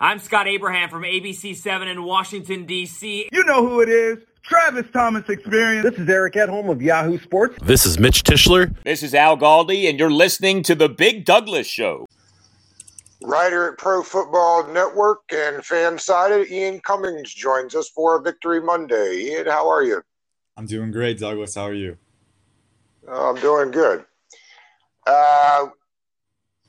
I'm 0.00 0.20
Scott 0.20 0.46
Abraham 0.46 0.88
from 0.88 1.02
ABC7 1.02 1.90
in 1.90 2.04
Washington, 2.04 2.66
D.C. 2.66 3.28
You 3.32 3.42
know 3.42 3.66
who 3.66 3.80
it 3.80 3.88
is. 3.88 4.18
Travis 4.44 4.86
Thomas 4.92 5.28
Experience. 5.28 5.90
This 5.90 5.98
is 5.98 6.08
Eric 6.08 6.34
Edholm 6.34 6.70
of 6.70 6.80
Yahoo 6.80 7.18
Sports. 7.18 7.56
This 7.64 7.84
is 7.84 7.98
Mitch 7.98 8.22
Tischler. 8.22 8.72
This 8.84 9.02
is 9.02 9.12
Al 9.12 9.36
Galdi, 9.36 9.90
and 9.90 9.98
you're 9.98 10.08
listening 10.08 10.62
to 10.62 10.76
The 10.76 10.88
Big 10.88 11.24
Douglas 11.24 11.66
Show. 11.66 12.06
Writer 13.24 13.72
at 13.72 13.78
Pro 13.78 14.04
Football 14.04 14.68
Network 14.68 15.22
and 15.32 15.64
FanSided, 15.64 16.48
Ian 16.48 16.78
Cummings 16.78 17.34
joins 17.34 17.74
us 17.74 17.88
for 17.88 18.22
Victory 18.22 18.60
Monday. 18.60 19.32
Ian, 19.32 19.46
how 19.46 19.68
are 19.68 19.82
you? 19.82 20.00
I'm 20.56 20.66
doing 20.66 20.92
great, 20.92 21.18
Douglas. 21.18 21.56
How 21.56 21.64
are 21.64 21.74
you? 21.74 21.98
Oh, 23.08 23.30
I'm 23.30 23.42
doing 23.42 23.72
good. 23.72 24.04
Uh, 25.04 25.66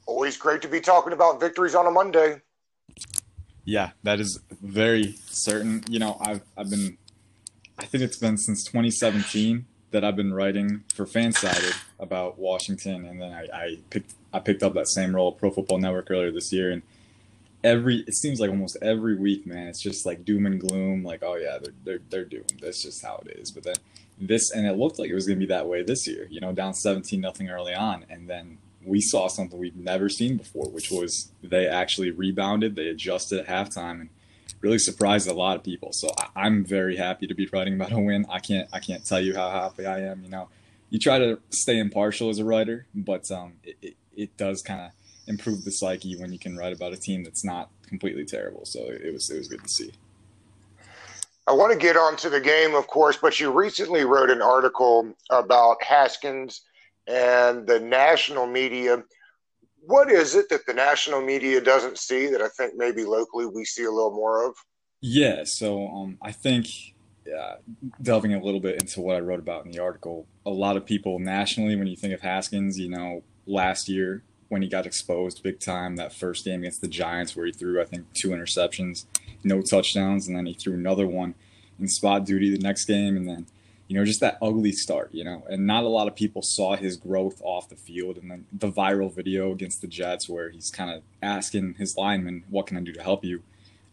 always 0.07 0.35
great 0.35 0.63
to 0.63 0.67
be 0.67 0.81
talking 0.81 1.13
about 1.13 1.39
victories 1.39 1.75
on 1.75 1.85
a 1.85 1.91
Monday. 1.91 2.41
Yeah, 3.69 3.91
that 4.01 4.19
is 4.19 4.39
very 4.63 5.13
certain. 5.27 5.83
You 5.87 5.99
know, 5.99 6.17
I've 6.19 6.41
I've 6.57 6.71
been 6.71 6.97
I 7.77 7.85
think 7.85 8.03
it's 8.03 8.17
been 8.17 8.35
since 8.35 8.63
2017 8.63 9.67
that 9.91 10.03
I've 10.03 10.15
been 10.15 10.33
writing 10.33 10.85
for 10.95 11.05
Fansided 11.05 11.77
about 11.99 12.39
Washington, 12.39 13.05
and 13.05 13.21
then 13.21 13.31
I, 13.31 13.47
I 13.53 13.77
picked 13.91 14.15
I 14.33 14.39
picked 14.39 14.63
up 14.63 14.73
that 14.73 14.87
same 14.87 15.15
role 15.15 15.33
at 15.33 15.37
Pro 15.37 15.51
Football 15.51 15.77
Network 15.77 16.09
earlier 16.09 16.31
this 16.31 16.51
year, 16.51 16.71
and 16.71 16.81
every 17.63 17.97
it 18.07 18.15
seems 18.15 18.39
like 18.39 18.49
almost 18.49 18.75
every 18.81 19.15
week, 19.15 19.45
man, 19.45 19.67
it's 19.67 19.83
just 19.83 20.03
like 20.03 20.25
doom 20.25 20.47
and 20.47 20.59
gloom. 20.59 21.03
Like, 21.03 21.21
oh 21.21 21.35
yeah, 21.35 21.59
they're 21.61 21.73
they're 21.83 22.01
they're 22.09 22.25
doomed. 22.25 22.61
That's 22.63 22.81
just 22.81 23.05
how 23.05 23.21
it 23.27 23.37
is. 23.37 23.51
But 23.51 23.65
then 23.65 23.75
this, 24.19 24.49
and 24.49 24.65
it 24.65 24.77
looked 24.77 24.97
like 24.97 25.11
it 25.11 25.15
was 25.15 25.27
going 25.27 25.39
to 25.39 25.45
be 25.45 25.53
that 25.53 25.67
way 25.67 25.83
this 25.83 26.07
year. 26.07 26.25
You 26.31 26.41
know, 26.41 26.53
down 26.53 26.73
17 26.73 27.21
nothing 27.21 27.51
early 27.51 27.75
on, 27.75 28.03
and 28.09 28.27
then 28.27 28.57
we 28.83 29.01
saw 29.01 29.27
something 29.27 29.59
we've 29.59 29.75
never 29.75 30.09
seen 30.09 30.37
before, 30.37 30.69
which 30.69 30.91
was 30.91 31.31
they 31.43 31.67
actually 31.67 32.11
rebounded, 32.11 32.75
they 32.75 32.87
adjusted 32.87 33.39
at 33.39 33.47
halftime, 33.47 34.01
and 34.01 34.09
really 34.61 34.79
surprised 34.79 35.27
a 35.27 35.33
lot 35.33 35.55
of 35.55 35.63
people. 35.63 35.91
So 35.93 36.09
I, 36.35 36.47
am 36.47 36.65
very 36.65 36.97
happy 36.97 37.27
to 37.27 37.33
be 37.33 37.47
writing 37.51 37.75
about 37.75 37.91
a 37.91 37.99
win. 37.99 38.25
I 38.29 38.39
can't 38.39 38.69
I 38.73 38.79
can't 38.79 39.05
tell 39.05 39.19
you 39.19 39.35
how 39.35 39.49
happy 39.49 39.85
I 39.85 40.01
am. 40.01 40.23
You 40.23 40.29
know, 40.29 40.49
you 40.89 40.99
try 40.99 41.19
to 41.19 41.39
stay 41.49 41.77
impartial 41.77 42.29
as 42.29 42.39
a 42.39 42.45
writer, 42.45 42.85
but 42.95 43.29
um, 43.31 43.53
it, 43.63 43.77
it, 43.81 43.95
it 44.15 44.37
does 44.37 44.61
kind 44.61 44.81
of 44.81 44.91
improve 45.27 45.63
the 45.63 45.71
psyche 45.71 46.15
when 46.17 46.31
you 46.33 46.39
can 46.39 46.57
write 46.57 46.73
about 46.73 46.93
a 46.93 46.97
team 46.97 47.23
that's 47.23 47.45
not 47.45 47.69
completely 47.87 48.25
terrible. 48.25 48.65
So 48.65 48.79
it 48.81 49.13
was 49.13 49.29
it 49.29 49.37
was 49.37 49.47
good 49.47 49.63
to 49.63 49.69
see. 49.69 49.91
I 51.47 51.51
want 51.53 51.71
to 51.73 51.79
get 51.79 51.97
on 51.97 52.15
to 52.17 52.29
the 52.29 52.39
game, 52.39 52.75
of 52.75 52.85
course, 52.85 53.17
but 53.17 53.39
you 53.39 53.49
recently 53.49 54.03
wrote 54.05 54.29
an 54.29 54.39
article 54.39 55.15
about 55.31 55.81
Haskins 55.81 56.61
and 57.09 57.65
the 57.65 57.79
national 57.79 58.45
media. 58.45 59.03
What 59.81 60.11
is 60.11 60.35
it 60.35 60.49
that 60.49 60.65
the 60.65 60.73
national 60.73 61.21
media 61.21 61.59
doesn't 61.59 61.97
see 61.97 62.27
that 62.27 62.41
I 62.41 62.49
think 62.49 62.73
maybe 62.75 63.03
locally 63.03 63.47
we 63.47 63.65
see 63.65 63.85
a 63.85 63.91
little 63.91 64.11
more 64.11 64.47
of? 64.47 64.55
Yeah, 65.01 65.43
so 65.45 65.87
um, 65.87 66.17
I 66.21 66.31
think 66.31 66.67
uh, 67.27 67.55
delving 68.01 68.33
a 68.33 68.43
little 68.43 68.59
bit 68.59 68.81
into 68.81 69.01
what 69.01 69.15
I 69.15 69.19
wrote 69.19 69.39
about 69.39 69.65
in 69.65 69.71
the 69.71 69.79
article, 69.79 70.27
a 70.45 70.51
lot 70.51 70.77
of 70.77 70.85
people 70.85 71.17
nationally, 71.19 71.75
when 71.75 71.87
you 71.87 71.95
think 71.95 72.13
of 72.13 72.21
Haskins, 72.21 72.77
you 72.77 72.89
know, 72.89 73.23
last 73.47 73.89
year 73.89 74.23
when 74.49 74.61
he 74.61 74.67
got 74.67 74.85
exposed 74.85 75.41
big 75.43 75.59
time, 75.59 75.95
that 75.95 76.13
first 76.13 76.43
game 76.43 76.61
against 76.61 76.81
the 76.81 76.87
Giants 76.87 77.35
where 77.35 77.45
he 77.45 77.51
threw, 77.51 77.81
I 77.81 77.85
think, 77.85 78.11
two 78.13 78.29
interceptions, 78.29 79.05
no 79.43 79.61
touchdowns, 79.61 80.27
and 80.27 80.35
then 80.35 80.47
he 80.47 80.53
threw 80.53 80.73
another 80.73 81.07
one 81.07 81.35
in 81.79 81.87
spot 81.87 82.25
duty 82.25 82.49
the 82.49 82.61
next 82.61 82.85
game, 82.85 83.15
and 83.15 83.27
then 83.27 83.45
you 83.89 83.95
know, 83.95 84.05
just 84.05 84.19
that 84.19 84.37
ugly 84.39 84.71
start, 84.71 85.09
you 85.11 85.23
know, 85.23 85.43
and 85.49 85.65
not 85.65 85.83
a 85.83 85.87
lot 85.87 86.07
of 86.07 86.15
people 86.15 86.43
saw 86.43 86.75
his 86.75 86.95
growth 86.95 87.41
off 87.43 87.69
the 87.69 87.75
field. 87.75 88.17
And 88.17 88.29
then 88.29 88.45
the 88.53 88.71
viral 88.71 89.11
video 89.11 89.51
against 89.51 89.81
the 89.81 89.87
Jets 89.87 90.29
where 90.29 90.51
he's 90.51 90.69
kind 90.69 90.91
of 90.91 91.01
asking 91.23 91.73
his 91.73 91.97
lineman, 91.97 92.43
what 92.49 92.67
can 92.67 92.77
I 92.77 92.81
do 92.81 92.93
to 92.93 93.01
help 93.01 93.25
you? 93.25 93.41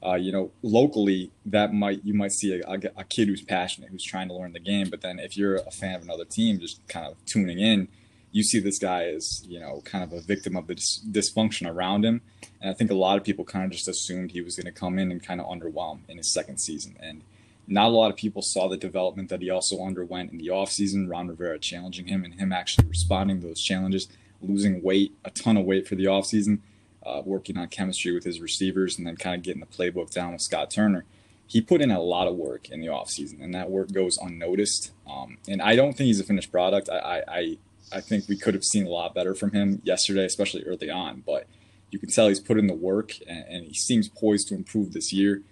Uh, 0.05 0.14
you 0.14 0.30
know, 0.30 0.50
locally, 0.62 1.30
that 1.47 1.72
might, 1.72 2.05
you 2.05 2.12
might 2.12 2.33
see 2.33 2.61
a, 2.61 2.78
a, 2.94 3.05
kid 3.05 3.28
who's 3.28 3.41
passionate, 3.41 3.88
who's 3.88 4.05
trying 4.05 4.28
to 4.28 4.34
learn 4.34 4.53
the 4.53 4.61
game. 4.61 4.91
But 4.91 5.00
then 5.00 5.19
if 5.19 5.34
you're 5.34 5.56
a 5.56 5.70
fan 5.70 5.94
of 5.94 6.03
another 6.03 6.27
team, 6.27 6.60
just 6.60 6.86
kind 6.88 7.06
of 7.06 7.16
tuning 7.25 7.59
in, 7.59 7.88
you 8.32 8.43
see 8.43 8.60
this 8.60 8.78
guy 8.78 9.04
as, 9.06 9.47
you 9.49 9.59
know, 9.59 9.81
kind 9.87 10.04
of 10.04 10.12
a 10.12 10.20
victim 10.20 10.56
of 10.56 10.66
the 10.66 10.75
dis- 10.75 11.03
dysfunction 11.10 11.72
around 11.72 12.04
him. 12.04 12.20
And 12.60 12.70
I 12.70 12.75
think 12.75 12.91
a 12.91 12.94
lot 12.94 13.16
of 13.16 13.25
people 13.25 13.47
kind 13.47 13.65
of 13.65 13.70
just 13.70 13.88
assumed 13.88 14.32
he 14.32 14.43
was 14.43 14.56
going 14.56 14.66
to 14.66 14.78
come 14.78 14.99
in 14.99 15.10
and 15.10 15.22
kind 15.22 15.41
of 15.41 15.47
underwhelm 15.47 16.00
in 16.06 16.19
his 16.19 16.31
second 16.31 16.59
season. 16.59 16.97
And, 17.00 17.22
not 17.66 17.88
a 17.88 17.97
lot 17.97 18.10
of 18.10 18.16
people 18.16 18.43
saw 18.43 18.69
the 18.69 18.77
development 18.77 19.28
that 19.28 19.43
he 19.43 19.50
also 19.50 19.84
underwent 19.84 20.31
in 20.31 20.38
the 20.38 20.49
offseason. 20.49 21.10
Ron 21.10 21.28
Rivera 21.28 21.59
challenging 21.59 22.06
him 22.06 22.25
and 22.25 22.34
him 22.34 22.53
actually 22.53 22.88
responding 22.88 23.41
to 23.41 23.49
those 23.49 23.60
challenges, 23.60 24.09
losing 24.41 24.82
weight, 24.82 25.15
a 25.25 25.31
ton 25.31 25.56
of 25.56 25.65
weight 25.65 25.88
for 25.88 25.97
the 25.97 26.05
offseason, 26.05 26.60
uh, 27.05 27.22
working 27.25 27.56
on 27.56 27.69
chemistry 27.69 28.12
with 28.12 28.25
his 28.25 28.41
receivers, 28.41 28.99
and 28.99 29.06
then 29.06 29.16
kind 29.16 29.37
of 29.37 29.43
getting 29.43 29.60
the 29.60 29.66
playbook 29.66 30.10
down 30.10 30.32
with 30.32 30.43
Scott 30.43 30.71
Turner. 30.71 31.05
He 31.49 31.60
put 31.60 31.81
in 31.81 31.91
a 31.91 32.00
lot 32.00 32.26
of 32.26 32.34
work 32.34 32.69
in 32.69 32.81
the 32.81 32.88
offseason, 32.88 33.43
and 33.43 33.55
that 33.55 33.71
work 33.71 33.93
goes 33.93 34.19
unnoticed. 34.19 34.93
Um, 35.09 35.38
and 35.49 35.62
I 35.62 35.76
don't 35.76 35.97
think 35.97 36.06
he's 36.06 36.21
a 36.21 36.25
finished 36.25 36.50
product. 36.50 36.88
I, 36.88 37.22
I, 37.28 37.59
I 37.93 38.00
think 38.00 38.28
we 38.28 38.37
could 38.37 38.55
have 38.55 38.65
seen 38.65 38.87
a 38.87 38.91
lot 38.91 39.15
better 39.15 39.34
from 39.34 39.53
him 39.53 39.81
yesterday, 39.84 40.25
especially 40.25 40.65
early 40.65 40.91
on. 40.91 41.22
But 41.25 41.47
you 41.91 42.00
can 42.00 42.10
tell 42.10 42.28
he's 42.28 42.41
put 42.41 42.59
in 42.59 42.66
the 42.66 42.75
work, 42.75 43.12
and, 43.28 43.44
and 43.49 43.65
he 43.66 43.75
seems 43.75 44.09
poised 44.09 44.49
to 44.49 44.55
improve 44.55 44.93
this 44.93 45.12
year. 45.12 45.43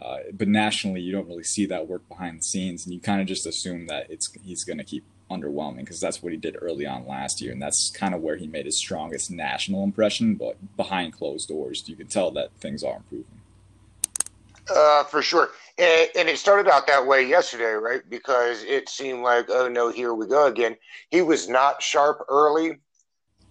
Uh, 0.00 0.18
but 0.32 0.48
nationally, 0.48 1.00
you 1.00 1.12
don't 1.12 1.26
really 1.26 1.42
see 1.42 1.66
that 1.66 1.88
work 1.88 2.08
behind 2.08 2.38
the 2.38 2.42
scenes, 2.42 2.84
and 2.84 2.94
you 2.94 3.00
kind 3.00 3.20
of 3.20 3.26
just 3.26 3.46
assume 3.46 3.86
that 3.86 4.10
it's 4.10 4.30
he's 4.44 4.64
going 4.64 4.78
to 4.78 4.84
keep 4.84 5.04
underwhelming 5.30 5.78
because 5.78 6.00
that's 6.00 6.22
what 6.22 6.32
he 6.32 6.38
did 6.38 6.56
early 6.60 6.86
on 6.86 7.06
last 7.06 7.40
year, 7.40 7.52
and 7.52 7.60
that's 7.60 7.90
kind 7.90 8.14
of 8.14 8.20
where 8.20 8.36
he 8.36 8.46
made 8.46 8.66
his 8.66 8.76
strongest 8.76 9.30
national 9.30 9.82
impression. 9.82 10.36
But 10.36 10.56
behind 10.76 11.14
closed 11.14 11.48
doors, 11.48 11.88
you 11.88 11.96
can 11.96 12.06
tell 12.06 12.30
that 12.32 12.52
things 12.60 12.84
are 12.84 12.96
improving. 12.96 13.26
Uh, 14.70 15.02
for 15.04 15.22
sure, 15.22 15.50
and, 15.78 16.10
and, 16.14 16.28
it 16.28 16.38
started 16.38 16.70
out 16.70 16.86
that 16.88 17.06
way 17.06 17.26
yesterday, 17.26 17.72
right? 17.72 18.02
Because 18.10 18.62
it 18.64 18.88
seemed 18.88 19.22
like, 19.22 19.46
oh 19.48 19.66
no, 19.66 19.90
here 19.90 20.12
we 20.12 20.26
go 20.26 20.46
again. 20.46 20.76
He 21.10 21.22
was 21.22 21.48
not 21.48 21.82
sharp 21.82 22.24
early. 22.28 22.78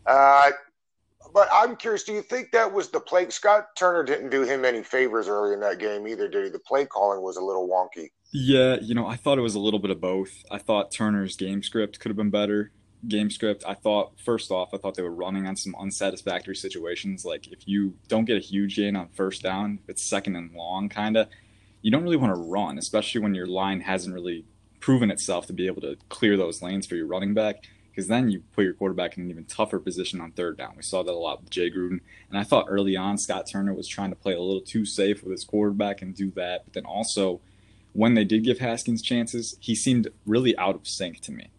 Uh, 0.05 0.51
but 1.37 1.49
I'm 1.53 1.75
curious. 1.75 2.01
Do 2.01 2.13
you 2.13 2.23
think 2.23 2.49
that 2.53 2.73
was 2.73 2.89
the 2.89 2.99
play? 2.99 3.29
Scott 3.29 3.75
Turner 3.75 4.01
didn't 4.01 4.31
do 4.31 4.41
him 4.41 4.65
any 4.65 4.81
favors 4.81 5.27
early 5.27 5.53
in 5.53 5.59
that 5.59 5.77
game 5.77 6.07
either, 6.07 6.27
did 6.27 6.45
he? 6.45 6.49
The 6.49 6.57
play 6.57 6.87
calling 6.87 7.21
was 7.21 7.37
a 7.37 7.41
little 7.41 7.69
wonky. 7.69 8.07
Yeah, 8.31 8.77
you 8.81 8.95
know, 8.95 9.05
I 9.05 9.17
thought 9.17 9.37
it 9.37 9.41
was 9.41 9.53
a 9.53 9.59
little 9.59 9.79
bit 9.79 9.91
of 9.91 10.01
both. 10.01 10.31
I 10.49 10.57
thought 10.57 10.91
Turner's 10.91 11.35
game 11.35 11.61
script 11.61 11.99
could 11.99 12.09
have 12.09 12.17
been 12.17 12.31
better. 12.31 12.71
Game 13.07 13.29
script, 13.29 13.63
I 13.67 13.75
thought 13.75 14.19
first 14.19 14.49
off, 14.49 14.73
I 14.73 14.77
thought 14.77 14.95
they 14.95 15.03
were 15.03 15.13
running 15.13 15.45
on 15.45 15.55
some 15.55 15.75
unsatisfactory 15.79 16.55
situations. 16.55 17.23
Like 17.23 17.51
if 17.51 17.67
you 17.67 17.93
don't 18.07 18.25
get 18.25 18.37
a 18.37 18.39
huge 18.39 18.75
gain 18.75 18.95
on 18.95 19.09
first 19.09 19.43
down, 19.43 19.77
it's 19.87 20.01
second 20.01 20.37
and 20.37 20.55
long, 20.55 20.89
kind 20.89 21.17
of. 21.17 21.27
You 21.83 21.91
don't 21.91 22.01
really 22.01 22.17
want 22.17 22.33
to 22.33 22.41
run, 22.41 22.79
especially 22.79 23.21
when 23.21 23.35
your 23.35 23.45
line 23.45 23.81
hasn't 23.81 24.15
really 24.15 24.43
proven 24.79 25.11
itself 25.11 25.45
to 25.47 25.53
be 25.53 25.67
able 25.67 25.81
to 25.81 25.97
clear 26.09 26.35
those 26.35 26.63
lanes 26.63 26.87
for 26.87 26.95
your 26.95 27.05
running 27.05 27.35
back 27.35 27.57
because 27.97 28.09
then 28.09 28.29
you 28.29 28.43
put 28.53 28.63
your 28.63 28.75
quarterback 28.75 29.17
in 29.17 29.23
an 29.23 29.31
even 29.31 29.43
tougher 29.45 29.79
position 29.79 30.21
on 30.21 30.29
third 30.29 30.55
down. 30.55 30.75
We 30.77 30.83
saw 30.83 31.01
that 31.01 31.11
a 31.11 31.13
lot 31.13 31.41
with 31.41 31.49
Jay 31.49 31.71
Gruden. 31.71 31.99
And 32.29 32.37
I 32.37 32.43
thought 32.43 32.67
early 32.69 32.95
on 32.95 33.17
Scott 33.17 33.47
Turner 33.47 33.73
was 33.73 33.87
trying 33.87 34.11
to 34.11 34.15
play 34.15 34.33
a 34.33 34.39
little 34.39 34.61
too 34.61 34.85
safe 34.85 35.23
with 35.23 35.31
his 35.31 35.43
quarterback 35.43 36.03
and 36.03 36.13
do 36.13 36.29
that. 36.35 36.63
But 36.63 36.73
then 36.75 36.85
also, 36.85 37.41
when 37.93 38.13
they 38.13 38.23
did 38.23 38.43
give 38.43 38.59
Haskins 38.59 39.01
chances, 39.01 39.57
he 39.59 39.73
seemed 39.73 40.09
really 40.27 40.55
out 40.59 40.75
of 40.75 40.87
sync 40.87 41.21
to 41.21 41.31
me. 41.31 41.49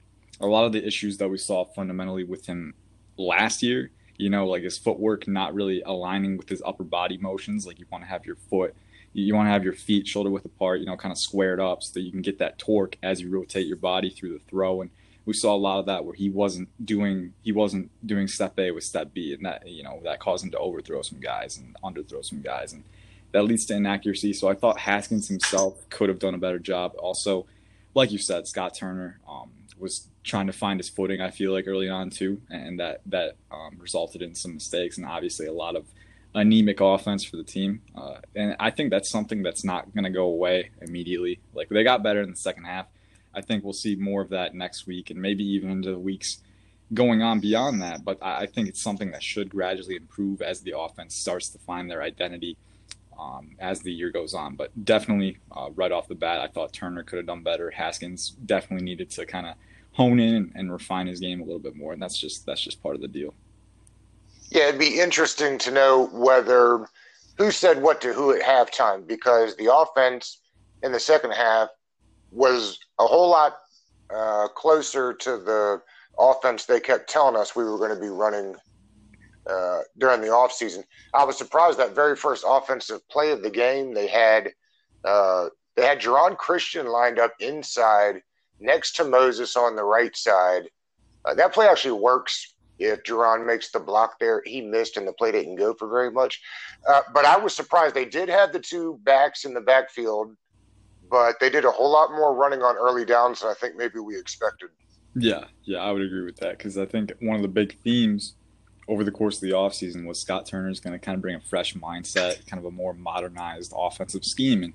A 0.41 0.47
lot 0.47 0.65
of 0.65 0.71
the 0.71 0.87
issues 0.87 1.19
that 1.19 1.29
we 1.29 1.39
saw 1.39 1.65
fundamentally 1.65 2.23
with 2.23 2.47
him 2.47 2.75
last 3.17 3.61
year, 3.61 3.91
you 4.17 4.31
know, 4.31 4.47
like 4.47 4.63
his 4.63 4.79
footwork 4.79 5.27
not 5.27 5.55
really 5.55 5.83
aligning 5.83 6.37
with 6.37 6.49
his 6.49 6.63
upper 6.65 6.85
body 6.85 7.19
motions. 7.19 7.67
Like 7.67 7.81
you 7.81 7.87
want 7.91 8.05
to 8.05 8.09
have 8.11 8.25
your 8.25 8.37
foot 8.37 8.77
you 9.15 9.35
want 9.35 9.47
to 9.47 9.51
have 9.51 9.65
your 9.65 9.73
feet 9.73 10.07
shoulder 10.07 10.31
width 10.31 10.45
apart, 10.45 10.81
you 10.81 10.87
know, 10.87 10.97
kind 10.97 11.13
of 11.13 11.19
squared 11.19 11.61
up 11.61 11.83
so 11.83 11.95
that 11.95 12.03
you 12.03 12.11
can 12.11 12.23
get 12.23 12.39
that 12.39 12.59
torque 12.59 12.97
as 13.03 13.21
you 13.21 13.31
rotate 13.31 13.67
your 13.67 13.77
body 13.77 14.11
through 14.11 14.33
the 14.33 14.39
throw. 14.49 14.83
And 14.83 14.91
we 15.29 15.35
saw 15.35 15.55
a 15.55 15.57
lot 15.57 15.79
of 15.79 15.85
that 15.85 16.07
where 16.07 16.15
he 16.15 16.31
wasn't 16.31 16.71
doing 16.83 17.35
he 17.43 17.53
wasn't 17.53 17.91
doing 18.07 18.27
step 18.27 18.59
A 18.59 18.71
with 18.71 18.83
step 18.83 19.13
B, 19.13 19.35
and 19.35 19.45
that 19.45 19.69
you 19.69 19.83
know 19.83 20.01
that 20.05 20.21
caused 20.21 20.43
him 20.43 20.51
to 20.53 20.59
overthrow 20.59 21.03
some 21.03 21.21
guys 21.21 21.59
and 21.59 21.77
underthrow 21.85 22.25
some 22.25 22.41
guys, 22.41 22.73
and 22.73 22.83
that 23.33 23.43
leads 23.45 23.67
to 23.67 23.75
inaccuracy. 23.75 24.33
So 24.33 24.49
I 24.49 24.55
thought 24.55 24.79
Haskins 24.79 25.29
himself 25.29 25.87
could 25.91 26.09
have 26.09 26.19
done 26.19 26.33
a 26.33 26.39
better 26.39 26.59
job. 26.59 26.95
Also, 26.99 27.45
like 27.95 28.11
you 28.11 28.17
said, 28.17 28.49
Scott 28.49 28.75
Turner 28.75 29.21
um, 29.29 29.51
was 29.79 30.09
trying 30.25 30.47
to 30.47 30.53
find 30.55 30.81
his 30.81 30.89
footing. 30.89 31.21
I 31.21 31.31
feel 31.31 31.53
like 31.53 31.69
early 31.69 31.91
on 31.91 32.09
too, 32.09 32.41
and 32.49 32.81
that 32.81 33.03
that 33.05 33.37
um, 33.53 33.77
resulted 33.79 34.23
in 34.23 34.35
some 34.35 34.55
mistakes 34.55 34.97
and 34.97 35.07
obviously 35.07 35.45
a 35.45 35.53
lot 35.53 35.77
of 35.77 35.85
anemic 36.35 36.81
offense 36.81 37.23
for 37.23 37.37
the 37.37 37.45
team. 37.45 37.83
Uh, 37.95 38.15
and 38.35 38.57
I 38.59 38.71
think 38.71 38.89
that's 38.89 39.11
something 39.11 39.43
that's 39.43 39.63
not 39.63 39.93
going 39.93 40.05
to 40.05 40.11
go 40.11 40.25
away 40.25 40.71
immediately. 40.81 41.39
Like 41.53 41.69
they 41.69 41.85
got 41.85 42.03
better 42.03 42.23
in 42.23 42.31
the 42.31 42.37
second 42.37 42.65
half 42.65 42.87
I 43.35 43.41
think 43.41 43.65
we'll 43.65 43.73
see 43.73 43.97
more 43.97 44.23
of 44.23 44.31
that 44.31 44.55
next 44.55 44.87
week 44.87 45.11
and 45.11 45.21
maybe 45.21 45.45
even 45.45 45.71
into 45.71 45.91
the 45.91 45.99
weeks 45.99 46.39
going 46.95 47.23
on 47.23 47.41
beyond 47.41 47.83
that. 47.83 48.05
But 48.05 48.19
I 48.23 48.47
think 48.47 48.69
it's 48.69 48.83
something 48.83 49.11
that 49.11 49.23
should 49.23 49.51
gradually 49.51 49.97
improve 49.97 50.43
as 50.43 50.61
the 50.61 50.79
offense 50.79 51.15
starts 51.15 51.49
to 51.51 51.59
find 51.59 51.91
their 51.91 52.03
identity 52.03 52.57
um, 53.19 53.51
as 53.59 53.81
the 53.81 53.93
year 53.93 54.11
goes 54.11 54.35
on. 54.35 54.57
But 54.57 54.85
definitely, 54.85 55.39
uh, 55.53 55.71
right 55.75 55.93
off 55.93 56.09
the 56.09 56.15
bat, 56.15 56.41
I 56.41 56.47
thought 56.47 56.73
Turner 56.73 57.03
could 57.03 57.17
have 57.17 57.27
done 57.27 57.43
better. 57.43 57.71
Haskins 57.71 58.31
definitely 58.47 58.85
needed 58.85 59.11
to 59.11 59.27
kind 59.27 59.47
of 59.47 59.55
hone 59.93 60.21
in 60.21 60.35
and, 60.35 60.53
and 60.55 60.73
refine 60.73 61.07
his 61.07 61.21
game 61.21 61.41
a 61.41 61.45
little 61.45 61.59
bit 61.59 61.75
more, 61.77 61.93
and 61.93 62.01
that's 62.01 62.17
just 62.17 62.47
that's 62.47 62.61
just 62.61 62.83
part 62.83 62.95
of 62.95 63.03
the 63.03 63.09
deal. 63.09 63.35
Yeah, 64.51 64.69
it'd 64.69 64.81
be 64.81 65.01
interesting 65.01 65.59
to 65.59 65.71
know 65.71 66.09
whether 66.13 66.87
who 67.37 67.51
said 67.51 67.83
what 67.83 68.01
to 68.01 68.13
who 68.13 68.33
at 68.33 68.43
halftime 68.43 69.07
because 69.07 69.57
the 69.57 69.73
offense 69.73 70.41
in 70.83 70.93
the 70.93 71.01
second 71.01 71.33
half 71.33 71.69
was 72.31 72.79
a 72.99 73.07
whole 73.07 73.31
lot 73.31 73.59
uh, 74.15 74.49
closer 74.49 75.15
to 75.15 75.31
the 75.39 75.83
offense 76.19 76.65
they 76.65 76.81
kept 76.81 77.09
telling 77.09 77.37
us 77.37 77.55
we 77.55 77.65
were 77.65 77.79
going 77.79 77.95
to 77.95 78.01
be 78.01 78.09
running 78.09 78.55
uh, 79.49 79.81
during 79.99 80.21
the 80.21 80.29
offseason. 80.29 80.85
I 81.15 81.25
was 81.25 81.39
surprised 81.39 81.79
that 81.79 81.95
very 81.95 82.17
first 82.17 82.45
offensive 82.47 83.07
play 83.09 83.31
of 83.31 83.43
the 83.43 83.51
game 83.51 83.95
they 83.95 84.07
had 84.07 84.51
uh, 85.05 85.49
they 85.77 85.87
had 85.87 86.01
Geron 86.01 86.37
Christian 86.37 86.87
lined 86.87 87.19
up 87.19 87.33
inside 87.39 88.21
next 88.59 88.97
to 88.97 89.05
Moses 89.05 89.57
on 89.57 89.77
the 89.77 89.85
right 89.85 90.17
side. 90.17 90.65
Uh, 91.25 91.35
that 91.35 91.55
play 91.55 91.69
actually 91.69 92.01
works 92.01 92.55
if 92.79 93.03
Geron 93.05 93.47
makes 93.47 93.71
the 93.71 93.81
block 93.81 94.19
there. 94.19 94.43
He 94.45 94.61
missed 94.61 94.97
and 94.97 95.07
the 95.07 95.13
play 95.13 95.33
didn't 95.33 95.57
go 95.57 95.75
for 95.75 95.89
very 95.89 96.11
much. 96.11 96.41
Uh, 96.89 97.03
but 97.13 97.25
I 97.25 97.37
was 97.37 97.55
surprised. 97.55 97.95
They 97.95 98.05
did 98.05 98.29
have 98.29 98.53
the 98.53 98.61
two 98.61 98.99
backs 99.05 99.45
in 99.45 99.55
the 99.55 99.61
backfield, 99.61 100.37
but 101.11 101.41
they 101.41 101.51
did 101.51 101.65
a 101.65 101.71
whole 101.71 101.91
lot 101.91 102.11
more 102.13 102.35
running 102.35 102.63
on 102.63 102.77
early 102.77 103.05
downs 103.05 103.41
than 103.41 103.51
I 103.51 103.55
think 103.55 103.77
maybe 103.77 103.99
we 103.99 104.19
expected. 104.19 104.71
Yeah, 105.15 105.45
yeah, 105.65 105.79
I 105.79 105.91
would 105.93 106.03
agree 106.03 106.25
with 106.25 106.37
that 106.37 106.59
because 106.59 106.79
I 106.79 106.87
think 106.87 107.13
one 107.21 107.37
of 107.37 107.43
the 107.43 107.49
big 107.49 107.79
themes 107.83 108.35
over 108.87 109.05
the 109.05 109.11
course 109.11 109.37
of 109.37 109.43
the 109.43 109.51
offseason 109.51 110.07
was 110.07 110.21
Scott 110.21 110.47
Turner 110.47 110.69
is 110.69 110.81
going 110.81 110.93
to 110.93 110.99
kind 110.99 111.17
of 111.17 111.23
bring 111.23 111.35
a 111.35 111.41
fresh 111.41 111.75
mindset, 111.75 112.47
kind 112.47 112.59
of 112.59 112.65
a 112.65 112.71
more 112.71 112.95
modernized 112.95 113.73
offensive 113.77 114.25
scheme. 114.25 114.63
And 114.63 114.73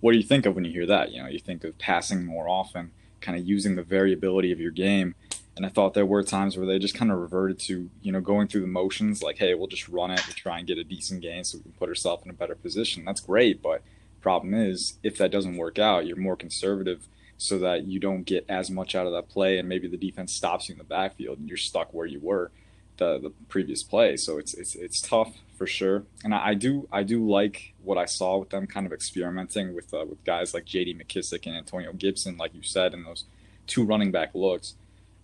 what 0.00 0.12
do 0.12 0.18
you 0.18 0.24
think 0.24 0.46
of 0.46 0.54
when 0.54 0.64
you 0.64 0.72
hear 0.72 0.86
that? 0.86 1.12
You 1.12 1.22
know, 1.22 1.28
you 1.28 1.38
think 1.38 1.62
of 1.64 1.78
passing 1.78 2.24
more 2.24 2.48
often, 2.48 2.90
kind 3.20 3.38
of 3.38 3.46
using 3.46 3.76
the 3.76 3.82
variability 3.82 4.50
of 4.50 4.60
your 4.60 4.72
game 4.72 5.14
and 5.56 5.66
I 5.66 5.68
thought 5.68 5.94
there 5.94 6.06
were 6.06 6.22
times 6.22 6.56
where 6.56 6.66
they 6.66 6.78
just 6.78 6.94
kind 6.94 7.12
of 7.12 7.18
reverted 7.18 7.58
to, 7.60 7.90
you 8.00 8.12
know, 8.12 8.20
going 8.20 8.48
through 8.48 8.62
the 8.62 8.66
motions 8.66 9.22
like, 9.22 9.36
hey, 9.36 9.54
we'll 9.54 9.66
just 9.66 9.88
run 9.88 10.10
it, 10.10 10.22
we'll 10.26 10.34
try 10.34 10.58
and 10.58 10.66
get 10.66 10.78
a 10.78 10.84
decent 10.84 11.20
game 11.20 11.44
so 11.44 11.58
we 11.58 11.64
can 11.64 11.72
put 11.72 11.88
ourselves 11.88 12.24
in 12.24 12.30
a 12.30 12.34
better 12.34 12.54
position. 12.54 13.04
That's 13.04 13.20
great, 13.20 13.60
but 13.60 13.82
problem 14.22 14.54
is 14.54 14.98
if 15.02 15.18
that 15.18 15.30
doesn't 15.30 15.56
work 15.56 15.78
out, 15.78 16.06
you're 16.06 16.16
more 16.16 16.36
conservative 16.36 17.08
so 17.36 17.58
that 17.58 17.86
you 17.86 17.98
don't 17.98 18.22
get 18.22 18.46
as 18.48 18.70
much 18.70 18.94
out 18.94 19.06
of 19.06 19.12
that 19.12 19.28
play 19.28 19.58
and 19.58 19.68
maybe 19.68 19.88
the 19.88 19.96
defense 19.96 20.32
stops 20.32 20.68
you 20.68 20.74
in 20.74 20.78
the 20.78 20.84
backfield 20.84 21.38
and 21.38 21.48
you're 21.48 21.56
stuck 21.56 21.92
where 21.92 22.06
you 22.06 22.20
were 22.20 22.50
the, 22.98 23.18
the 23.18 23.30
previous 23.48 23.82
play. 23.82 24.16
So 24.16 24.38
it's 24.38 24.54
it's 24.54 24.74
it's 24.74 25.00
tough 25.00 25.36
for 25.58 25.66
sure. 25.66 26.04
And 26.24 26.34
I, 26.34 26.48
I 26.48 26.54
do 26.54 26.88
I 26.92 27.02
do 27.02 27.28
like 27.28 27.74
what 27.82 27.98
I 27.98 28.04
saw 28.04 28.38
with 28.38 28.50
them 28.50 28.66
kind 28.66 28.86
of 28.86 28.92
experimenting 28.92 29.74
with 29.74 29.92
uh, 29.92 30.04
with 30.08 30.22
guys 30.24 30.54
like 30.54 30.64
J.D. 30.64 30.94
McKissick 30.94 31.46
and 31.46 31.56
Antonio 31.56 31.92
Gibson, 31.92 32.36
like 32.36 32.54
you 32.54 32.62
said, 32.62 32.94
in 32.94 33.04
those 33.04 33.24
two 33.66 33.84
running 33.84 34.12
back 34.12 34.34
looks. 34.34 34.74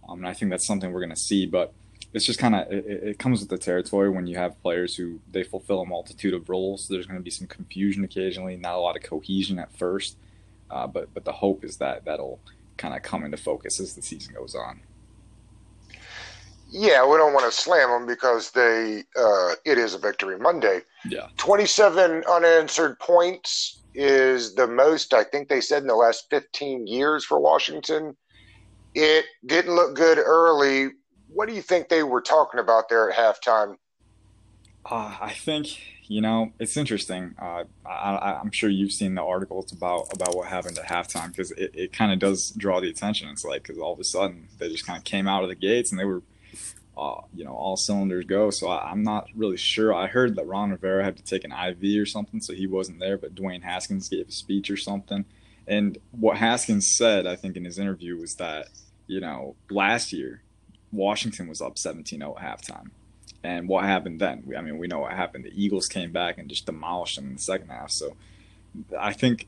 Um, 0.09 0.19
and 0.19 0.29
I 0.29 0.33
think 0.33 0.51
that's 0.51 0.67
something 0.67 0.93
we're 0.93 1.01
going 1.01 1.11
to 1.11 1.17
see. 1.17 1.47
But 1.47 1.73
it's 2.12 2.25
just 2.25 2.38
kind 2.38 2.55
of 2.55 2.72
it, 2.72 2.87
it, 2.87 3.19
comes 3.19 3.40
with 3.40 3.50
the 3.50 3.58
territory 3.58 4.08
when 4.08 4.26
you 4.26 4.37
have 4.37 4.60
players 4.62 4.96
who 4.96 5.20
they 5.31 5.43
fulfill 5.43 5.81
a 5.81 5.87
multitude 5.87 6.34
of 6.34 6.49
roles. 6.49 6.84
So 6.84 6.94
there's 6.94 7.06
going 7.06 7.19
to 7.19 7.25
be 7.25 7.31
some 7.31 7.46
confusion 7.46 8.05
occasionally, 8.05 8.56
not 8.56 8.75
a 8.75 8.78
lot 8.78 8.96
of 8.96 9.02
cohesion 9.02 9.58
at 9.58 9.72
first. 9.76 10.16
Uh, 10.70 10.87
but 10.87 11.12
but 11.14 11.25
the 11.25 11.32
hope 11.32 11.64
is 11.64 11.76
that 11.78 12.05
that'll 12.05 12.40
kind 12.76 12.94
of 12.94 13.02
come 13.02 13.25
into 13.25 13.37
focus 13.37 13.81
as 13.81 13.94
the 13.94 14.02
season 14.02 14.34
goes 14.34 14.55
on. 14.55 14.81
Yeah, 16.70 17.06
we 17.06 17.16
don't 17.16 17.32
want 17.32 17.50
to 17.50 17.58
slam 17.58 17.90
them 17.90 18.06
because 18.06 18.50
they 18.50 19.05
uh, 19.16 19.52
it 19.64 19.78
is 19.78 19.94
a 19.94 19.99
victory 19.99 20.38
Monday. 20.38 20.81
Yeah, 21.06 21.28
twenty-seven 21.37 22.25
unanswered 22.31 22.99
points 22.99 23.81
is 23.94 24.55
the 24.55 24.66
most 24.66 25.14
I 25.14 25.25
think 25.25 25.49
they 25.49 25.60
said 25.60 25.82
in 25.82 25.88
the 25.88 25.94
last 25.94 26.26
fifteen 26.31 26.87
years 26.87 27.25
for 27.25 27.40
Washington. 27.40 28.16
It 28.94 29.26
didn't 29.46 29.75
look 29.75 29.94
good 29.94 30.19
early. 30.19 30.90
What 31.33 31.49
do 31.49 31.55
you 31.55 31.63
think 31.63 31.89
they 31.89 32.03
were 32.03 32.21
talking 32.21 32.61
about 32.61 32.89
there 32.89 33.11
at 33.11 33.17
halftime? 33.17 33.77
Uh, 34.85 35.17
I 35.21 35.33
think 35.33 35.79
you 36.05 36.21
know 36.21 36.53
it's 36.59 36.77
interesting. 36.77 37.35
Uh, 37.41 37.65
I, 37.87 38.41
am 38.41 38.51
sure 38.51 38.71
you've 38.71 38.93
seen 38.93 39.15
the 39.15 39.23
articles 39.23 39.71
about 39.73 40.13
about 40.15 40.35
what 40.35 40.49
happened 40.49 40.79
at 40.79 40.87
halftime 40.87 41.29
because 41.29 41.51
it, 41.53 41.71
it 41.75 41.93
kind 41.93 42.13
of 42.13 42.19
does 42.19 42.51
draw 42.53 42.81
the 42.81 42.89
attention. 42.89 43.29
It's 43.29 43.45
like 43.45 43.63
because 43.63 43.79
all 43.79 43.93
of 43.93 44.01
a 44.01 44.05
sudden 44.05 44.49
they 44.59 44.69
just 44.69 44.87
kind 44.87 44.97
of 44.97 45.05
came 45.05 45.29
out 45.29 45.43
of 45.43 45.51
the 45.51 45.55
gates 45.55 45.91
and 45.91 46.01
they 46.01 46.07
were, 46.07 46.23
uh, 46.97 47.21
you 47.35 47.45
know, 47.45 47.53
all 47.53 47.77
cylinders 47.77 48.25
go. 48.25 48.51
So 48.51 48.69
I, 48.69 48.91
am 48.91 49.03
not 49.03 49.29
really 49.37 49.59
sure. 49.59 49.93
I 49.93 50.07
heard 50.07 50.37
that 50.37 50.47
Ron 50.47 50.71
Rivera 50.71 51.05
had 51.05 51.17
to 51.19 51.23
take 51.23 51.45
an 51.45 51.53
IV 51.53 52.01
or 52.01 52.07
something, 52.07 52.41
so 52.41 52.55
he 52.55 52.67
wasn't 52.67 53.01
there. 53.01 53.19
But 53.19 53.35
Dwayne 53.35 53.63
Haskins 53.63 54.09
gave 54.09 54.29
a 54.29 54.33
speech 54.33 54.71
or 54.71 54.79
something. 54.79 55.27
And 55.67 55.99
what 56.13 56.39
Haskins 56.39 56.97
said, 56.97 57.27
I 57.27 57.37
think, 57.37 57.55
in 57.55 57.67
his 57.67 57.79
interview 57.79 58.17
was 58.19 58.37
that 58.37 58.69
you 59.09 59.21
know, 59.21 59.57
last 59.71 60.13
year, 60.13 60.43
Washington 60.93 61.49
was 61.49 61.61
up 61.61 61.79
17 61.79 62.20
0 62.20 62.37
at 62.40 62.61
halftime. 62.61 62.90
And 63.43 63.69
what 63.69 63.85
happened 63.85 64.20
then? 64.20 64.44
I 64.56 64.62
mean, 64.62 64.79
we 64.79 64.88
know 64.88 65.00
what 65.00 65.12
happened. 65.12 65.44
The 65.44 65.52
Eagles 65.55 65.87
came 65.87 66.12
back 66.12 66.38
and 66.38 66.49
just 66.49 66.67
demolished 66.67 67.17
them 67.17 67.29
in 67.29 67.35
the 67.35 67.40
second 67.40 67.69
half. 67.69 67.90
So 67.90 68.17
I 68.99 69.12
think 69.12 69.46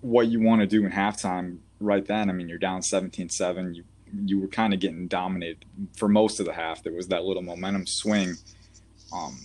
what 0.00 0.28
you 0.28 0.40
want 0.40 0.62
to 0.62 0.66
do 0.66 0.84
in 0.84 0.92
halftime 0.92 1.58
right 1.80 2.04
then, 2.04 2.30
I 2.30 2.32
mean, 2.32 2.48
you're 2.48 2.58
down 2.58 2.82
17 2.82 3.28
7. 3.28 3.74
You, 3.74 3.84
you 4.24 4.40
were 4.40 4.48
kind 4.48 4.72
of 4.72 4.80
getting 4.80 5.06
dominated 5.06 5.64
for 5.96 6.08
most 6.08 6.40
of 6.40 6.46
the 6.46 6.54
half. 6.54 6.82
There 6.82 6.92
was 6.92 7.08
that 7.08 7.24
little 7.24 7.42
momentum 7.42 7.86
swing. 7.86 8.36
Um, 9.12 9.38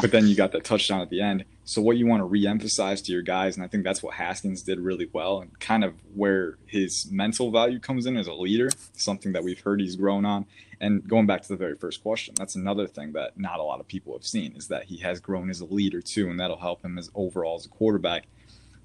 but 0.00 0.10
then 0.10 0.26
you 0.26 0.34
got 0.34 0.52
that 0.52 0.64
touchdown 0.64 1.00
at 1.00 1.10
the 1.10 1.20
end. 1.20 1.44
So 1.64 1.82
what 1.82 1.96
you 1.96 2.06
want 2.06 2.20
to 2.20 2.24
re-emphasize 2.24 3.02
to 3.02 3.12
your 3.12 3.22
guys, 3.22 3.56
and 3.56 3.64
I 3.64 3.68
think 3.68 3.84
that's 3.84 4.02
what 4.02 4.14
Haskins 4.14 4.62
did 4.62 4.80
really 4.80 5.08
well, 5.12 5.40
and 5.40 5.58
kind 5.60 5.84
of 5.84 5.94
where 6.14 6.56
his 6.66 7.10
mental 7.10 7.50
value 7.50 7.78
comes 7.78 8.06
in 8.06 8.16
as 8.16 8.26
a 8.26 8.32
leader, 8.32 8.70
something 8.92 9.32
that 9.32 9.44
we've 9.44 9.60
heard 9.60 9.80
he's 9.80 9.96
grown 9.96 10.24
on. 10.24 10.46
And 10.80 11.06
going 11.08 11.26
back 11.26 11.42
to 11.42 11.48
the 11.48 11.56
very 11.56 11.74
first 11.74 12.02
question, 12.02 12.34
that's 12.36 12.54
another 12.54 12.86
thing 12.86 13.12
that 13.12 13.38
not 13.38 13.58
a 13.58 13.62
lot 13.62 13.80
of 13.80 13.88
people 13.88 14.12
have 14.12 14.26
seen 14.26 14.54
is 14.56 14.68
that 14.68 14.84
he 14.84 14.98
has 14.98 15.20
grown 15.20 15.50
as 15.50 15.60
a 15.60 15.64
leader 15.64 16.00
too, 16.00 16.30
and 16.30 16.38
that'll 16.38 16.58
help 16.58 16.84
him 16.84 16.98
as 16.98 17.10
overall 17.14 17.56
as 17.56 17.66
a 17.66 17.68
quarterback. 17.68 18.24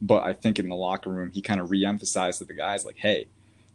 But 0.02 0.24
I 0.24 0.34
think 0.34 0.58
in 0.58 0.70
the 0.70 0.76
locker 0.76 1.10
room, 1.10 1.32
he 1.32 1.42
kind 1.42 1.62
of 1.62 1.70
re-emphasized 1.70 2.40
to 2.40 2.46
the 2.46 2.54
guys 2.54 2.86
like, 2.86 2.98
"Hey, 2.98 3.28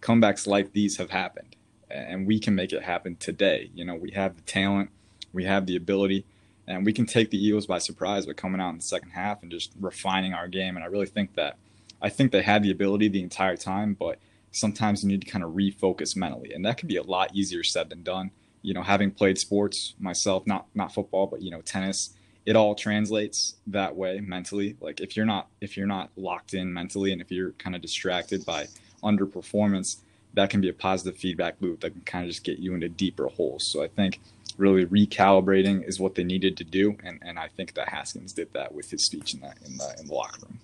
comebacks 0.03 0.47
like 0.47 0.73
these 0.73 0.97
have 0.97 1.11
happened, 1.11 1.57
and 1.91 2.27
we 2.27 2.39
can 2.39 2.55
make 2.55 2.73
it 2.73 2.83
happen 2.83 3.17
today. 3.17 3.71
You 3.75 3.85
know, 3.85 3.95
we 3.95 4.11
have 4.11 4.37
the 4.37 4.43
talent, 4.43 4.91
we 5.33 5.45
have 5.45 5.67
the 5.67 5.77
ability." 5.77 6.25
And 6.69 6.85
we 6.85 6.93
can 6.93 7.07
take 7.07 7.31
the 7.31 7.43
Eagles 7.43 7.67
by 7.67 7.79
surprise 7.79 8.27
by 8.27 8.35
coming 8.35 8.61
out 8.61 8.71
in 8.71 8.77
the 8.77 8.83
second 8.83 9.11
half 9.11 9.43
and 9.43 9.51
just 9.51 9.73
refining 9.81 10.35
our 10.35 10.47
game. 10.47 10.77
And 10.77 10.85
I 10.85 10.89
really 10.89 11.07
think 11.07 11.35
that 11.35 11.57
I 12.01 12.11
think 12.11 12.31
they 12.31 12.43
had 12.43 12.63
the 12.63 12.71
ability 12.71 13.09
the 13.09 13.23
entire 13.23 13.57
time, 13.57 13.95
but 13.95 14.19
sometimes 14.53 15.03
you 15.03 15.09
need 15.09 15.23
to 15.23 15.27
kind 15.27 15.45
of 15.45 15.53
refocus 15.53 16.15
mentally, 16.15 16.53
and 16.53 16.65
that 16.65 16.77
can 16.77 16.87
be 16.87 16.97
a 16.97 17.03
lot 17.03 17.35
easier 17.35 17.65
said 17.65 17.89
than 17.89 18.03
done. 18.03 18.31
You 18.63 18.75
know, 18.75 18.83
having 18.83 19.11
played 19.11 19.39
sports 19.39 19.95
myself, 19.99 20.47
not 20.47 20.67
not 20.75 20.93
football, 20.93 21.27
but 21.27 21.43
you 21.43 21.51
know, 21.51 21.63
tennis, 21.63 22.11
it 22.45 22.55
all 22.55 22.75
translates 22.75 23.57
that 23.69 23.97
way 23.97 24.21
mentally. 24.21 24.77
Like 24.81 25.01
if 25.01 25.17
you're 25.17 25.27
not 25.27 25.49
if 25.61 25.77
you're 25.77 25.87
not 25.87 26.11
locked 26.17 26.55
in 26.55 26.73
mentally, 26.73 27.13
and 27.13 27.21
if 27.21 27.31
you're 27.31 27.53
kind 27.53 27.75
of 27.75 27.83
distracted 27.83 28.45
by 28.45 28.67
underperformance, 29.03 29.99
that 30.35 30.51
can 30.51 30.61
be 30.61 30.69
a 30.69 30.75
positive 30.75 31.19
feedback 31.19 31.57
loop 31.61 31.81
that 31.81 31.93
can 31.93 32.03
kind 32.03 32.25
of 32.25 32.31
just 32.31 32.45
get 32.45 32.59
you 32.59 32.75
into 32.75 32.89
deeper 32.89 33.29
holes. 33.29 33.67
So 33.67 33.83
I 33.83 33.89
think 33.89 34.21
really 34.59 34.85
recalibrating 34.87 35.87
is 35.87 35.99
what 35.99 36.15
they 36.15 36.25
needed 36.25 36.57
to 36.59 36.65
do, 36.65 36.97
and, 37.05 37.19
and 37.23 37.39
I 37.39 37.49
think 37.49 37.75
that 37.75 37.89
Haskins 37.89 38.33
did 38.33 38.53
that 38.53 38.75
with 38.75 38.91
his 38.91 39.07
speech 39.07 39.35
in 39.35 39.41
the 39.41 39.53
in 39.65 39.77
the 39.79 39.95
in 40.01 40.07
the 40.07 40.15
locker 40.15 40.41
room. 40.43 40.59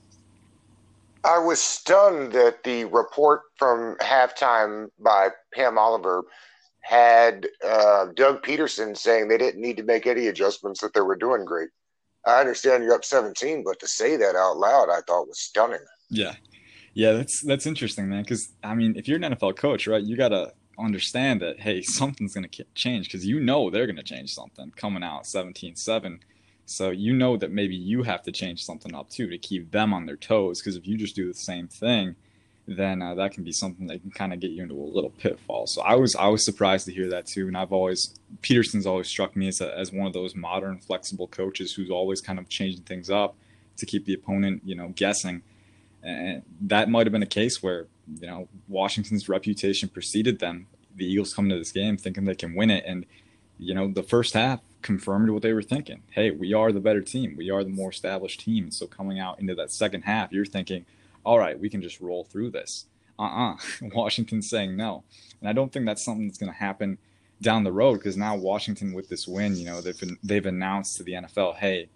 I 1.24 1.38
was 1.38 1.62
stunned 1.62 2.32
that 2.32 2.64
the 2.64 2.84
report 2.84 3.42
from 3.56 3.96
halftime 3.96 4.88
by 4.98 5.30
Pam 5.54 5.78
Oliver 5.78 6.24
had 6.82 7.46
uh, 7.66 8.06
Doug 8.14 8.42
Pederson 8.42 8.94
saying 8.94 9.28
they 9.28 9.38
didn't 9.38 9.62
need 9.62 9.78
to 9.78 9.82
make 9.82 10.06
any 10.06 10.26
adjustments; 10.26 10.80
that 10.80 10.92
they 10.92 11.00
were 11.00 11.16
doing 11.16 11.44
great. 11.44 11.70
I 12.26 12.40
understand 12.40 12.84
you're 12.84 12.94
up 12.94 13.04
17, 13.04 13.64
but 13.64 13.78
to 13.80 13.86
say 13.86 14.16
that 14.16 14.34
out 14.34 14.56
loud, 14.56 14.88
I 14.90 15.00
thought 15.06 15.28
was 15.28 15.40
stunning. 15.40 15.84
Yeah, 16.08 16.34
yeah, 16.94 17.12
that's 17.12 17.42
that's 17.42 17.66
interesting, 17.66 18.08
man. 18.08 18.22
Because 18.22 18.52
I 18.62 18.74
mean, 18.74 18.96
if 18.96 19.08
you're 19.08 19.16
an 19.22 19.34
NFL 19.34 19.56
coach, 19.56 19.86
right, 19.86 20.02
you 20.02 20.16
gotta 20.16 20.52
understand 20.78 21.40
that 21.40 21.60
hey 21.60 21.82
something's 21.82 22.34
going 22.34 22.48
to 22.48 22.64
change 22.74 23.06
because 23.06 23.26
you 23.26 23.40
know 23.40 23.70
they're 23.70 23.86
going 23.86 23.96
to 23.96 24.02
change 24.02 24.32
something 24.32 24.72
coming 24.76 25.02
out 25.02 25.24
17-7 25.24 26.20
so 26.66 26.90
you 26.90 27.12
know 27.12 27.36
that 27.36 27.50
maybe 27.50 27.76
you 27.76 28.02
have 28.02 28.22
to 28.22 28.32
change 28.32 28.64
something 28.64 28.94
up 28.94 29.10
too 29.10 29.28
to 29.28 29.38
keep 29.38 29.70
them 29.70 29.92
on 29.92 30.06
their 30.06 30.16
toes 30.16 30.60
because 30.60 30.76
if 30.76 30.86
you 30.86 30.96
just 30.96 31.16
do 31.16 31.26
the 31.26 31.34
same 31.34 31.68
thing 31.68 32.16
then 32.66 33.02
uh, 33.02 33.14
that 33.14 33.32
can 33.32 33.44
be 33.44 33.52
something 33.52 33.86
that 33.88 34.00
can 34.00 34.10
kind 34.10 34.32
of 34.32 34.40
get 34.40 34.50
you 34.50 34.62
into 34.62 34.74
a 34.74 34.82
little 34.82 35.10
pitfall. 35.10 35.66
So 35.66 35.82
i 35.82 35.94
was 35.94 36.14
i 36.16 36.28
was 36.28 36.44
surprised 36.44 36.86
to 36.86 36.92
hear 36.92 37.08
that 37.10 37.26
too 37.26 37.46
and 37.46 37.56
i've 37.56 37.72
always 37.72 38.18
pederson's 38.42 38.86
always 38.86 39.08
struck 39.08 39.36
me 39.36 39.48
as, 39.48 39.60
a, 39.60 39.76
as 39.76 39.92
one 39.92 40.06
of 40.06 40.12
those 40.14 40.34
modern 40.34 40.78
flexible 40.78 41.26
coaches 41.28 41.74
who's 41.74 41.90
always 41.90 42.20
kind 42.20 42.38
of 42.38 42.48
changing 42.48 42.82
things 42.82 43.10
up 43.10 43.36
to 43.76 43.86
keep 43.86 44.06
the 44.06 44.14
opponent 44.14 44.62
you 44.64 44.74
know 44.74 44.88
guessing. 44.94 45.42
And 46.02 46.42
that 46.60 46.90
might 46.90 47.06
have 47.06 47.12
been 47.12 47.22
a 47.22 47.26
case 47.26 47.62
where 47.62 47.86
you 48.20 48.26
know, 48.26 48.48
Washington's 48.68 49.28
reputation 49.28 49.88
preceded 49.88 50.38
them. 50.38 50.66
The 50.96 51.06
Eagles 51.06 51.34
come 51.34 51.48
to 51.48 51.58
this 51.58 51.72
game 51.72 51.96
thinking 51.96 52.24
they 52.24 52.34
can 52.34 52.54
win 52.54 52.70
it, 52.70 52.84
and 52.86 53.06
you 53.58 53.74
know, 53.74 53.88
the 53.88 54.02
first 54.02 54.34
half 54.34 54.60
confirmed 54.82 55.30
what 55.30 55.42
they 55.42 55.52
were 55.52 55.62
thinking. 55.62 56.02
Hey, 56.10 56.30
we 56.30 56.52
are 56.52 56.72
the 56.72 56.80
better 56.80 57.00
team. 57.00 57.36
We 57.36 57.50
are 57.50 57.64
the 57.64 57.70
more 57.70 57.90
established 57.90 58.40
team. 58.40 58.70
So 58.70 58.86
coming 58.86 59.18
out 59.18 59.40
into 59.40 59.54
that 59.54 59.70
second 59.70 60.02
half, 60.02 60.32
you're 60.32 60.44
thinking, 60.44 60.84
all 61.24 61.38
right, 61.38 61.58
we 61.58 61.70
can 61.70 61.80
just 61.80 62.00
roll 62.00 62.24
through 62.24 62.50
this. 62.50 62.86
Uh-uh. 63.18 63.56
Washington's 63.94 64.50
saying 64.50 64.76
no, 64.76 65.04
and 65.40 65.48
I 65.48 65.52
don't 65.52 65.72
think 65.72 65.86
that's 65.86 66.04
something 66.04 66.26
that's 66.26 66.38
going 66.38 66.52
to 66.52 66.58
happen 66.58 66.98
down 67.40 67.64
the 67.64 67.72
road 67.72 67.94
because 67.94 68.16
now 68.16 68.36
Washington 68.36 68.92
with 68.92 69.08
this 69.08 69.26
win, 69.28 69.56
you 69.56 69.66
know, 69.66 69.80
they've 69.80 69.98
been, 69.98 70.18
they've 70.22 70.46
announced 70.46 70.96
to 70.96 71.02
the 71.02 71.12
NFL, 71.12 71.56
hey, 71.56 71.88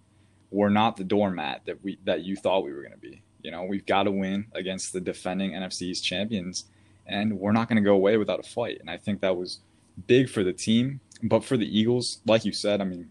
we're 0.50 0.68
not 0.68 0.96
the 0.96 1.04
doormat 1.04 1.62
that 1.66 1.82
we 1.82 1.98
that 2.04 2.22
you 2.22 2.36
thought 2.36 2.64
we 2.64 2.72
were 2.72 2.82
going 2.82 2.92
to 2.92 2.98
be. 2.98 3.22
You 3.48 3.52
know, 3.52 3.64
we've 3.64 3.86
got 3.86 4.02
to 4.02 4.10
win 4.10 4.44
against 4.52 4.92
the 4.92 5.00
defending 5.00 5.52
NFC's 5.52 6.02
champions, 6.02 6.66
and 7.06 7.40
we're 7.40 7.52
not 7.52 7.66
going 7.66 7.82
to 7.82 7.82
go 7.82 7.94
away 7.94 8.18
without 8.18 8.40
a 8.40 8.42
fight. 8.42 8.76
And 8.78 8.90
I 8.90 8.98
think 8.98 9.22
that 9.22 9.38
was 9.38 9.60
big 10.06 10.28
for 10.28 10.44
the 10.44 10.52
team, 10.52 11.00
but 11.22 11.42
for 11.42 11.56
the 11.56 11.64
Eagles, 11.64 12.18
like 12.26 12.44
you 12.44 12.52
said, 12.52 12.82
I 12.82 12.84
mean, 12.84 13.08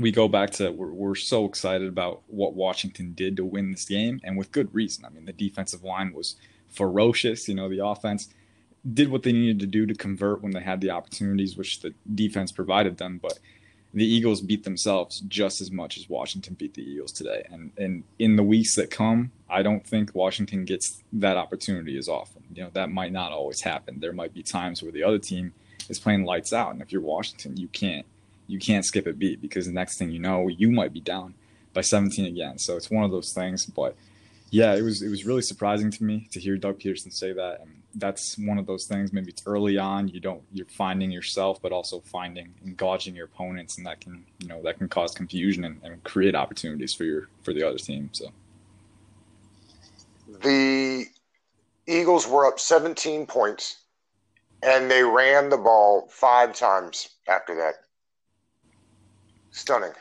we 0.00 0.10
go 0.10 0.26
back 0.26 0.50
to 0.54 0.72
we're, 0.72 0.90
we're 0.90 1.14
so 1.14 1.44
excited 1.44 1.86
about 1.86 2.22
what 2.26 2.54
Washington 2.54 3.12
did 3.12 3.36
to 3.36 3.44
win 3.44 3.70
this 3.70 3.84
game, 3.84 4.20
and 4.24 4.36
with 4.36 4.50
good 4.50 4.74
reason. 4.74 5.04
I 5.04 5.10
mean, 5.10 5.26
the 5.26 5.32
defensive 5.32 5.84
line 5.84 6.12
was 6.12 6.34
ferocious. 6.68 7.46
You 7.46 7.54
know, 7.54 7.68
the 7.68 7.86
offense 7.86 8.30
did 8.92 9.12
what 9.12 9.22
they 9.22 9.30
needed 9.30 9.60
to 9.60 9.66
do 9.66 9.86
to 9.86 9.94
convert 9.94 10.42
when 10.42 10.50
they 10.50 10.62
had 10.62 10.80
the 10.80 10.90
opportunities, 10.90 11.56
which 11.56 11.82
the 11.82 11.94
defense 12.12 12.50
provided 12.50 12.98
them. 12.98 13.20
But 13.22 13.38
the 13.94 14.04
Eagles 14.04 14.40
beat 14.40 14.64
themselves 14.64 15.20
just 15.28 15.60
as 15.60 15.70
much 15.70 15.98
as 15.98 16.08
Washington 16.08 16.54
beat 16.54 16.74
the 16.74 16.82
Eagles 16.82 17.12
today. 17.12 17.46
And 17.50 17.70
and 17.76 18.04
in 18.18 18.36
the 18.36 18.42
weeks 18.42 18.74
that 18.76 18.90
come, 18.90 19.30
I 19.52 19.62
don't 19.62 19.86
think 19.86 20.14
Washington 20.14 20.64
gets 20.64 21.02
that 21.12 21.36
opportunity 21.36 21.98
as 21.98 22.08
often. 22.08 22.42
You 22.54 22.64
know, 22.64 22.70
that 22.72 22.90
might 22.90 23.12
not 23.12 23.32
always 23.32 23.60
happen. 23.60 24.00
There 24.00 24.12
might 24.12 24.32
be 24.32 24.42
times 24.42 24.82
where 24.82 24.90
the 24.90 25.04
other 25.04 25.18
team 25.18 25.52
is 25.90 26.00
playing 26.00 26.24
lights 26.24 26.52
out, 26.54 26.72
and 26.72 26.80
if 26.80 26.90
you're 26.90 27.02
Washington, 27.02 27.58
you 27.58 27.68
can't 27.68 28.06
you 28.46 28.58
can't 28.58 28.84
skip 28.84 29.06
a 29.06 29.12
beat 29.12 29.40
because 29.40 29.66
the 29.66 29.72
next 29.72 29.98
thing 29.98 30.10
you 30.10 30.18
know, 30.18 30.48
you 30.48 30.70
might 30.70 30.92
be 30.92 31.00
down 31.00 31.34
by 31.72 31.80
17 31.80 32.26
again. 32.26 32.58
So 32.58 32.76
it's 32.76 32.90
one 32.90 33.04
of 33.04 33.10
those 33.10 33.32
things. 33.32 33.66
But 33.66 33.94
yeah, 34.50 34.74
it 34.74 34.82
was 34.82 35.02
it 35.02 35.08
was 35.10 35.24
really 35.24 35.42
surprising 35.42 35.90
to 35.90 36.04
me 36.04 36.28
to 36.32 36.40
hear 36.40 36.56
Doug 36.56 36.78
Pederson 36.80 37.12
say 37.12 37.32
that. 37.32 37.60
And 37.60 37.82
that's 37.94 38.38
one 38.38 38.58
of 38.58 38.66
those 38.66 38.86
things. 38.86 39.12
Maybe 39.12 39.30
it's 39.30 39.42
early 39.46 39.78
on. 39.78 40.08
You 40.08 40.20
don't 40.20 40.42
you're 40.52 40.66
finding 40.66 41.10
yourself, 41.10 41.60
but 41.60 41.72
also 41.72 42.00
finding 42.00 42.54
and 42.64 42.76
gauging 42.76 43.14
your 43.14 43.26
opponents, 43.26 43.76
and 43.76 43.86
that 43.86 44.00
can 44.00 44.24
you 44.38 44.48
know 44.48 44.62
that 44.62 44.78
can 44.78 44.88
cause 44.88 45.12
confusion 45.14 45.64
and, 45.64 45.80
and 45.82 46.02
create 46.04 46.34
opportunities 46.34 46.94
for 46.94 47.04
your 47.04 47.28
for 47.42 47.52
the 47.52 47.66
other 47.66 47.78
team. 47.78 48.10
So 48.12 48.32
the 50.40 51.06
Eagles 51.86 52.26
were 52.26 52.46
up 52.46 52.58
17 52.58 53.26
points, 53.26 53.82
and 54.62 54.90
they 54.90 55.02
ran 55.02 55.50
the 55.50 55.56
ball 55.56 56.08
five 56.10 56.54
times 56.54 57.10
after 57.28 57.54
that. 57.56 57.74
Stunning. 59.50 59.92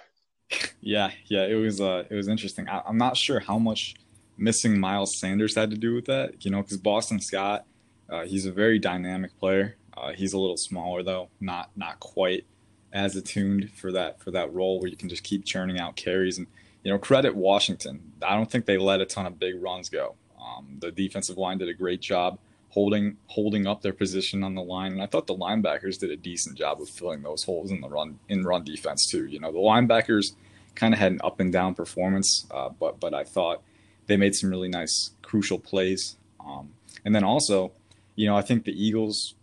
Yeah, 0.82 1.12
yeah, 1.26 1.46
it 1.46 1.56
was 1.56 1.80
uh, 1.80 2.04
it 2.10 2.16
was 2.16 2.28
interesting. 2.28 2.68
I, 2.68 2.82
I'm 2.86 2.98
not 2.98 3.16
sure 3.16 3.40
how 3.40 3.58
much 3.58 3.96
missing 4.38 4.80
Miles 4.80 5.18
Sanders 5.18 5.56
had 5.56 5.72
to 5.72 5.78
do 5.78 5.94
with 5.94 6.06
that, 6.06 6.44
you 6.44 6.52
know, 6.52 6.62
because 6.62 6.78
Boston 6.78 7.20
Scott 7.22 7.66
uh, 8.12 8.26
he's 8.26 8.46
a 8.46 8.52
very 8.52 8.78
dynamic 8.78 9.38
player. 9.40 9.78
Uh, 9.96 10.12
he's 10.12 10.34
a 10.34 10.38
little 10.38 10.58
smaller 10.58 11.02
though, 11.02 11.30
not 11.40 11.72
not 11.76 12.00
quite 12.00 12.46
as 12.92 13.16
attuned 13.16 13.72
for 13.72 13.92
that 13.94 14.22
for 14.22 14.32
that 14.32 14.54
role 14.54 14.80
where 14.80 14.90
you 14.90 14.98
can 14.98 15.08
just 15.08 15.24
keep 15.24 15.46
churning 15.46 15.80
out 15.80 15.96
carries. 15.96 16.38
And 16.38 16.48
you 16.84 16.92
know, 16.92 17.00
credit 17.00 17.36
Washington. 17.36 18.12
I 18.22 18.36
don't 18.36 18.52
think 18.52 18.66
they 18.66 18.78
let 18.78 19.02
a 19.02 19.06
ton 19.06 19.26
of 19.26 19.40
big 19.40 19.62
runs 19.62 19.90
go. 19.90 20.16
Um, 20.42 20.78
the 20.80 20.92
defensive 20.92 21.38
line 21.38 21.58
did 21.58 21.70
a 21.70 21.74
great 21.74 22.02
job 22.02 22.40
holding 22.70 23.18
holding 23.28 23.68
up 23.68 23.82
their 23.82 23.94
position 23.94 24.44
on 24.44 24.56
the 24.56 24.62
line, 24.62 24.94
and 24.94 25.02
I 25.02 25.06
thought 25.06 25.28
the 25.28 25.36
linebackers 25.36 26.00
did 26.00 26.10
a 26.10 26.16
decent 26.16 26.58
job 26.58 26.82
of 26.82 26.90
filling 26.90 27.22
those 27.22 27.44
holes 27.44 27.72
in 27.72 27.82
the 27.82 27.90
run 27.90 28.20
in 28.30 28.44
run 28.44 28.64
defense 28.64 29.08
too. 29.10 29.26
You 29.28 29.40
know, 29.40 29.52
the 29.52 29.60
linebackers 29.60 30.34
kind 30.76 30.94
of 30.94 31.00
had 31.00 31.12
an 31.12 31.22
up 31.24 31.40
and 31.40 31.52
down 31.52 31.76
performance, 31.76 32.48
uh, 32.52 32.70
but 32.70 33.00
but 33.00 33.14
I 33.14 33.24
thought 33.24 33.62
they 34.08 34.18
made 34.18 34.36
some 34.36 34.50
really 34.50 34.70
nice 34.70 35.12
crucial 35.22 35.60
plays. 35.60 36.18
Um, 36.44 36.74
and 37.06 37.14
then 37.14 37.24
also 37.24 37.72
you 38.16 38.28
know, 38.28 38.36
I 38.36 38.42
think 38.42 38.66
the 38.66 38.86
Eagles, 38.86 39.36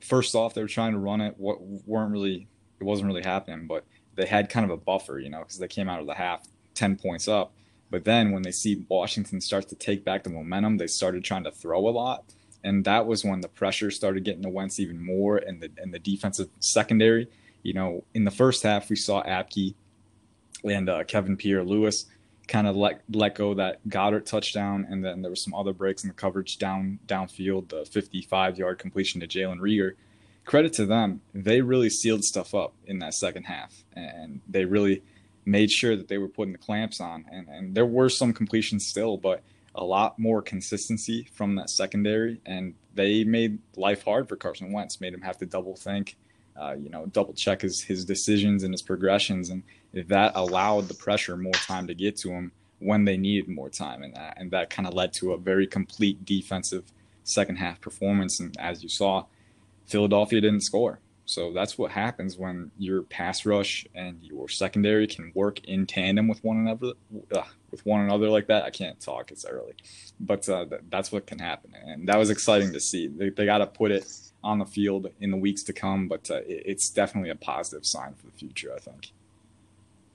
first 0.00 0.34
off, 0.34 0.54
they 0.54 0.62
were 0.62 0.68
trying 0.68 0.92
to 0.92 0.98
run 0.98 1.20
it. 1.20 1.34
What 1.38 1.60
weren't 1.62 2.12
really, 2.12 2.46
it 2.78 2.84
wasn't 2.84 3.08
really 3.08 3.22
happening, 3.22 3.66
but 3.66 3.84
they 4.14 4.26
had 4.26 4.48
kind 4.48 4.64
of 4.64 4.70
a 4.70 4.76
buffer, 4.76 5.18
you 5.18 5.30
know, 5.30 5.40
because 5.40 5.58
they 5.58 5.68
came 5.68 5.88
out 5.88 6.00
of 6.00 6.06
the 6.06 6.14
half 6.14 6.46
10 6.74 6.96
points 6.96 7.28
up. 7.28 7.52
But 7.90 8.04
then 8.04 8.30
when 8.30 8.42
they 8.42 8.52
see 8.52 8.84
Washington 8.88 9.40
start 9.40 9.68
to 9.68 9.74
take 9.74 10.04
back 10.04 10.22
the 10.22 10.30
momentum, 10.30 10.78
they 10.78 10.86
started 10.86 11.24
trying 11.24 11.44
to 11.44 11.50
throw 11.50 11.88
a 11.88 11.90
lot. 11.90 12.24
And 12.62 12.84
that 12.84 13.06
was 13.06 13.24
when 13.24 13.40
the 13.40 13.48
pressure 13.48 13.90
started 13.90 14.24
getting 14.24 14.42
to 14.42 14.48
Wentz 14.48 14.78
even 14.78 15.04
more 15.04 15.38
and 15.38 15.60
the, 15.60 15.70
and 15.78 15.92
the 15.92 15.98
defensive 15.98 16.48
secondary. 16.60 17.28
You 17.62 17.72
know, 17.74 18.04
in 18.14 18.24
the 18.24 18.30
first 18.30 18.62
half, 18.62 18.90
we 18.90 18.96
saw 18.96 19.22
Apke 19.24 19.74
and 20.64 20.88
uh, 20.88 21.04
Kevin 21.04 21.36
Pierre 21.36 21.64
Louis 21.64 22.06
kind 22.50 22.66
of 22.66 22.76
let 22.76 23.02
let 23.12 23.36
go 23.36 23.54
that 23.54 23.78
Goedert 23.88 24.26
touchdown, 24.26 24.86
and 24.90 25.04
then 25.04 25.22
there 25.22 25.30
was 25.30 25.42
some 25.42 25.54
other 25.54 25.72
breaks 25.72 26.02
in 26.02 26.08
the 26.08 26.14
coverage 26.14 26.58
down 26.58 26.98
downfield, 27.06 27.68
the 27.68 27.84
55 27.86 28.58
yard 28.58 28.78
completion 28.78 29.20
to 29.20 29.28
Jalen 29.28 29.60
Reagor. 29.60 29.92
Credit 30.44 30.72
to 30.74 30.86
them, 30.86 31.20
they 31.32 31.60
really 31.60 31.88
sealed 31.88 32.24
stuff 32.24 32.54
up 32.54 32.74
in 32.86 32.98
that 32.98 33.14
second 33.14 33.44
half, 33.44 33.84
and 33.94 34.40
they 34.48 34.64
really 34.64 35.02
made 35.44 35.70
sure 35.70 35.96
that 35.96 36.08
they 36.08 36.18
were 36.18 36.28
putting 36.28 36.52
the 36.52 36.58
clamps 36.58 37.00
on. 37.00 37.24
And, 37.30 37.48
and 37.48 37.74
there 37.74 37.86
were 37.86 38.08
some 38.08 38.32
completions 38.32 38.86
still, 38.86 39.16
but 39.16 39.42
a 39.74 39.84
lot 39.84 40.18
more 40.18 40.42
consistency 40.42 41.28
from 41.32 41.54
that 41.54 41.70
secondary, 41.70 42.40
and 42.44 42.74
they 42.94 43.24
made 43.24 43.58
life 43.76 44.04
hard 44.04 44.28
for 44.28 44.36
Carson 44.36 44.72
Wentz, 44.72 45.00
made 45.00 45.14
him 45.14 45.22
have 45.22 45.38
to 45.38 45.46
double 45.46 45.76
think. 45.76 46.16
Uh, 46.60 46.74
you 46.74 46.90
know, 46.90 47.06
double 47.06 47.32
check 47.32 47.62
his 47.62 47.80
his 47.80 48.04
decisions 48.04 48.64
and 48.64 48.74
his 48.74 48.82
progressions, 48.82 49.48
and 49.48 49.62
that 49.94 50.32
allowed 50.34 50.88
the 50.88 50.94
pressure 50.94 51.36
more 51.36 51.52
time 51.52 51.86
to 51.86 51.94
get 51.94 52.16
to 52.16 52.30
him 52.30 52.52
when 52.80 53.04
they 53.04 53.16
needed 53.16 53.48
more 53.48 53.70
time, 53.70 54.02
and 54.02 54.14
that 54.14 54.34
and 54.36 54.50
that 54.50 54.68
kind 54.68 54.88
of 54.88 54.92
led 54.92 55.12
to 55.12 55.32
a 55.32 55.38
very 55.38 55.66
complete 55.66 56.24
defensive 56.24 56.84
second 57.22 57.56
half 57.56 57.80
performance. 57.80 58.40
And 58.40 58.54
as 58.58 58.82
you 58.82 58.88
saw, 58.88 59.26
Philadelphia 59.86 60.40
didn't 60.40 60.62
score, 60.62 60.98
so 61.30 61.52
that's 61.52 61.78
what 61.78 61.92
happens 61.92 62.36
when 62.36 62.72
your 62.76 63.02
pass 63.02 63.46
rush 63.46 63.86
and 63.94 64.20
your 64.20 64.48
secondary 64.48 65.06
can 65.06 65.30
work 65.36 65.64
in 65.68 65.86
tandem 65.86 66.26
with 66.26 66.42
one 66.42 66.56
another. 66.56 66.94
Uh, 67.32 67.44
with 67.70 67.86
one 67.86 68.00
another 68.00 68.28
like 68.28 68.48
that, 68.48 68.64
I 68.64 68.70
can't 68.70 68.98
talk. 68.98 69.30
It's 69.30 69.44
early, 69.44 69.74
but 70.18 70.48
uh, 70.48 70.64
th- 70.64 70.80
that's 70.90 71.12
what 71.12 71.28
can 71.28 71.38
happen, 71.38 71.72
and 71.80 72.08
that 72.08 72.18
was 72.18 72.30
exciting 72.30 72.72
to 72.72 72.80
see. 72.80 73.06
They, 73.06 73.28
they 73.28 73.46
got 73.46 73.58
to 73.58 73.66
put 73.68 73.92
it 73.92 74.10
on 74.42 74.58
the 74.58 74.64
field 74.64 75.06
in 75.20 75.30
the 75.30 75.36
weeks 75.36 75.62
to 75.64 75.72
come, 75.72 76.08
but 76.08 76.28
uh, 76.32 76.38
it, 76.38 76.64
it's 76.66 76.90
definitely 76.90 77.30
a 77.30 77.36
positive 77.36 77.86
sign 77.86 78.14
for 78.14 78.26
the 78.26 78.32
future. 78.32 78.72
I 78.74 78.80
think 78.80 79.12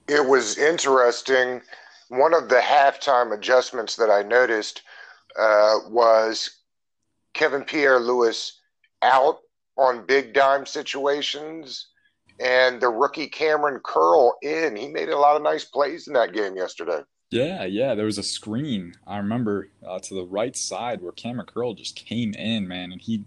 it 0.10 0.27
was 0.27 0.57
interesting. 0.57 1.62
One 2.10 2.34
of 2.34 2.50
the 2.50 2.60
halftime 2.60 3.34
adjustments 3.34 3.95
that 3.95 4.10
I 4.10 4.22
noticed 4.22 4.81
uh, 5.39 5.77
was 5.88 6.57
Kevin 7.34 7.63
Pierre 7.63 8.01
Louis 8.01 8.51
out 9.01 9.39
on 9.77 10.05
big 10.05 10.34
dime 10.34 10.65
situations 10.65 11.88
and 12.39 12.82
the 12.82 12.89
rookie 12.89 13.29
Kamren 13.29 13.82
Curl 13.84 14.38
in. 14.41 14.75
He 14.75 14.88
made 14.88 15.10
a 15.10 15.17
lot 15.17 15.36
of 15.36 15.41
nice 15.41 15.65
plays 15.65 16.08
in 16.08 16.13
that 16.13 16.34
game 16.34 16.55
yesterday. 16.55 17.01
Yeah, 17.32 17.65
yeah. 17.65 17.96
There 17.96 18.05
was 18.05 18.17
a 18.17 18.24
screen 18.24 18.96
I 19.08 19.17
remember 19.17 19.70
uh, 19.86 20.00
to 20.00 20.13
the 20.13 20.25
right 20.25 20.55
side 20.55 21.01
where 21.01 21.12
Kamren 21.12 21.48
Curl 21.48 21.74
just 21.74 21.96
came 21.96 22.34
in, 22.34 22.67
man, 22.67 22.91
and 22.91 23.01
he 23.01 23.25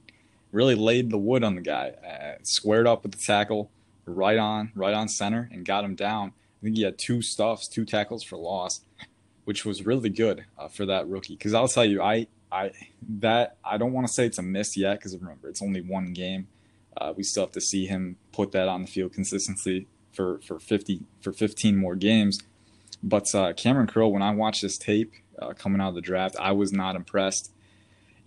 really 0.52 0.74
laid 0.74 1.10
the 1.10 1.18
wood 1.18 1.44
on 1.44 1.54
the 1.56 1.60
guy, 1.60 1.90
uh, 2.06 2.38
squared 2.42 2.86
up 2.86 3.02
with 3.02 3.12
the 3.12 3.18
tackle, 3.18 3.70
right 4.06 4.38
on, 4.38 4.72
right 4.74 4.94
on 4.94 5.08
center, 5.08 5.48
and 5.52 5.64
got 5.64 5.84
him 5.84 5.94
down. 5.94 6.32
I 6.60 6.64
think 6.64 6.76
he 6.76 6.82
had 6.82 6.98
two 6.98 7.22
stuffs, 7.22 7.68
two 7.68 7.84
tackles 7.84 8.22
for 8.22 8.36
loss, 8.36 8.80
which 9.44 9.64
was 9.64 9.84
really 9.84 10.10
good 10.10 10.44
uh, 10.58 10.68
for 10.68 10.86
that 10.86 11.08
rookie. 11.08 11.36
Because 11.36 11.54
I'll 11.54 11.68
tell 11.68 11.84
you, 11.84 12.02
I, 12.02 12.26
I 12.50 12.72
that 13.20 13.56
I 13.64 13.76
don't 13.78 13.92
want 13.92 14.06
to 14.06 14.12
say 14.12 14.26
it's 14.26 14.38
a 14.38 14.42
miss 14.42 14.76
yet, 14.76 14.98
because 14.98 15.16
remember 15.16 15.48
it's 15.48 15.62
only 15.62 15.80
one 15.80 16.12
game. 16.12 16.48
Uh, 16.96 17.12
we 17.16 17.22
still 17.22 17.44
have 17.44 17.52
to 17.52 17.60
see 17.60 17.86
him 17.86 18.16
put 18.32 18.52
that 18.52 18.68
on 18.68 18.82
the 18.82 18.88
field 18.88 19.12
consistently 19.12 19.86
for 20.12 20.40
for 20.40 20.58
fifty 20.58 21.02
for 21.20 21.32
fifteen 21.32 21.76
more 21.76 21.94
games. 21.94 22.40
But 23.02 23.32
uh, 23.34 23.52
Kamren 23.52 23.88
Curl, 23.88 24.12
when 24.12 24.22
I 24.22 24.32
watched 24.32 24.62
this 24.62 24.76
tape 24.76 25.12
uh, 25.40 25.52
coming 25.52 25.80
out 25.80 25.90
of 25.90 25.94
the 25.94 26.00
draft, 26.00 26.36
I 26.40 26.52
was 26.52 26.72
not 26.72 26.96
impressed 26.96 27.52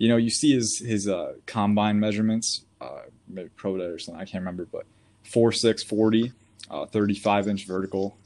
you 0.01 0.09
know, 0.09 0.17
you 0.17 0.31
see 0.31 0.55
his 0.55 0.79
his 0.79 1.07
uh, 1.07 1.33
combine 1.45 1.99
measurements, 1.99 2.65
uh, 2.81 3.01
maybe 3.27 3.49
pro 3.55 3.77
day 3.77 3.83
or 3.83 3.99
something. 3.99 4.19
I 4.19 4.25
can't 4.25 4.41
remember, 4.41 4.65
but 4.65 4.87
four 5.21 5.51
six 5.51 5.83
forty, 5.83 6.31
uh, 6.71 6.87
35 6.87 7.47
inch 7.47 7.67
vertical, 7.67 8.17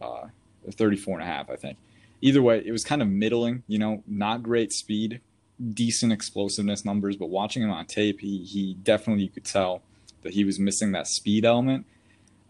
uh, 0.00 0.28
34 0.70 1.14
and 1.18 1.22
a 1.24 1.26
half, 1.26 1.50
I 1.50 1.56
think. 1.56 1.76
Either 2.20 2.40
way, 2.40 2.62
it 2.64 2.70
was 2.70 2.84
kind 2.84 3.02
of 3.02 3.08
middling. 3.08 3.64
You 3.66 3.80
know, 3.80 4.04
not 4.06 4.44
great 4.44 4.72
speed, 4.72 5.20
decent 5.74 6.12
explosiveness 6.12 6.84
numbers, 6.84 7.16
but 7.16 7.28
watching 7.28 7.62
him 7.62 7.70
on 7.70 7.86
tape, 7.86 8.20
he 8.20 8.44
he 8.44 8.74
definitely 8.74 9.24
you 9.24 9.30
could 9.30 9.44
tell 9.44 9.82
that 10.22 10.34
he 10.34 10.44
was 10.44 10.58
missing 10.58 10.92
that 10.92 11.06
speed 11.06 11.44
element. 11.44 11.86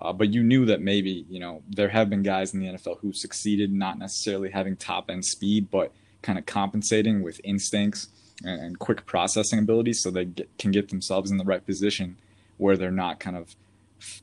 Uh, 0.00 0.12
but 0.12 0.32
you 0.32 0.44
knew 0.44 0.64
that 0.64 0.80
maybe 0.80 1.26
you 1.28 1.40
know 1.40 1.62
there 1.68 1.88
have 1.88 2.08
been 2.08 2.22
guys 2.22 2.54
in 2.54 2.60
the 2.60 2.66
NFL 2.66 3.00
who 3.00 3.12
succeeded 3.12 3.72
not 3.72 3.98
necessarily 3.98 4.50
having 4.50 4.76
top 4.76 5.10
end 5.10 5.24
speed, 5.24 5.70
but 5.70 5.92
kind 6.22 6.38
of 6.38 6.46
compensating 6.46 7.22
with 7.22 7.40
instincts 7.44 8.08
and, 8.44 8.60
and 8.60 8.78
quick 8.78 9.06
processing 9.06 9.58
abilities 9.58 10.00
so 10.00 10.10
they 10.10 10.24
get, 10.24 10.58
can 10.58 10.70
get 10.70 10.88
themselves 10.88 11.30
in 11.30 11.36
the 11.36 11.44
right 11.44 11.64
position 11.64 12.16
where 12.56 12.76
they're 12.76 12.90
not 12.90 13.20
kind 13.20 13.36
of 13.36 13.54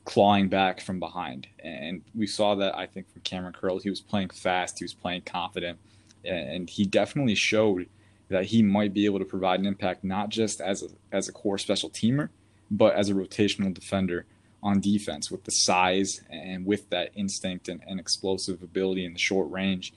clawing 0.04 0.48
back 0.48 0.80
from 0.80 0.98
behind. 0.98 1.46
And 1.62 2.02
we 2.14 2.26
saw 2.26 2.54
that, 2.56 2.76
I 2.76 2.86
think, 2.86 3.10
from 3.12 3.22
Kamren 3.22 3.54
Curl. 3.54 3.78
He 3.78 3.90
was 3.90 4.00
playing 4.00 4.30
fast, 4.30 4.78
he 4.78 4.84
was 4.84 4.94
playing 4.94 5.22
confident, 5.22 5.78
and 6.24 6.68
he 6.68 6.84
definitely 6.84 7.34
showed 7.34 7.88
that 8.28 8.46
he 8.46 8.62
might 8.62 8.92
be 8.92 9.04
able 9.04 9.18
to 9.18 9.24
provide 9.24 9.60
an 9.60 9.66
impact 9.66 10.02
not 10.04 10.28
just 10.28 10.60
as 10.60 10.82
a, 10.82 10.88
as 11.12 11.28
a 11.28 11.32
core 11.32 11.58
special 11.58 11.90
teamer, 11.90 12.28
but 12.70 12.94
as 12.94 13.08
a 13.08 13.14
rotational 13.14 13.72
defender 13.72 14.26
on 14.62 14.80
defense 14.80 15.30
with 15.30 15.44
the 15.44 15.50
size 15.50 16.22
and 16.28 16.66
with 16.66 16.90
that 16.90 17.10
instinct 17.14 17.68
and, 17.68 17.80
and 17.86 18.00
explosive 18.00 18.62
ability 18.62 19.04
in 19.04 19.12
the 19.12 19.18
short 19.18 19.50
range 19.50 19.92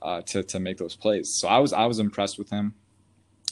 uh, 0.00 0.20
to 0.22 0.42
to 0.42 0.60
make 0.60 0.78
those 0.78 0.96
plays. 0.96 1.28
So 1.32 1.48
I 1.48 1.58
was 1.58 1.72
I 1.72 1.86
was 1.86 1.98
impressed 1.98 2.38
with 2.38 2.50
him. 2.50 2.74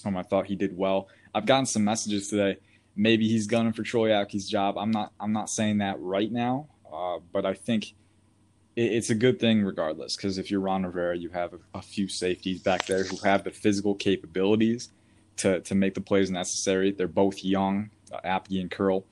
Um, 0.04 0.16
I 0.16 0.22
thought 0.22 0.46
he 0.46 0.56
did 0.56 0.76
well. 0.76 1.08
I've 1.34 1.46
gotten 1.46 1.66
some 1.66 1.84
messages 1.84 2.28
today. 2.28 2.58
Maybe 2.96 3.28
he's 3.28 3.46
gunning 3.46 3.72
for 3.72 3.82
Troy 3.82 4.12
Apke's 4.12 4.46
job. 4.46 4.76
I'm 4.78 4.90
not 4.90 5.12
I'm 5.18 5.32
not 5.32 5.50
saying 5.50 5.78
that 5.78 6.00
right 6.00 6.30
now, 6.30 6.68
uh, 6.92 7.18
but 7.32 7.46
I 7.46 7.54
think 7.54 7.94
it's 8.84 9.10
a 9.10 9.14
good 9.14 9.38
thing 9.38 9.62
regardless. 9.62 10.16
Because 10.16 10.38
if 10.38 10.50
you're 10.50 10.60
Ron 10.60 10.84
Rivera, 10.84 11.16
you 11.16 11.30
have 11.30 11.54
a, 11.54 11.58
a 11.74 11.82
few 11.82 12.08
safeties 12.08 12.62
back 12.62 12.86
there 12.86 13.04
who 13.04 13.16
have 13.24 13.44
the 13.44 13.50
physical 13.50 13.94
capabilities 13.94 14.90
to 15.36 15.60
to 15.60 15.74
make 15.74 15.94
the 15.94 16.00
plays 16.00 16.30
necessary. 16.30 16.90
They're 16.90 17.08
both 17.08 17.44
young, 17.44 17.90
uh, 18.12 18.20
Apke 18.24 18.60
and 18.60 18.70
Curl 18.70 19.04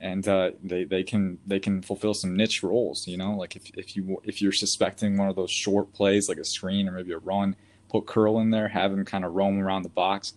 and 0.00 0.26
uh, 0.26 0.52
they 0.62 0.84
they 0.84 1.02
can 1.02 1.38
they 1.46 1.60
can 1.60 1.82
fulfill 1.82 2.14
some 2.14 2.34
niche 2.34 2.62
roles. 2.62 3.06
You 3.06 3.18
know, 3.18 3.34
like 3.34 3.54
if 3.54 3.70
if 3.76 3.94
you 3.96 4.20
if 4.24 4.40
you're 4.40 4.52
suspecting 4.52 5.16
one 5.16 5.28
of 5.28 5.36
those 5.36 5.50
short 5.50 5.92
plays 5.92 6.28
like 6.28 6.38
a 6.38 6.44
screen 6.44 6.88
or 6.88 6.92
maybe 6.92 7.12
a 7.12 7.18
run, 7.18 7.54
put 7.88 8.06
Curl 8.06 8.40
in 8.40 8.50
there, 8.50 8.68
have 8.68 8.92
him 8.92 9.04
kind 9.04 9.24
of 9.24 9.34
roam 9.34 9.60
around 9.60 9.82
the 9.82 9.90
box, 9.90 10.32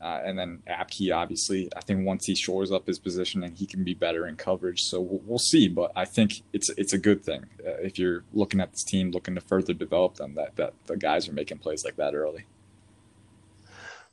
uh, 0.00 0.20
and 0.24 0.38
then 0.38 0.62
Apke 0.68 1.14
obviously. 1.14 1.68
I 1.76 1.80
think 1.80 2.06
once 2.06 2.26
he 2.26 2.34
shores 2.34 2.72
up 2.72 2.86
his 2.86 2.98
position 2.98 3.42
and 3.44 3.56
he 3.56 3.66
can 3.66 3.84
be 3.84 3.94
better 3.94 4.26
in 4.26 4.36
coverage, 4.36 4.82
so 4.82 5.00
we'll, 5.00 5.20
we'll 5.24 5.38
see. 5.38 5.68
But 5.68 5.92
I 5.96 6.04
think 6.04 6.42
it's 6.52 6.70
it's 6.70 6.92
a 6.92 6.98
good 6.98 7.24
thing 7.24 7.46
uh, 7.66 7.78
if 7.82 7.98
you're 7.98 8.24
looking 8.32 8.60
at 8.60 8.72
this 8.72 8.84
team, 8.84 9.10
looking 9.10 9.34
to 9.34 9.40
further 9.40 9.72
develop 9.72 10.14
them, 10.16 10.34
that 10.34 10.56
that 10.56 10.74
the 10.86 10.96
guys 10.96 11.28
are 11.28 11.32
making 11.32 11.58
plays 11.58 11.84
like 11.84 11.96
that 11.96 12.14
early 12.14 12.44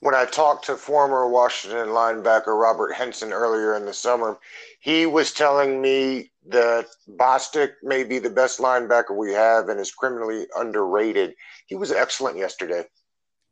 when 0.03 0.13
I 0.13 0.25
talked 0.25 0.65
to 0.65 0.75
former 0.75 1.29
Washington 1.29 1.87
linebacker 1.87 2.59
Robert 2.59 2.91
Henson 2.91 3.31
earlier 3.31 3.77
in 3.77 3.85
the 3.85 3.93
summer, 3.93 4.37
he 4.81 5.05
was 5.05 5.31
telling 5.31 5.81
me 5.81 6.29
that 6.49 6.87
Bostic 7.15 7.75
may 7.83 8.03
be 8.03 8.19
the 8.19 8.29
best 8.29 8.59
linebacker 8.59 9.15
we 9.15 9.31
have 9.31 9.69
and 9.69 9.79
is 9.79 9.93
criminally 9.93 10.45
underrated. 10.57 11.35
He 11.67 11.75
was 11.75 11.93
excellent 11.93 12.37
yesterday. 12.37 12.83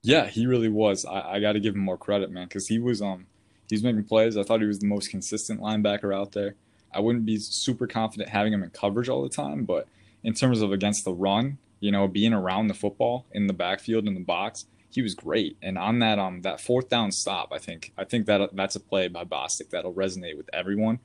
Yeah, 0.04 0.28
he 0.28 0.48
really 0.48 0.70
was. 0.70 1.06
I, 1.06 1.34
I 1.34 1.40
got 1.40 1.54
to 1.54 1.60
give 1.60 1.76
him 1.76 1.82
more 1.82 1.98
credit, 1.98 2.32
man, 2.32 2.48
because 2.48 2.68
he 2.68 2.80
was 2.80 3.02
um 3.02 3.28
he's 3.70 3.84
making 3.84 4.04
plays. 4.06 4.38
I 4.38 4.44
thought 4.44 4.62
he 4.62 4.68
was 4.68 4.80
the 4.80 4.88
most 4.88 5.10
consistent 5.10 5.62
linebacker 5.62 6.16
out 6.16 6.32
there. 6.32 6.56
I 6.94 7.00
wouldn't 7.00 7.26
be 7.26 7.38
super 7.38 7.88
confident 7.88 8.30
having 8.30 8.54
him 8.54 8.64
in 8.64 8.70
coverage 8.72 9.10
all 9.10 9.24
the 9.24 9.30
time, 9.30 9.64
but 9.64 9.88
in 10.24 10.34
terms 10.34 10.62
of 10.62 10.72
against 10.72 11.06
the 11.06 11.14
run, 11.14 11.58
you 11.80 11.92
know, 11.92 12.08
being 12.08 12.34
around 12.34 12.68
the 12.68 12.74
football 12.74 13.26
in 13.32 13.48
the 13.48 13.54
backfield 13.54 14.08
in 14.08 14.14
the 14.14 14.20
box, 14.20 14.66
he 14.90 15.02
was 15.02 15.16
great. 15.16 15.58
And 15.62 15.78
on 15.78 16.00
that 16.00 16.18
um 16.20 16.42
that 16.42 16.60
fourth 16.60 16.90
down 16.90 17.12
stop, 17.12 17.50
I 17.54 17.60
think 17.60 17.94
I 17.98 18.04
think 18.04 18.26
that 18.26 18.56
that's 18.56 18.76
a 18.76 18.80
play 18.80 19.08
by 19.08 19.24
Bostic 19.24 19.70
that'll 19.70 19.94
resonate 19.94 20.36
with 20.36 20.50
everyone, 20.52 21.00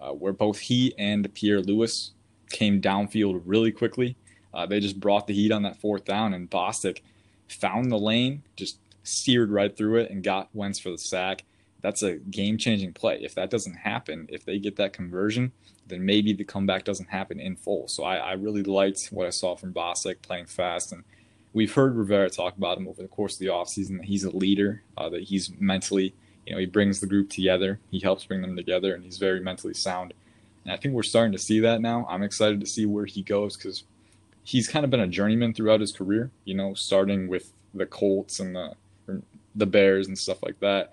uh, 0.00 0.10
where 0.10 0.32
both 0.32 0.58
he 0.58 0.92
and 0.98 1.32
Pierre 1.34 1.60
Louis 1.60 2.10
came 2.50 2.80
downfield 2.80 3.42
really 3.44 3.70
quickly. 3.70 4.16
Uh, 4.52 4.66
they 4.66 4.80
just 4.80 4.98
brought 4.98 5.28
the 5.28 5.34
heat 5.34 5.52
on 5.52 5.62
that 5.62 5.80
fourth 5.80 6.04
down, 6.04 6.34
and 6.34 6.50
Bostic 6.50 7.00
found 7.50 7.90
the 7.90 7.98
lane, 7.98 8.42
just 8.56 8.78
steered 9.02 9.50
right 9.50 9.76
through 9.76 10.00
it, 10.00 10.10
and 10.10 10.22
got 10.22 10.48
Wentz 10.54 10.78
for 10.78 10.90
the 10.90 10.98
sack. 10.98 11.44
That's 11.80 12.02
a 12.02 12.16
game 12.16 12.58
changing 12.58 12.92
play. 12.92 13.20
If 13.22 13.34
that 13.34 13.50
doesn't 13.50 13.74
happen, 13.74 14.26
if 14.30 14.44
they 14.44 14.58
get 14.58 14.76
that 14.76 14.92
conversion, 14.92 15.52
then 15.86 16.04
maybe 16.04 16.32
the 16.32 16.44
comeback 16.44 16.84
doesn't 16.84 17.08
happen 17.08 17.40
in 17.40 17.56
full. 17.56 17.88
So 17.88 18.04
I, 18.04 18.16
I 18.16 18.32
really 18.32 18.62
liked 18.62 19.08
what 19.10 19.26
I 19.26 19.30
saw 19.30 19.56
from 19.56 19.72
Bostic 19.72 20.22
playing 20.22 20.46
fast 20.46 20.92
and 20.92 21.04
we've 21.52 21.74
heard 21.74 21.96
Rivera 21.96 22.30
talk 22.30 22.56
about 22.56 22.78
him 22.78 22.88
over 22.88 23.02
the 23.02 23.08
course 23.08 23.34
of 23.34 23.40
the 23.40 23.46
offseason 23.46 23.98
that 23.98 24.06
he's 24.06 24.24
a 24.24 24.36
leader, 24.36 24.82
uh, 24.96 25.08
that 25.08 25.24
he's 25.24 25.50
mentally, 25.58 26.14
you 26.46 26.52
know, 26.52 26.58
he 26.58 26.66
brings 26.66 27.00
the 27.00 27.06
group 27.06 27.30
together, 27.30 27.80
he 27.90 28.00
helps 28.00 28.24
bring 28.24 28.40
them 28.40 28.56
together, 28.56 28.94
and 28.94 29.04
he's 29.04 29.18
very 29.18 29.40
mentally 29.40 29.74
sound. 29.74 30.14
And 30.64 30.72
I 30.72 30.76
think 30.76 30.94
we're 30.94 31.02
starting 31.02 31.32
to 31.32 31.38
see 31.38 31.60
that 31.60 31.80
now. 31.80 32.06
I'm 32.08 32.22
excited 32.22 32.60
to 32.60 32.66
see 32.66 32.86
where 32.86 33.06
he 33.06 33.22
goes 33.22 33.56
because 33.56 33.84
he's 34.44 34.68
kind 34.68 34.84
of 34.84 34.90
been 34.90 35.00
a 35.00 35.06
journeyman 35.06 35.54
throughout 35.54 35.80
his 35.80 35.92
career, 35.92 36.30
you 36.44 36.54
know, 36.54 36.74
starting 36.74 37.28
with 37.28 37.52
the 37.74 37.86
Colts 37.86 38.40
and 38.40 38.54
the 38.54 38.74
the 39.54 39.66
Bears 39.66 40.06
and 40.06 40.16
stuff 40.16 40.42
like 40.42 40.60
that. 40.60 40.92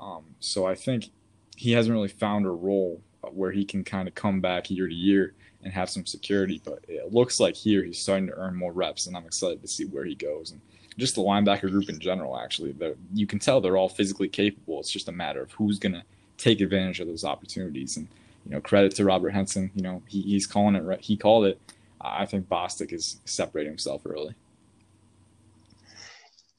Um, 0.00 0.24
so 0.40 0.66
I 0.66 0.74
think 0.74 1.10
he 1.56 1.72
hasn't 1.72 1.94
really 1.94 2.08
found 2.08 2.46
a 2.46 2.50
role 2.50 3.00
where 3.32 3.50
he 3.50 3.64
can 3.64 3.84
kind 3.84 4.08
of 4.08 4.14
come 4.14 4.40
back 4.40 4.70
year 4.70 4.88
to 4.88 4.94
year 4.94 5.34
and 5.62 5.72
have 5.72 5.90
some 5.90 6.06
security. 6.06 6.60
But 6.64 6.84
it 6.88 7.12
looks 7.12 7.40
like 7.40 7.56
here 7.56 7.82
he's 7.84 7.98
starting 7.98 8.26
to 8.28 8.34
earn 8.34 8.54
more 8.54 8.72
reps, 8.72 9.06
and 9.06 9.16
I'm 9.16 9.26
excited 9.26 9.60
to 9.62 9.68
see 9.68 9.84
where 9.84 10.04
he 10.04 10.14
goes. 10.14 10.50
And 10.50 10.60
just 10.96 11.14
the 11.14 11.22
linebacker 11.22 11.70
group 11.70 11.88
in 11.88 11.98
general, 11.98 12.38
actually, 12.38 12.74
you 13.14 13.26
can 13.26 13.38
tell 13.38 13.60
they're 13.60 13.76
all 13.76 13.88
physically 13.88 14.28
capable. 14.28 14.80
It's 14.80 14.90
just 14.90 15.08
a 15.08 15.12
matter 15.12 15.42
of 15.42 15.52
who's 15.52 15.78
going 15.78 15.92
to 15.92 16.02
take 16.36 16.60
advantage 16.60 17.00
of 17.00 17.06
those 17.06 17.24
opportunities. 17.24 17.96
And 17.96 18.08
you 18.44 18.52
know, 18.52 18.60
credit 18.60 18.94
to 18.96 19.04
Robert 19.04 19.30
Henson. 19.30 19.70
You 19.74 19.82
know, 19.82 20.02
he, 20.06 20.22
he's 20.22 20.46
calling 20.46 20.74
it 20.74 20.82
right. 20.82 21.00
He 21.00 21.16
called 21.16 21.46
it. 21.46 21.60
I 22.00 22.26
think 22.26 22.48
Bostic 22.48 22.92
is 22.92 23.20
separating 23.24 23.72
himself 23.72 24.02
early. 24.06 24.34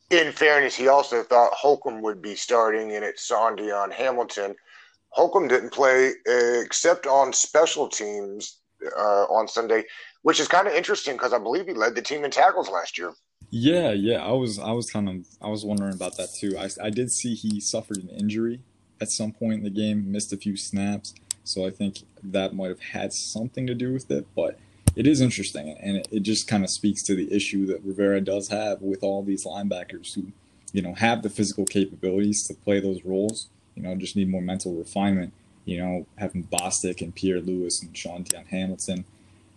In 0.10 0.32
fairness, 0.32 0.76
he 0.76 0.88
also 0.88 1.22
thought 1.22 1.54
Holcomb 1.54 2.02
would 2.02 2.22
be 2.22 2.36
starting, 2.36 2.94
and 2.94 3.06
it's 3.06 3.26
Shaun 3.26 3.56
Dion 3.56 3.92
Hamilton. 3.92 4.56
Holcomb 5.10 5.48
didn't 5.48 5.72
play 5.72 6.14
except 6.26 7.06
on 7.06 7.32
special 7.34 7.88
teams 7.88 8.60
uh, 8.98 9.26
on 9.26 9.48
Sunday, 9.48 9.84
which 10.24 10.40
is 10.40 10.48
kind 10.48 10.68
of 10.68 10.74
interesting 10.74 11.14
because 11.14 11.34
I 11.34 11.40
believe 11.40 11.68
he 11.68 11.74
led 11.74 11.96
the 11.96 12.02
team 12.02 12.26
in 12.26 12.32
tackles 12.32 12.70
last 12.70 12.98
year. 12.98 13.14
Yeah, 13.52 13.92
yeah, 13.92 14.24
I 14.24 14.32
was 14.32 14.60
I 14.60 14.72
was 14.72 14.92
kind 14.92 15.10
of 15.10 15.28
I 15.42 15.50
was 15.50 15.66
wondering 15.66 15.94
about 15.94 16.18
that 16.18 16.34
too. 16.34 16.58
I 16.58 16.70
I 16.84 16.90
did 16.90 17.12
see 17.12 17.34
he 17.34 17.60
suffered 17.60 17.98
an 17.98 18.10
injury 18.10 18.62
at 19.02 19.10
some 19.10 19.32
point 19.32 19.60
in 19.60 19.64
the 19.64 19.70
game, 19.70 20.12
missed 20.12 20.34
a 20.34 20.38
few 20.38 20.56
snaps, 20.56 21.14
so 21.44 21.66
I 21.66 21.72
think 21.72 22.04
that 22.24 22.54
might 22.54 22.70
have 22.70 22.82
had 22.82 23.14
something 23.14 23.66
to 23.66 23.74
do 23.74 23.94
with 23.94 24.12
it. 24.12 24.28
But 24.36 24.60
it 24.96 25.08
is 25.08 25.22
interesting, 25.22 25.78
and 25.82 25.98
it, 25.98 26.08
it 26.12 26.20
just 26.24 26.48
kind 26.48 26.64
of 26.64 26.70
speaks 26.70 27.04
to 27.04 27.16
the 27.16 27.34
issue 27.34 27.66
that 27.68 27.84
Rivera 27.84 28.22
does 28.22 28.50
have 28.50 28.82
with 28.82 29.04
all 29.04 29.24
these 29.24 29.46
linebackers 29.46 30.14
who, 30.16 30.32
you 30.74 30.82
know, 30.82 30.94
have 30.94 31.22
the 31.24 31.30
physical 31.30 31.66
capabilities 31.66 32.46
to 32.48 32.54
play 32.54 32.80
those 32.80 33.04
roles. 33.06 33.48
You 33.76 33.84
know, 33.84 33.96
just 33.96 34.16
need 34.16 34.30
more 34.30 34.42
mental 34.42 34.74
refinement 34.74 35.34
you 35.70 35.78
know, 35.78 36.08
having 36.18 36.46
Bostic 36.46 37.02
and 37.02 37.14
Pierre 37.14 37.40
Louis 37.40 37.84
and 37.84 37.96
Shaun 37.96 38.24
Dion 38.24 38.46
Hamilton 38.46 39.06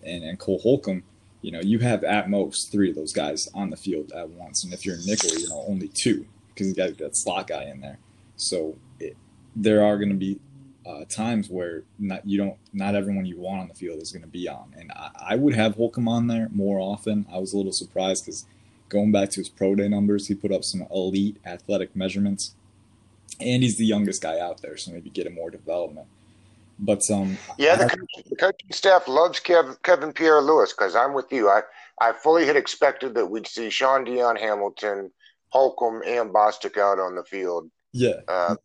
and, 0.04 0.22
and 0.22 0.38
Cole 0.38 0.58
Holcomb, 0.58 1.02
you 1.40 1.50
know, 1.50 1.60
you 1.60 1.78
have 1.78 2.04
at 2.04 2.28
most 2.28 2.70
three 2.70 2.90
of 2.90 2.96
those 2.96 3.14
guys 3.14 3.48
on 3.54 3.70
the 3.70 3.76
field 3.76 4.12
at 4.12 4.28
once. 4.28 4.62
And 4.62 4.74
if 4.74 4.84
you're 4.84 4.96
a 4.96 5.06
nickel, 5.06 5.30
you 5.38 5.48
know, 5.48 5.64
only 5.66 5.88
two 5.88 6.26
because 6.48 6.68
you 6.68 6.74
got 6.74 6.98
that 6.98 7.16
slot 7.16 7.46
guy 7.46 7.64
in 7.64 7.80
there. 7.80 7.98
So 8.36 8.76
it, 9.00 9.16
there 9.56 9.82
are 9.82 9.96
going 9.96 10.10
to 10.10 10.14
be 10.14 10.38
uh, 10.86 11.04
times 11.08 11.48
where 11.48 11.82
not 11.98 12.26
you 12.26 12.38
don't 12.38 12.56
not 12.72 12.94
everyone 12.94 13.24
you 13.24 13.38
want 13.38 13.60
on 13.60 13.68
the 13.68 13.74
field 13.74 14.00
is 14.00 14.12
going 14.12 14.22
to 14.22 14.28
be 14.28 14.48
on. 14.48 14.74
And 14.76 14.90
I, 14.92 15.10
I, 15.30 15.36
would 15.36 15.54
have 15.54 15.76
Holcomb 15.76 16.08
on 16.08 16.26
there 16.26 16.48
more 16.52 16.80
often. 16.80 17.26
I 17.32 17.38
was 17.38 17.52
a 17.52 17.56
little 17.56 17.72
surprised 17.72 18.24
because 18.24 18.46
going 18.88 19.12
back 19.12 19.30
to 19.30 19.40
his 19.40 19.48
pro 19.48 19.74
day 19.74 19.88
numbers, 19.88 20.26
he 20.28 20.34
put 20.34 20.52
up 20.52 20.64
some 20.64 20.86
elite 20.90 21.38
athletic 21.46 21.94
measurements 21.94 22.54
and 23.40 23.62
he's 23.62 23.76
the 23.76 23.86
youngest 23.86 24.22
guy 24.22 24.38
out 24.38 24.60
there, 24.60 24.76
so 24.76 24.92
maybe 24.92 25.10
get 25.10 25.26
him 25.26 25.34
more 25.34 25.50
development. 25.50 26.06
But 26.78 27.08
um, 27.10 27.38
yeah, 27.58 27.76
the, 27.76 27.88
coach, 27.88 28.24
the 28.28 28.36
coaching 28.36 28.72
staff 28.72 29.06
loves 29.06 29.40
Kev, 29.40 29.80
Kevin 29.82 30.12
Pierre 30.12 30.40
Louis 30.40 30.72
because 30.72 30.96
I'm 30.96 31.14
with 31.14 31.30
you. 31.30 31.48
I 31.48 31.62
I 32.00 32.12
fully 32.12 32.46
had 32.46 32.56
expected 32.56 33.14
that 33.14 33.26
we'd 33.26 33.46
see 33.46 33.70
Shaun 33.70 34.04
Dion 34.04 34.34
Hamilton, 34.36 35.12
Holcomb, 35.50 36.02
and 36.04 36.30
Bostic 36.30 36.76
out 36.76 36.98
on 36.98 37.14
the 37.14 37.22
field. 37.22 37.70
Yeah, 37.92 38.20
uh, 38.26 38.56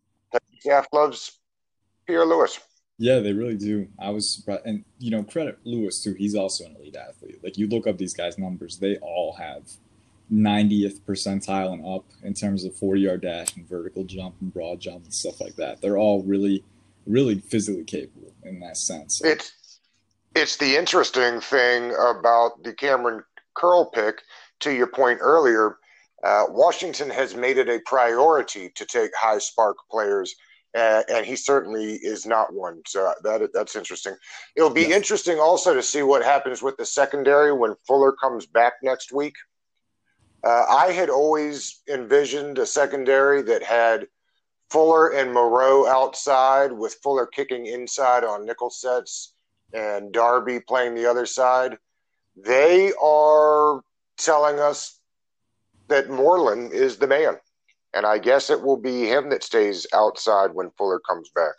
staff 0.60 0.88
loves 0.92 1.38
Pierre 2.08 2.26
Louis. 2.26 2.60
Yeah, 2.98 3.20
they 3.20 3.34
really 3.34 3.58
do. 3.58 3.88
I 4.00 4.10
was 4.10 4.30
surprised, 4.30 4.66
and 4.66 4.84
you 4.98 5.12
know, 5.12 5.24
credit 5.24 5.60
Louis 5.64 6.02
too. 6.02 6.14
He's 6.14 6.36
also 6.36 6.66
an 6.66 6.76
elite 6.78 6.96
athlete. 6.96 7.44
Like 7.44 7.58
you 7.58 7.68
look 7.68 7.86
up 7.86 7.98
these 7.98 8.16
guys' 8.16 8.40
numbers, 8.40 8.78
they 8.78 8.98
all 8.98 9.34
have 9.34 9.64
90th 10.32 11.02
percentile 11.02 11.74
and 11.74 11.86
up 11.86 12.06
in 12.24 12.34
terms 12.34 12.66
of 12.66 12.76
40 12.76 13.02
yard 13.02 13.22
dash 13.22 13.56
and 13.56 13.68
vertical 13.68 14.04
jump 14.04 14.36
and 14.42 14.52
broad 14.52 14.80
jump 14.80 15.04
and 15.04 15.14
stuff 15.14 15.40
like 15.40 15.56
that. 15.56 15.82
They're 15.82 15.98
all 15.98 16.24
really, 16.24 16.64
really 17.06 17.40
physically 17.40 17.84
capable 17.84 18.34
in 18.44 18.60
that 18.62 18.78
sense. 18.78 19.24
It's 19.24 19.54
it's 20.36 20.58
the 20.58 20.76
interesting 20.76 21.40
thing 21.40 21.94
about 22.00 22.64
the 22.64 22.74
Kamren 22.74 23.24
Curl 23.56 23.86
pick. 23.86 24.22
To 24.62 24.72
your 24.72 24.88
point 24.88 25.20
earlier, 25.22 25.78
uh, 26.24 26.46
Washington 26.50 27.12
has 27.12 27.36
made 27.36 27.60
it 27.60 27.70
a 27.70 27.80
priority 27.86 28.70
to 28.70 28.86
take 28.86 29.12
high 29.16 29.38
SPARQ 29.38 29.76
players. 29.92 30.36
Uh, 30.76 31.02
and 31.10 31.26
he 31.26 31.36
certainly 31.36 31.94
is 31.94 32.26
not 32.26 32.54
one. 32.54 32.82
So 32.86 33.14
that 33.24 33.50
that's 33.54 33.76
interesting. 33.76 34.16
It'll 34.56 34.70
be 34.70 34.82
yes. 34.82 34.92
interesting 34.92 35.40
also 35.40 35.74
to 35.74 35.82
see 35.82 36.04
what 36.04 36.24
happens 36.24 36.62
with 36.62 36.78
the 36.78 36.86
secondary 36.86 37.52
when 37.54 37.76
Fuller 37.88 38.12
comes 38.12 38.46
back 38.46 38.74
next 38.84 39.12
week. 39.12 39.36
Uh, 40.44 40.66
I 40.70 40.92
had 40.92 41.10
always 41.10 41.82
envisioned 41.90 42.60
a 42.60 42.66
secondary 42.66 43.42
that 43.44 43.64
had 43.64 44.08
Fuller 44.70 45.14
and 45.14 45.34
Moreau 45.34 45.88
outside, 45.88 46.72
with 46.72 46.96
Fuller 47.02 47.26
kicking 47.26 47.66
inside 47.66 48.24
on 48.24 48.46
nickel 48.46 48.70
sets 48.70 49.34
and 49.74 50.12
Darby 50.12 50.60
playing 50.60 50.96
the 50.96 51.06
other 51.06 51.26
side. 51.26 51.78
They 52.36 52.92
are 53.02 53.82
telling 54.18 54.60
us 54.60 55.00
that 55.88 56.10
Moreland 56.10 56.74
is 56.74 56.98
the 56.98 57.08
man. 57.08 57.38
And 57.94 58.06
I 58.06 58.18
guess 58.18 58.50
it 58.50 58.62
will 58.62 58.78
be 58.78 59.06
him 59.06 59.30
that 59.30 59.44
stays 59.44 59.88
outside 59.94 60.52
when 60.54 60.70
Fuller 60.78 61.00
comes 61.00 61.30
back. 61.30 61.54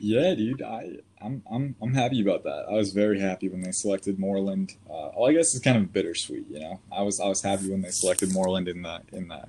Yeah, 0.00 0.34
dude, 0.34 0.62
I 0.62 0.96
I'm 1.22 1.42
I'm 1.50 1.76
I'm 1.80 1.94
happy 1.94 2.20
about 2.20 2.42
that. 2.44 2.66
I 2.68 2.74
was 2.74 2.92
very 2.92 3.20
happy 3.20 3.48
when 3.48 3.60
they 3.60 3.70
selected 3.70 4.18
Moreland. 4.18 4.76
Uh, 4.88 5.10
well, 5.16 5.28
I 5.28 5.32
guess 5.32 5.54
it's 5.54 5.62
kind 5.62 5.76
of 5.76 5.92
bittersweet, 5.92 6.46
you 6.50 6.60
know. 6.60 6.80
I 6.90 7.02
was 7.02 7.20
I 7.20 7.26
was 7.26 7.42
happy 7.42 7.70
when 7.70 7.82
they 7.82 7.90
selected 7.90 8.32
Moreland 8.32 8.68
in 8.68 8.82
the 8.82 9.02
in 9.12 9.28
the 9.28 9.44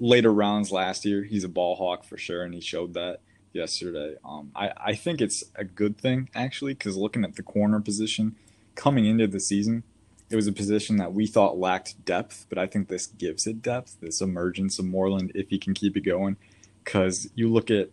later 0.00 0.32
rounds 0.32 0.72
last 0.72 1.04
year. 1.04 1.22
He's 1.22 1.44
a 1.44 1.48
ball 1.48 1.76
hawk 1.76 2.04
for 2.04 2.16
sure, 2.16 2.42
and 2.42 2.54
he 2.54 2.60
showed 2.60 2.94
that 2.94 3.20
yesterday. 3.52 4.16
Um, 4.24 4.50
I 4.54 4.72
I 4.76 4.94
think 4.94 5.20
it's 5.20 5.44
a 5.54 5.64
good 5.64 5.98
thing 5.98 6.30
actually 6.34 6.74
because 6.74 6.96
looking 6.96 7.24
at 7.24 7.36
the 7.36 7.42
corner 7.42 7.80
position 7.80 8.36
coming 8.74 9.04
into 9.04 9.26
the 9.26 9.40
season, 9.40 9.82
it 10.30 10.36
was 10.36 10.46
a 10.46 10.52
position 10.52 10.96
that 10.96 11.12
we 11.12 11.26
thought 11.26 11.58
lacked 11.58 12.04
depth, 12.04 12.46
but 12.48 12.58
I 12.58 12.66
think 12.66 12.88
this 12.88 13.06
gives 13.06 13.46
it 13.46 13.62
depth. 13.62 13.96
This 14.00 14.20
emergence 14.20 14.78
of 14.78 14.84
Moreland, 14.84 15.32
if 15.34 15.50
he 15.50 15.58
can 15.58 15.74
keep 15.74 15.96
it 15.96 16.02
going, 16.02 16.36
because 16.84 17.28
you 17.34 17.52
look 17.52 17.70
at 17.70 17.90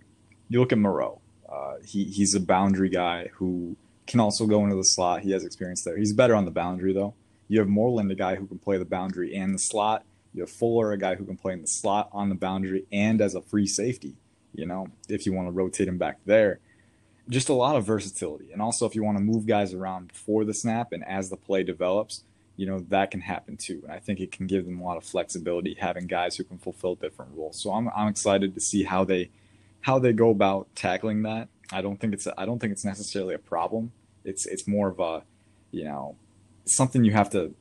you 0.49 0.59
look 0.59 0.71
at 0.71 0.77
Moreau 0.77 1.19
uh, 1.49 1.75
he 1.85 2.05
he's 2.05 2.35
a 2.35 2.39
boundary 2.39 2.89
guy 2.89 3.29
who 3.35 3.75
can 4.05 4.19
also 4.19 4.45
go 4.45 4.63
into 4.63 4.75
the 4.75 4.83
slot. 4.83 5.21
He 5.21 5.31
has 5.31 5.43
experience 5.43 5.83
there. 5.83 5.97
He's 5.97 6.13
better 6.13 6.35
on 6.35 6.45
the 6.45 6.51
boundary 6.51 6.93
though. 6.93 7.13
You 7.47 7.59
have 7.59 7.69
Moreland, 7.69 8.11
a 8.11 8.15
guy 8.15 8.35
who 8.35 8.45
can 8.45 8.59
play 8.59 8.77
the 8.77 8.85
boundary 8.85 9.33
and 9.35 9.53
the 9.53 9.59
slot. 9.59 10.03
You 10.33 10.41
have 10.41 10.49
Fuller, 10.49 10.91
a 10.91 10.97
guy 10.97 11.15
who 11.15 11.25
can 11.25 11.37
play 11.37 11.53
in 11.53 11.61
the 11.61 11.67
slot 11.67 12.09
on 12.11 12.29
the 12.29 12.35
boundary 12.35 12.85
and 12.91 13.21
as 13.21 13.35
a 13.35 13.41
free 13.41 13.67
safety. 13.67 14.15
You 14.53 14.65
know, 14.65 14.87
if 15.07 15.25
you 15.25 15.33
want 15.33 15.47
to 15.47 15.51
rotate 15.51 15.87
him 15.87 15.97
back 15.97 16.17
there, 16.25 16.59
just 17.29 17.49
a 17.49 17.53
lot 17.53 17.75
of 17.75 17.85
versatility. 17.85 18.51
And 18.51 18.61
also, 18.61 18.85
if 18.85 18.95
you 18.95 19.03
want 19.03 19.17
to 19.17 19.23
move 19.23 19.45
guys 19.45 19.73
around 19.73 20.09
before 20.09 20.45
the 20.45 20.53
snap 20.53 20.91
and 20.91 21.05
as 21.05 21.29
the 21.29 21.37
play 21.37 21.63
develops, 21.63 22.23
you 22.57 22.65
know 22.65 22.79
that 22.89 23.11
can 23.11 23.21
happen 23.21 23.55
too. 23.55 23.79
And 23.83 23.91
I 23.91 23.99
think 23.99 24.19
it 24.19 24.31
can 24.31 24.47
give 24.47 24.65
them 24.65 24.81
a 24.81 24.83
lot 24.83 24.97
of 24.97 25.03
flexibility 25.05 25.75
having 25.79 26.07
guys 26.07 26.35
who 26.35 26.43
can 26.43 26.57
fulfill 26.57 26.95
different 26.95 27.31
roles. 27.35 27.61
So 27.61 27.71
I'm 27.71 27.87
I'm 27.95 28.09
excited 28.09 28.53
to 28.55 28.59
see 28.59 28.83
how 28.83 29.05
they 29.05 29.29
how 29.81 29.99
they 29.99 30.11
go 30.11 30.31
about 30.31 30.67
tackling 30.75 31.21
that. 31.21 31.47
I 31.71 31.81
don't 31.81 31.99
think 31.99 32.13
it's 32.13 32.27
I 32.37 32.45
don't 32.45 32.59
think 32.59 32.73
it's 32.73 32.83
necessarily 32.83 33.35
a 33.35 33.39
problem. 33.39 33.93
It's 34.25 34.45
it's 34.45 34.67
more 34.67 34.89
of 34.89 34.99
a 34.99 35.23
you 35.71 35.83
know 35.83 36.17
something 36.65 37.03
you 37.03 37.13
have 37.13 37.29
to 37.29 37.53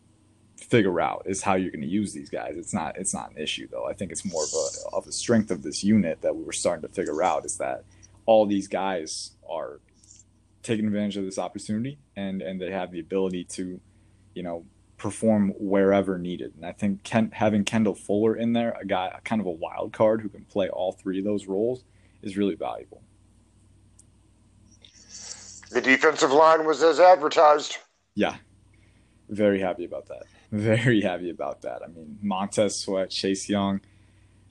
figure 0.56 1.00
out 1.00 1.22
is 1.26 1.42
how 1.42 1.54
you're 1.54 1.70
going 1.70 1.82
to 1.82 1.86
use 1.86 2.14
these 2.14 2.30
guys. 2.30 2.56
It's 2.56 2.72
not 2.72 2.96
it's 2.96 3.12
not 3.12 3.32
an 3.32 3.38
issue 3.38 3.68
though. 3.70 3.86
I 3.86 3.92
think 3.92 4.12
it's 4.12 4.24
more 4.24 4.44
of 4.44 4.50
a 4.52 4.96
of 4.96 5.04
the 5.04 5.12
strength 5.12 5.50
of 5.50 5.62
this 5.62 5.84
unit 5.84 6.22
that 6.22 6.34
we 6.34 6.42
were 6.42 6.52
starting 6.52 6.88
to 6.88 6.94
figure 6.94 7.22
out 7.22 7.44
is 7.44 7.58
that 7.58 7.84
all 8.24 8.46
these 8.46 8.66
guys 8.66 9.32
are 9.48 9.80
taking 10.62 10.86
advantage 10.86 11.16
of 11.18 11.24
this 11.24 11.38
opportunity 11.38 11.98
and 12.16 12.40
and 12.40 12.60
they 12.60 12.70
have 12.70 12.90
the 12.90 13.00
ability 13.00 13.44
to 13.44 13.78
you 14.34 14.42
know 14.42 14.64
perform 14.98 15.52
wherever 15.58 16.18
needed. 16.18 16.54
And 16.56 16.64
I 16.64 16.72
think 16.72 17.02
Ken, 17.02 17.30
having 17.32 17.64
Kendall 17.64 17.94
Fuller 17.94 18.34
in 18.36 18.52
there, 18.52 18.76
a 18.80 18.84
guy 18.84 19.18
kind 19.24 19.40
of 19.40 19.46
a 19.46 19.50
wild 19.50 19.92
card 19.92 20.22
who 20.22 20.28
can 20.28 20.44
play 20.44 20.68
all 20.68 20.92
three 20.92 21.18
of 21.18 21.24
those 21.24 21.46
roles 21.46 21.84
is 22.22 22.36
really 22.36 22.54
valuable. 22.54 23.02
The 25.70 25.80
defensive 25.80 26.32
line 26.32 26.64
was 26.64 26.82
as 26.82 27.00
advertised. 27.00 27.78
Yeah, 28.14 28.36
very 29.28 29.60
happy 29.60 29.84
about 29.84 30.06
that. 30.06 30.22
Very 30.52 31.00
happy 31.00 31.30
about 31.30 31.62
that. 31.62 31.82
I 31.82 31.88
mean, 31.88 32.18
Montez 32.22 32.78
Sweat, 32.78 33.10
Chase 33.10 33.48
Young, 33.48 33.80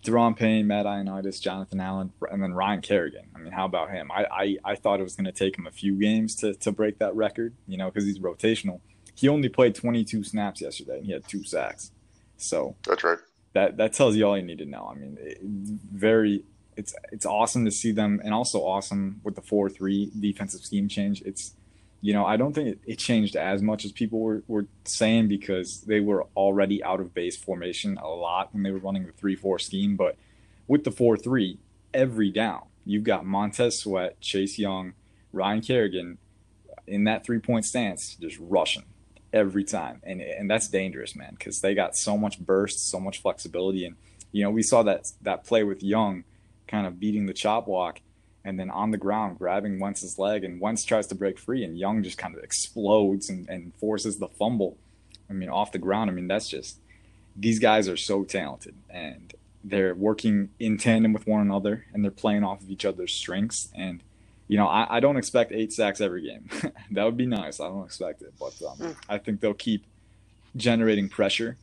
Daron 0.03 0.35
Payne, 0.35 0.67
Matt 0.67 0.85
Ioannidis, 0.85 1.41
Jonathan 1.41 1.79
Allen, 1.79 2.11
and 2.29 2.43
then 2.43 2.53
Ryan 2.53 2.81
Kerrigan. 2.81 3.27
I 3.33 3.39
mean, 3.39 3.53
how 3.53 3.63
about 3.63 3.91
him? 3.91 4.11
I, 4.11 4.25
I, 4.25 4.57
I 4.65 4.75
thought 4.75 4.99
it 4.99 5.03
was 5.03 5.15
going 5.15 5.25
to 5.25 5.31
take 5.31 5.57
him 5.57 5.65
a 5.65 5.71
few 5.71 5.95
games 5.95 6.35
to, 6.37 6.53
to 6.53 6.73
break 6.73 6.99
that 6.99 7.15
record, 7.15 7.55
you 7.65 7.77
know, 7.77 7.89
because 7.89 8.03
he's 8.03 8.19
rotational. 8.19 8.81
He 9.15 9.29
only 9.29 9.49
played 9.49 9.75
22 9.75 10.23
snaps 10.23 10.61
yesterday, 10.61 10.97
and 10.97 11.05
he 11.05 11.13
had 11.13 11.27
two 11.27 11.43
sacks. 11.43 11.91
So 12.37 12.75
that's 12.85 13.03
right. 13.03 13.17
That 13.53 13.77
that 13.77 13.93
tells 13.93 14.15
you 14.15 14.27
all 14.27 14.37
you 14.37 14.43
need 14.43 14.57
to 14.57 14.65
know. 14.65 14.91
I 14.93 14.99
mean, 14.99 15.17
it, 15.19 15.39
very 15.41 16.43
it's 16.75 16.93
it's 17.11 17.25
awesome 17.25 17.63
to 17.65 17.71
see 17.71 17.91
them, 17.91 18.21
and 18.23 18.33
also 18.33 18.59
awesome 18.59 19.21
with 19.23 19.35
the 19.35 19.41
four 19.41 19.69
three 19.69 20.11
defensive 20.19 20.61
scheme 20.61 20.89
change. 20.89 21.21
It's 21.21 21.53
you 22.01 22.11
know 22.11 22.25
I 22.25 22.35
don't 22.35 22.53
think 22.53 22.67
it, 22.67 22.79
it, 22.85 22.99
changed 22.99 23.37
as 23.37 23.61
much 23.61 23.85
as 23.85 23.93
people 23.93 24.19
were, 24.19 24.43
were 24.47 24.67
saying 24.83 25.29
because 25.29 25.81
they 25.81 26.01
were 26.01 26.27
already 26.35 26.83
out 26.83 26.99
of 26.99 27.13
base 27.13 27.37
formation 27.37 27.97
a 27.97 28.09
lot 28.09 28.53
when 28.53 28.63
they 28.63 28.71
were 28.71 28.79
running 28.79 29.05
the 29.05 29.13
three 29.13 29.35
four 29.35 29.57
scheme, 29.57 29.95
but 29.95 30.17
with 30.67 30.83
the 30.83 30.91
four 30.91 31.15
three, 31.15 31.57
every 31.93 32.31
down 32.31 32.63
you've 32.85 33.05
got 33.05 33.25
Montez 33.25 33.79
Sweat, 33.79 34.19
Chase 34.19 34.59
Young, 34.59 34.93
Ryan 35.31 35.61
Kerrigan 35.61 36.17
in 36.85 37.05
that 37.05 37.25
three 37.25 37.39
point 37.39 37.63
stance, 37.63 38.15
just 38.15 38.37
rushing 38.41 38.83
every 39.35 39.63
time, 39.63 40.01
and 40.03 40.21
and 40.21 40.49
that's 40.49 40.67
dangerous, 40.67 41.15
man, 41.15 41.35
because 41.37 41.61
they 41.61 41.75
got 41.75 41.95
so 41.95 42.17
much 42.17 42.39
burst, 42.39 42.89
so 42.89 42.99
much 42.99 43.21
flexibility, 43.21 43.85
and 43.85 43.97
you 44.31 44.43
know 44.43 44.49
we 44.49 44.63
saw 44.63 44.81
that 44.83 45.11
that 45.21 45.43
play 45.43 45.63
with 45.63 45.83
Young 45.83 46.23
kind 46.67 46.87
of 46.87 46.99
beating 46.99 47.27
the 47.27 47.33
chop 47.33 47.67
walk 47.67 47.99
and 48.43 48.59
then 48.59 48.69
on 48.69 48.91
the 48.91 48.97
ground 48.97 49.37
grabbing 49.37 49.79
Wentz's 49.79 50.17
leg 50.17 50.43
and 50.43 50.61
Wentz 50.61 50.85
tries 50.85 51.07
to 51.07 51.15
break 51.15 51.39
free 51.39 51.63
and 51.63 51.77
Young 51.77 52.03
just 52.03 52.17
kind 52.17 52.35
of 52.35 52.43
explodes 52.43 53.29
and, 53.29 53.49
and 53.49 53.73
forces 53.75 54.19
the 54.19 54.27
fumble. 54.27 54.77
I 55.29 55.33
mean, 55.33 55.49
off 55.49 55.71
the 55.71 55.79
ground. 55.79 56.09
I 56.09 56.13
mean, 56.13 56.27
that's 56.27 56.47
just 56.47 56.79
these 57.35 57.59
guys 57.59 57.89
are 57.89 57.97
so 57.97 58.23
talented 58.23 58.75
and 58.89 59.33
they're 59.63 59.95
working 59.95 60.49
in 60.59 60.77
tandem 60.77 61.11
with 61.11 61.25
one 61.25 61.41
another 61.41 61.85
and 61.91 62.03
they're 62.03 62.11
playing 62.11 62.43
off 62.43 62.61
of 62.61 62.69
each 62.69 62.85
other's 62.85 63.13
strengths. 63.13 63.69
And, 63.75 64.01
you 64.47 64.57
know, 64.57 64.67
I, 64.67 64.97
I 64.97 64.99
don't 64.99 65.17
expect 65.17 65.51
eight 65.51 65.73
sacks 65.73 66.01
every 66.01 66.21
game. 66.21 66.49
that 66.91 67.03
would 67.03 67.17
be 67.17 67.25
nice. 67.25 67.59
I 67.59 67.67
don't 67.67 67.85
expect 67.85 68.21
it, 68.21 68.33
but 68.39 68.53
um, 68.61 68.77
mm. 68.77 68.95
I 69.09 69.17
think 69.17 69.39
they'll 69.39 69.53
keep 69.53 69.85
generating 70.55 71.09
pressure. 71.09 71.57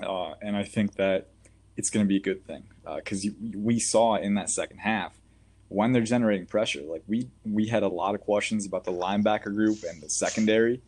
Uh, 0.00 0.34
and 0.42 0.56
I 0.56 0.64
think 0.64 0.96
that 0.96 1.28
it's 1.76 1.90
going 1.90 2.04
to 2.04 2.08
be 2.08 2.16
a 2.16 2.20
good 2.20 2.46
thing 2.46 2.64
because 2.96 3.26
uh, 3.26 3.30
we 3.54 3.78
saw 3.78 4.16
in 4.16 4.34
that 4.34 4.50
second 4.50 4.78
half 4.78 5.12
when 5.68 5.92
they're 5.92 6.02
generating 6.02 6.46
pressure, 6.46 6.82
like 6.82 7.02
we 7.06 7.28
we 7.44 7.66
had 7.66 7.82
a 7.82 7.88
lot 7.88 8.14
of 8.14 8.20
questions 8.20 8.66
about 8.66 8.84
the 8.84 8.92
linebacker 8.92 9.52
group 9.54 9.78
and 9.88 10.00
the 10.00 10.08
secondary, 10.08 10.80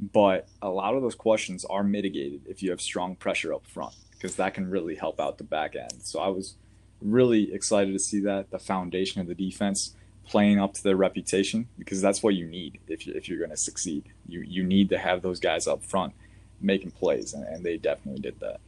but 0.00 0.48
a 0.62 0.68
lot 0.68 0.94
of 0.94 1.02
those 1.02 1.14
questions 1.14 1.64
are 1.66 1.84
mitigated 1.84 2.42
if 2.48 2.62
you 2.62 2.70
have 2.70 2.80
strong 2.80 3.14
pressure 3.14 3.54
up 3.54 3.66
front 3.66 3.94
because 4.12 4.36
that 4.36 4.54
can 4.54 4.68
really 4.68 4.94
help 4.94 5.20
out 5.20 5.38
the 5.38 5.44
back 5.44 5.76
end. 5.76 6.02
So 6.02 6.20
I 6.20 6.28
was 6.28 6.56
really 7.00 7.52
excited 7.52 7.92
to 7.92 7.98
see 7.98 8.20
that 8.20 8.50
the 8.50 8.58
foundation 8.58 9.20
of 9.20 9.26
the 9.26 9.34
defense 9.34 9.94
playing 10.26 10.60
up 10.60 10.74
to 10.74 10.82
their 10.82 10.96
reputation 10.96 11.68
because 11.78 12.00
that's 12.00 12.22
what 12.22 12.34
you 12.34 12.46
need 12.46 12.80
if, 12.88 13.06
you, 13.06 13.12
if 13.14 13.28
you're 13.28 13.38
going 13.38 13.50
to 13.50 13.56
succeed. 13.56 14.04
You 14.26 14.40
you 14.40 14.64
need 14.64 14.88
to 14.90 14.98
have 14.98 15.22
those 15.22 15.40
guys 15.40 15.66
up 15.66 15.84
front 15.84 16.14
making 16.60 16.92
plays, 16.92 17.34
and, 17.34 17.44
and 17.46 17.64
they 17.64 17.76
definitely 17.76 18.20
did 18.20 18.40
that 18.40 18.60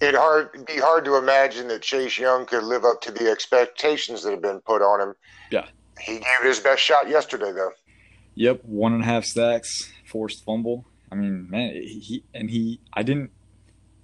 it 0.00 0.14
hard 0.14 0.64
be 0.66 0.78
hard 0.78 1.04
to 1.04 1.16
imagine 1.16 1.68
that 1.68 1.82
Chase 1.82 2.18
Young 2.18 2.46
could 2.46 2.62
live 2.62 2.84
up 2.84 3.00
to 3.02 3.10
the 3.10 3.30
expectations 3.30 4.22
that 4.22 4.30
have 4.30 4.42
been 4.42 4.60
put 4.60 4.82
on 4.82 5.00
him. 5.00 5.14
Yeah, 5.50 5.66
he 6.00 6.14
gave 6.14 6.22
it 6.42 6.46
his 6.46 6.60
best 6.60 6.82
shot 6.82 7.08
yesterday, 7.08 7.52
though. 7.52 7.72
Yep, 8.34 8.64
one 8.64 8.92
and 8.92 9.02
a 9.02 9.06
half 9.06 9.24
sacks, 9.24 9.92
forced 10.06 10.44
fumble. 10.44 10.84
I 11.10 11.16
mean, 11.16 11.50
man, 11.50 11.72
he 11.74 12.22
and 12.32 12.50
he. 12.50 12.80
I 12.92 13.02
didn't. 13.02 13.30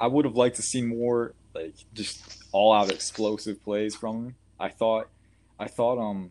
I 0.01 0.09
would 0.09 0.25
have 0.25 0.35
liked 0.35 0.57
to 0.57 0.63
see 0.63 0.83
more 0.83 1.35
like 1.55 1.75
just 1.95 2.43
all 2.51 2.73
out 2.73 2.91
explosive 2.91 3.63
plays 3.63 3.95
from 3.95 4.17
him. 4.17 4.35
I 4.59 4.71
thought, 4.71 5.09
I 5.59 5.69
thought, 5.69 5.99
um, 5.99 6.31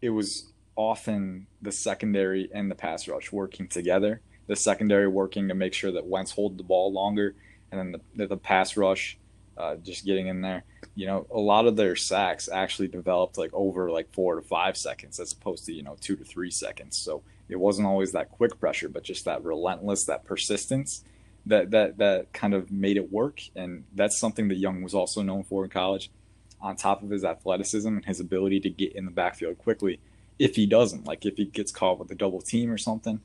it 0.00 0.10
was 0.10 0.52
often 0.76 1.46
the 1.60 1.72
secondary 1.72 2.48
and 2.54 2.70
the 2.70 2.74
pass 2.74 3.08
rush 3.08 3.32
working 3.32 3.68
together. 3.68 4.20
The 4.46 4.56
secondary 4.56 5.08
working 5.08 5.48
to 5.48 5.54
make 5.54 5.74
sure 5.74 5.92
that 5.92 6.06
Wentz 6.06 6.30
hold 6.30 6.56
the 6.56 6.62
ball 6.62 6.92
longer 6.92 7.34
and 7.70 7.78
then 7.78 8.00
the, 8.14 8.26
the 8.26 8.36
pass 8.36 8.76
rush, 8.76 9.18
uh, 9.56 9.76
just 9.76 10.06
getting 10.06 10.28
in 10.28 10.40
there. 10.40 10.64
You 10.94 11.06
know, 11.06 11.26
a 11.30 11.38
lot 11.38 11.66
of 11.66 11.76
their 11.76 11.96
sacks 11.96 12.48
actually 12.48 12.88
developed 12.88 13.36
like 13.36 13.50
over 13.52 13.90
like 13.90 14.12
four 14.12 14.36
to 14.36 14.42
five 14.42 14.76
seconds 14.76 15.20
as 15.20 15.32
opposed 15.32 15.66
to 15.66 15.72
you 15.72 15.82
know 15.82 15.96
two 16.00 16.16
to 16.16 16.24
three 16.24 16.50
seconds. 16.50 16.96
So 16.96 17.22
it 17.48 17.56
wasn't 17.56 17.88
always 17.88 18.12
that 18.12 18.30
quick 18.30 18.58
pressure, 18.58 18.88
but 18.88 19.02
just 19.02 19.24
that 19.24 19.44
relentless, 19.44 20.04
that 20.04 20.24
persistence 20.24 21.04
that 21.46 21.70
that 21.70 21.98
that 21.98 22.32
kind 22.32 22.54
of 22.54 22.70
made 22.70 22.96
it 22.96 23.12
work. 23.12 23.40
And 23.56 23.84
that's 23.94 24.18
something 24.18 24.48
that 24.48 24.56
Young 24.56 24.82
was 24.82 24.94
also 24.94 25.22
known 25.22 25.44
for 25.44 25.64
in 25.64 25.70
college. 25.70 26.10
On 26.60 26.76
top 26.76 27.02
of 27.02 27.10
his 27.10 27.24
athleticism 27.24 27.88
and 27.88 28.04
his 28.04 28.20
ability 28.20 28.60
to 28.60 28.70
get 28.70 28.92
in 28.94 29.04
the 29.04 29.10
backfield 29.10 29.58
quickly, 29.58 30.00
if 30.38 30.56
he 30.56 30.66
doesn't, 30.66 31.06
like 31.06 31.24
if 31.24 31.36
he 31.36 31.44
gets 31.44 31.70
caught 31.70 31.98
with 31.98 32.10
a 32.10 32.14
double 32.14 32.40
team 32.40 32.70
or 32.70 32.78
something, 32.78 33.20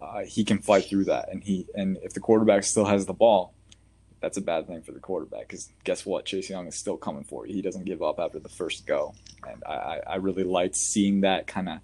uh, 0.00 0.20
he 0.26 0.44
can 0.44 0.58
fight 0.58 0.84
through 0.84 1.04
that. 1.04 1.30
And 1.30 1.42
he 1.42 1.66
and 1.74 1.98
if 2.02 2.12
the 2.12 2.20
quarterback 2.20 2.64
still 2.64 2.84
has 2.84 3.06
the 3.06 3.14
ball, 3.14 3.54
that's 4.20 4.36
a 4.36 4.42
bad 4.42 4.66
thing 4.66 4.82
for 4.82 4.92
the 4.92 5.00
quarterback 5.00 5.48
because 5.48 5.70
guess 5.84 6.04
what? 6.06 6.24
Chase 6.24 6.50
Young 6.50 6.66
is 6.66 6.74
still 6.74 6.96
coming 6.96 7.24
for 7.24 7.46
you. 7.46 7.54
He 7.54 7.62
doesn't 7.62 7.84
give 7.84 8.02
up 8.02 8.18
after 8.18 8.38
the 8.38 8.48
first 8.48 8.86
go. 8.86 9.14
And 9.46 9.62
I, 9.64 10.00
I 10.06 10.16
really 10.16 10.44
liked 10.44 10.76
seeing 10.76 11.20
that 11.20 11.46
kind 11.46 11.68
of 11.68 11.78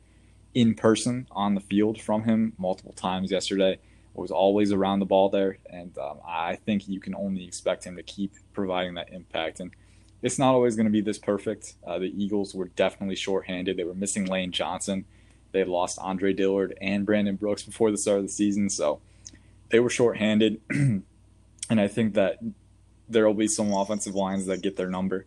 in 0.55 0.75
person 0.75 1.27
on 1.31 1.55
the 1.55 1.61
field 1.61 2.01
from 2.01 2.25
him 2.25 2.53
multiple 2.59 2.93
times 2.93 3.31
yesterday. 3.31 3.79
Was 4.15 4.31
always 4.31 4.73
around 4.73 4.99
the 4.99 5.07
ball 5.07 5.31
there, 5.31 5.57
and 5.71 5.97
um, 5.97 6.19
I 6.23 6.57
think 6.57 6.87
you 6.87 7.01
can 7.01 7.15
only 7.15 7.47
expect 7.47 7.85
him 7.85 7.97
to 7.97 8.03
keep 8.03 8.35
providing 8.53 8.93
that 8.95 9.11
impact. 9.11 9.59
And 9.59 9.71
it's 10.23 10.39
not 10.39 10.55
always 10.55 10.77
going 10.77 10.87
to 10.87 10.93
be 10.93 11.01
this 11.01 11.19
perfect. 11.19 11.75
Uh, 11.87 11.99
the 11.99 12.13
Eagles 12.23 12.55
were 12.55 12.69
definitely 12.69 13.17
shorthanded. 13.17 13.77
They 13.77 13.85
were 13.85 13.95
missing 13.95 14.27
Lane 14.27 14.53
Johnson. 14.53 15.05
They 15.51 15.65
lost 15.65 15.99
Andre 16.01 16.33
Dillard 16.33 16.79
and 16.81 17.05
Brandon 17.05 17.37
Brooks 17.37 17.63
before 17.63 17.91
the 17.91 17.99
start 17.99 18.19
of 18.19 18.25
the 18.25 18.33
season, 18.33 18.71
so 18.71 19.01
they 19.69 19.81
were 19.81 19.91
shorthanded. 19.91 20.61
and 20.71 21.05
I 21.69 21.89
think 21.89 22.15
that 22.15 22.39
there 23.09 23.27
will 23.27 23.35
be 23.35 23.49
some 23.49 23.73
offensive 23.73 24.15
lines 24.15 24.47
that 24.47 24.63
get 24.63 24.77
their 24.77 24.89
number. 24.89 25.27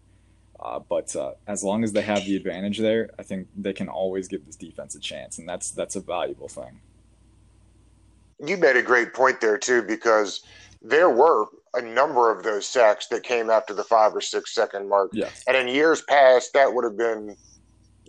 Uh, 0.59 0.79
but 0.79 1.15
uh, 1.15 1.33
as 1.45 1.63
long 1.63 1.83
as 1.83 1.91
they 1.91 2.01
have 2.01 2.25
the 2.25 2.35
advantage 2.35 2.79
there, 2.79 3.09
I 3.19 3.23
think 3.23 3.47
they 3.55 3.73
can 3.73 3.87
always 3.87 4.27
give 4.27 4.45
this 4.45 4.55
defense 4.55 4.95
a 4.95 4.99
chance, 4.99 5.37
and 5.37 5.47
that's 5.47 5.69
that's 5.69 5.95
a 5.95 5.99
valuable 5.99 6.47
thing. 6.47 6.79
You 8.43 8.57
made 8.57 8.75
a 8.75 8.81
great 8.81 9.13
point 9.13 9.41
there 9.41 9.57
too, 9.57 9.83
because 9.83 10.41
there 10.81 11.09
were 11.09 11.45
a 11.75 11.81
number 11.81 12.31
of 12.31 12.43
those 12.43 12.67
sacks 12.67 13.07
that 13.07 13.23
came 13.23 13.49
after 13.49 13.73
the 13.73 13.83
five 13.83 14.15
or 14.15 14.21
six 14.21 14.53
second 14.53 14.89
mark. 14.89 15.11
Yes. 15.13 15.43
And 15.47 15.55
in 15.57 15.67
years 15.67 16.01
past, 16.01 16.53
that 16.53 16.73
would 16.73 16.83
have 16.83 16.97
been 16.97 17.35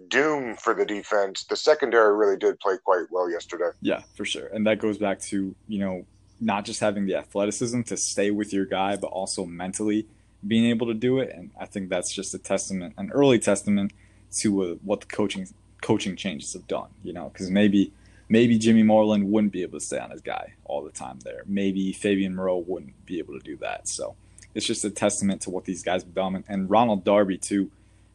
doom 0.08 0.56
for 0.56 0.74
the 0.74 0.84
defense. 0.84 1.44
The 1.44 1.56
secondary 1.56 2.16
really 2.16 2.36
did 2.36 2.58
play 2.60 2.76
quite 2.84 3.06
well 3.10 3.30
yesterday. 3.30 3.70
Yeah, 3.80 4.02
for 4.14 4.24
sure. 4.24 4.46
And 4.48 4.66
that 4.66 4.78
goes 4.78 4.98
back 4.98 5.20
to, 5.22 5.54
you 5.68 5.78
know, 5.78 6.04
not 6.40 6.64
just 6.64 6.80
having 6.80 7.06
the 7.06 7.16
athleticism 7.16 7.82
to 7.82 7.96
stay 7.96 8.30
with 8.30 8.52
your 8.52 8.66
guy, 8.66 8.96
but 8.96 9.08
also 9.08 9.46
mentally 9.46 10.06
being 10.46 10.66
able 10.66 10.86
to 10.86 10.94
do 10.94 11.18
it. 11.18 11.34
And 11.34 11.50
I 11.58 11.66
think 11.66 11.88
that's 11.88 12.12
just 12.12 12.34
a 12.34 12.38
testament, 12.38 12.94
an 12.98 13.10
early 13.12 13.38
testament 13.38 13.92
to 14.38 14.62
uh, 14.62 14.74
what 14.84 15.00
the 15.00 15.06
coaching 15.06 15.48
coaching 15.82 16.16
changes 16.16 16.52
have 16.52 16.66
done. 16.66 16.88
You 17.02 17.12
know, 17.12 17.30
because 17.30 17.50
maybe 17.50 17.92
maybe 18.28 18.58
Jimmy 18.58 18.82
Moreland 18.82 19.30
wouldn't 19.30 19.52
be 19.52 19.62
able 19.62 19.78
to 19.78 19.84
stay 19.84 19.98
on 19.98 20.10
his 20.10 20.20
guy 20.20 20.54
all 20.64 20.82
the 20.82 20.90
time 20.90 21.18
there. 21.24 21.42
Maybe 21.46 21.92
Fabian 21.92 22.34
Moreau 22.34 22.58
wouldn't 22.58 23.06
be 23.06 23.18
able 23.18 23.34
to 23.34 23.44
do 23.44 23.56
that. 23.58 23.88
So 23.88 24.16
it's 24.54 24.66
just 24.66 24.84
a 24.84 24.90
testament 24.90 25.42
to 25.42 25.50
what 25.50 25.64
these 25.64 25.82
guys 25.82 26.02
have 26.02 26.14
done. 26.14 26.42
And 26.48 26.70
Ronald 26.70 27.04
Darby 27.04 27.38
too. 27.38 27.70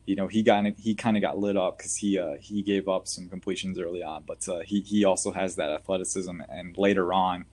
You 0.07 0.15
know, 0.15 0.27
he 0.27 0.41
got 0.41 0.65
he 0.79 0.95
kind 0.95 1.15
of 1.15 1.21
got 1.21 1.37
lit 1.37 1.55
up 1.55 1.77
because 1.77 1.95
he 1.97 2.17
uh, 2.17 2.33
he 2.39 2.63
gave 2.63 2.89
up 2.89 3.07
some 3.07 3.29
completions 3.29 3.79
early 3.79 4.01
on, 4.01 4.23
but 4.25 4.49
uh, 4.49 4.59
he 4.61 4.81
he 4.81 5.05
also 5.05 5.31
has 5.31 5.55
that 5.55 5.69
athleticism. 5.69 6.41
And 6.49 6.77
later 6.77 7.13
on, 7.13 7.45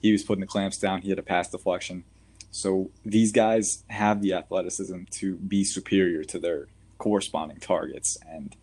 he 0.00 0.12
was 0.12 0.22
putting 0.22 0.42
the 0.42 0.46
clamps 0.46 0.76
down. 0.78 1.00
He 1.00 1.08
had 1.08 1.18
a 1.18 1.22
pass 1.22 1.50
deflection. 1.50 2.04
So 2.50 2.90
these 3.04 3.32
guys 3.32 3.82
have 3.88 4.20
the 4.20 4.34
athleticism 4.34 5.04
to 5.12 5.36
be 5.36 5.64
superior 5.64 6.22
to 6.24 6.38
their 6.38 6.68
corresponding 6.98 7.56
targets, 7.56 8.18
and 8.28 8.54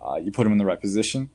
uh, 0.00 0.16
you 0.16 0.30
put 0.30 0.44
them 0.44 0.52
in 0.52 0.58
the 0.58 0.66
right 0.66 0.80
position. 0.80 1.30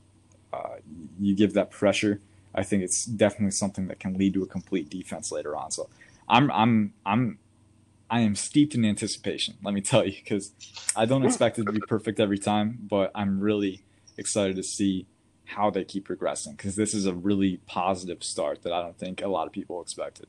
Uh, 0.53 0.75
you 1.19 1.35
give 1.35 1.53
that 1.53 1.71
pressure. 1.71 2.21
I 2.53 2.63
think 2.63 2.83
it's 2.83 3.05
definitely 3.05 3.51
something 3.51 3.87
that 3.87 3.99
can 3.99 4.13
lead 4.13 4.35
to 4.35 4.43
a 4.43 4.45
complete 4.45 4.89
defense 4.89 5.31
later 5.31 5.55
on. 5.55 5.71
So 5.71 5.89
I'm 6.29 6.51
I'm 6.51 6.93
I'm 7.05 7.39
I 8.09 8.19
am 8.19 8.35
steeped 8.35 8.75
in 8.75 8.85
anticipation. 8.85 9.55
Let 9.63 9.73
me 9.73 9.81
tell 9.81 10.05
you, 10.05 10.13
because 10.13 10.51
I 10.95 11.05
don't 11.05 11.25
expect 11.29 11.57
it 11.57 11.65
to 11.65 11.71
be 11.71 11.79
perfect 11.79 12.19
every 12.19 12.37
time, 12.37 12.77
but 12.87 13.11
I'm 13.15 13.39
really 13.39 13.81
excited 14.17 14.55
to 14.57 14.63
see 14.63 15.07
how 15.45 15.69
they 15.69 15.83
keep 15.83 16.05
progressing 16.05 16.53
because 16.53 16.75
this 16.75 16.93
is 16.93 17.05
a 17.05 17.13
really 17.13 17.57
positive 17.65 18.23
start 18.23 18.61
that 18.63 18.71
I 18.71 18.81
don't 18.81 18.97
think 18.97 19.21
a 19.21 19.27
lot 19.27 19.47
of 19.47 19.53
people 19.53 19.81
expected. 19.81 20.27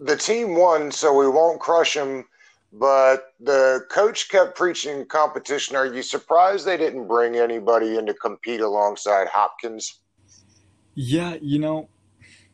The 0.00 0.16
team 0.16 0.56
won, 0.56 0.90
so 0.90 1.16
we 1.16 1.28
won't 1.28 1.60
crush 1.60 1.94
them. 1.94 2.24
But 2.72 3.34
the 3.40 3.84
coach 3.90 4.28
kept 4.28 4.56
preaching 4.56 5.04
competition. 5.06 5.74
Are 5.74 5.86
you 5.86 6.02
surprised 6.02 6.66
they 6.66 6.76
didn't 6.76 7.08
bring 7.08 7.36
anybody 7.36 7.96
in 7.96 8.06
to 8.06 8.14
compete 8.14 8.60
alongside 8.60 9.26
Hopkins? 9.28 10.00
Yeah, 10.94 11.36
you 11.40 11.58
know, 11.58 11.88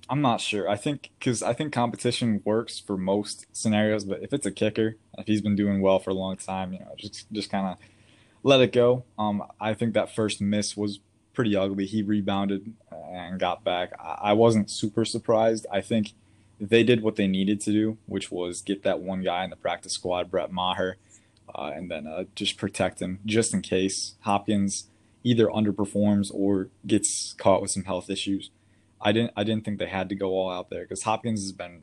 I'm 0.08 0.22
not 0.22 0.40
sure. 0.40 0.68
I 0.68 0.76
think 0.76 1.10
because 1.18 1.42
I 1.42 1.52
think 1.52 1.72
competition 1.72 2.40
works 2.44 2.78
for 2.78 2.96
most 2.96 3.46
scenarios, 3.52 4.04
but 4.04 4.22
if 4.22 4.32
it's 4.32 4.46
a 4.46 4.52
kicker, 4.52 4.96
if 5.18 5.26
he's 5.26 5.42
been 5.42 5.56
doing 5.56 5.80
well 5.80 5.98
for 5.98 6.10
a 6.10 6.14
long 6.14 6.36
time, 6.36 6.72
you 6.72 6.78
know, 6.78 6.94
just 6.96 7.30
just 7.32 7.50
kind 7.50 7.66
of 7.66 7.76
let 8.42 8.60
it 8.60 8.72
go. 8.72 9.04
Um, 9.18 9.42
I 9.60 9.74
think 9.74 9.94
that 9.94 10.14
first 10.14 10.40
miss 10.40 10.76
was 10.76 11.00
pretty 11.34 11.56
ugly. 11.56 11.86
He 11.86 12.02
rebounded 12.02 12.72
and 12.90 13.38
got 13.38 13.64
back. 13.64 13.92
I, 13.98 14.30
I 14.30 14.32
wasn't 14.32 14.70
super 14.70 15.04
surprised. 15.04 15.66
I 15.70 15.80
think 15.80 16.14
they 16.60 16.82
did 16.82 17.02
what 17.02 17.16
they 17.16 17.26
needed 17.26 17.60
to 17.62 17.72
do, 17.72 17.98
which 18.06 18.30
was 18.30 18.62
get 18.62 18.82
that 18.82 19.00
one 19.00 19.22
guy 19.22 19.44
in 19.44 19.50
the 19.50 19.56
practice 19.56 19.92
squad, 19.92 20.30
Brett 20.30 20.50
Maher, 20.50 20.96
uh, 21.54 21.72
and 21.74 21.90
then 21.90 22.06
uh, 22.06 22.24
just 22.34 22.56
protect 22.56 23.00
him 23.00 23.20
just 23.24 23.52
in 23.52 23.62
case 23.62 24.14
Hopkins 24.20 24.88
either 25.22 25.46
underperforms 25.46 26.30
or 26.32 26.68
gets 26.86 27.34
caught 27.34 27.60
with 27.60 27.70
some 27.70 27.84
health 27.84 28.08
issues. 28.08 28.50
I 29.00 29.12
didn't 29.12 29.32
I 29.36 29.44
didn't 29.44 29.64
think 29.64 29.78
they 29.78 29.88
had 29.88 30.08
to 30.08 30.14
go 30.14 30.30
all 30.30 30.50
out 30.50 30.70
there 30.70 30.82
because 30.82 31.02
Hopkins 31.02 31.42
has 31.42 31.52
been 31.52 31.82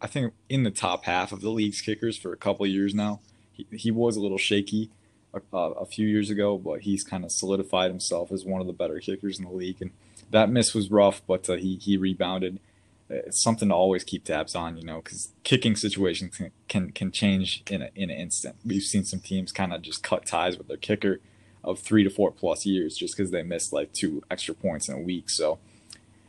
I 0.00 0.06
think 0.06 0.32
in 0.48 0.62
the 0.62 0.70
top 0.70 1.04
half 1.04 1.32
of 1.32 1.40
the 1.40 1.50
league's 1.50 1.80
kickers 1.80 2.16
for 2.16 2.32
a 2.32 2.36
couple 2.36 2.66
years 2.66 2.94
now. 2.94 3.20
He, 3.52 3.66
he 3.72 3.90
was 3.90 4.16
a 4.16 4.20
little 4.20 4.38
shaky 4.38 4.90
a, 5.34 5.56
a 5.56 5.86
few 5.86 6.06
years 6.06 6.30
ago, 6.30 6.58
but 6.58 6.82
he's 6.82 7.04
kind 7.04 7.24
of 7.24 7.32
solidified 7.32 7.90
himself 7.90 8.30
as 8.32 8.44
one 8.44 8.60
of 8.60 8.66
the 8.66 8.72
better 8.72 8.98
kickers 9.00 9.38
in 9.38 9.44
the 9.44 9.50
league. 9.50 9.80
And 9.80 9.90
that 10.30 10.50
miss 10.50 10.74
was 10.74 10.90
rough, 10.90 11.22
but 11.26 11.48
uh, 11.48 11.54
he 11.54 11.76
he 11.76 11.96
rebounded. 11.96 12.60
It's 13.08 13.40
something 13.40 13.68
to 13.68 13.74
always 13.74 14.02
keep 14.02 14.24
tabs 14.24 14.54
on, 14.54 14.76
you 14.76 14.84
know, 14.84 14.96
because 14.96 15.32
kicking 15.44 15.76
situations 15.76 16.36
can, 16.36 16.50
can 16.68 16.90
can 16.90 17.12
change 17.12 17.62
in 17.70 17.82
a, 17.82 17.90
in 17.94 18.10
an 18.10 18.16
instant. 18.16 18.56
We've 18.64 18.82
seen 18.82 19.04
some 19.04 19.20
teams 19.20 19.52
kind 19.52 19.72
of 19.72 19.82
just 19.82 20.02
cut 20.02 20.26
ties 20.26 20.58
with 20.58 20.66
their 20.66 20.76
kicker 20.76 21.20
of 21.62 21.78
three 21.78 22.04
to 22.04 22.10
four 22.10 22.32
plus 22.32 22.66
years 22.66 22.96
just 22.96 23.16
because 23.16 23.30
they 23.30 23.42
missed 23.42 23.72
like 23.72 23.92
two 23.92 24.22
extra 24.30 24.54
points 24.54 24.88
in 24.88 24.94
a 24.94 25.00
week. 25.00 25.30
So 25.30 25.58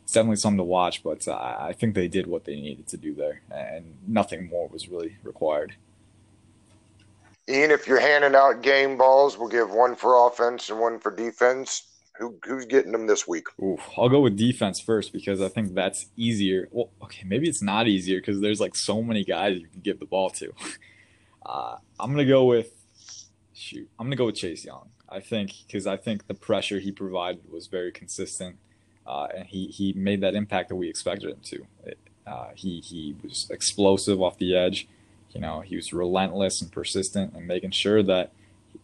it's 0.08 0.12
definitely 0.12 0.36
something 0.36 0.58
to 0.58 0.64
watch, 0.64 1.02
but 1.02 1.28
uh, 1.28 1.56
I 1.60 1.74
think 1.74 1.94
they 1.94 2.08
did 2.08 2.26
what 2.26 2.44
they 2.44 2.56
needed 2.56 2.88
to 2.88 2.96
do 2.96 3.14
there, 3.14 3.42
and 3.50 3.96
nothing 4.06 4.48
more 4.48 4.66
was 4.68 4.88
really 4.88 5.16
required. 5.22 5.74
Ian, 7.48 7.70
if 7.70 7.86
you're 7.86 8.00
handing 8.00 8.34
out 8.34 8.62
game 8.62 8.96
balls, 8.96 9.36
we'll 9.36 9.48
give 9.48 9.70
one 9.70 9.96
for 9.96 10.26
offense 10.26 10.70
and 10.70 10.78
one 10.80 10.98
for 10.98 11.14
defense. 11.14 11.82
Who, 12.18 12.36
who's 12.44 12.66
getting 12.66 12.92
them 12.92 13.06
this 13.06 13.28
week? 13.28 13.46
I'll 13.96 14.08
go 14.08 14.20
with 14.20 14.36
defense 14.36 14.80
first 14.80 15.12
because 15.12 15.40
I 15.40 15.48
think 15.48 15.74
that's 15.74 16.06
easier. 16.16 16.68
Well, 16.72 16.90
okay, 17.02 17.24
maybe 17.24 17.48
it's 17.48 17.62
not 17.62 17.86
easier 17.86 18.20
because 18.20 18.40
there's 18.40 18.60
like 18.60 18.74
so 18.74 19.02
many 19.02 19.24
guys 19.24 19.58
you 19.58 19.68
can 19.68 19.80
give 19.80 19.98
the 20.00 20.06
ball 20.06 20.30
to. 20.30 20.52
Uh, 21.46 21.78
I'm 21.98 22.10
gonna 22.10 22.26
go 22.26 22.44
with 22.44 22.72
shoot. 23.54 23.88
I'm 23.98 24.04
gonna 24.04 24.16
go 24.16 24.26
with 24.26 24.34
Chase 24.34 24.66
Young. 24.66 24.90
I 25.08 25.20
think 25.20 25.54
because 25.66 25.86
I 25.86 25.96
think 25.96 26.26
the 26.26 26.34
pressure 26.34 26.78
he 26.78 26.92
provided 26.92 27.50
was 27.50 27.68
very 27.68 27.90
consistent 27.90 28.58
uh, 29.08 29.26
and 29.34 29.46
he 29.46 29.68
he 29.68 29.94
made 29.94 30.20
that 30.20 30.34
impact 30.34 30.68
that 30.68 30.76
we 30.76 30.88
expected 30.88 31.30
him 31.30 31.40
to. 31.42 31.66
It, 31.84 31.98
uh, 32.26 32.48
he 32.54 32.80
he 32.80 33.16
was 33.22 33.48
explosive 33.50 34.20
off 34.20 34.36
the 34.36 34.54
edge. 34.54 34.86
You 35.30 35.40
know, 35.40 35.60
he 35.62 35.76
was 35.76 35.92
relentless 35.94 36.60
and 36.60 36.70
persistent, 36.70 37.32
and 37.34 37.46
making 37.46 37.70
sure 37.70 38.02
that 38.02 38.32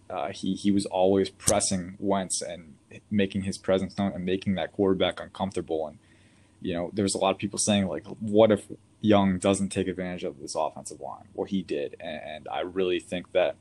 uh, 0.08 0.28
he 0.28 0.54
he 0.54 0.70
was 0.70 0.86
always 0.86 1.28
pressing 1.28 1.96
Wentz 2.00 2.40
and 2.40 2.73
making 3.10 3.42
his 3.42 3.58
presence 3.58 3.96
known 3.98 4.12
and 4.12 4.24
making 4.24 4.54
that 4.54 4.72
quarterback 4.72 5.20
uncomfortable. 5.20 5.86
And 5.86 5.98
you 6.60 6.74
know, 6.74 6.90
there's 6.92 7.14
a 7.14 7.18
lot 7.18 7.30
of 7.30 7.38
people 7.38 7.58
saying 7.58 7.86
like, 7.86 8.06
what 8.20 8.50
if 8.50 8.66
Young 9.00 9.38
doesn't 9.38 9.68
take 9.68 9.86
advantage 9.86 10.24
of 10.24 10.40
this 10.40 10.54
offensive 10.54 11.00
line? 11.00 11.24
Well, 11.34 11.46
he 11.46 11.62
did, 11.62 11.96
and 12.00 12.48
I 12.50 12.60
really 12.60 13.00
think 13.00 13.32
that 13.32 13.56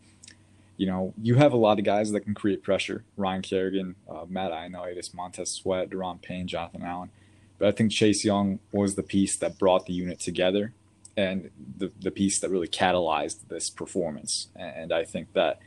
you 0.77 0.87
know, 0.87 1.13
you 1.21 1.35
have 1.35 1.53
a 1.53 1.57
lot 1.57 1.79
of 1.79 1.85
guys 1.85 2.11
that 2.11 2.21
can 2.21 2.33
create 2.33 2.63
pressure. 2.63 3.03
Ryan 3.15 3.41
Kerrigan, 3.41 3.95
uh, 4.09 4.25
Matt 4.27 4.51
Ioannidis, 4.51 5.13
Montez 5.13 5.51
Sweat, 5.51 5.89
Daron 5.89 6.21
Payne, 6.21 6.47
Jonathan 6.47 6.81
Allen. 6.83 7.11
But 7.59 7.67
I 7.67 7.71
think 7.71 7.91
Chase 7.91 8.25
Young 8.25 8.59
was 8.71 8.95
the 8.95 9.03
piece 9.03 9.37
that 9.37 9.59
brought 9.59 9.85
the 9.85 9.93
unit 9.93 10.19
together 10.19 10.73
and 11.15 11.51
the, 11.77 11.91
the 11.99 12.11
piece 12.11 12.39
that 12.39 12.49
really 12.49 12.67
catalyzed 12.67 13.47
this 13.49 13.69
performance. 13.69 14.47
And 14.55 14.91
I 14.91 15.05
think 15.05 15.33
that 15.33 15.59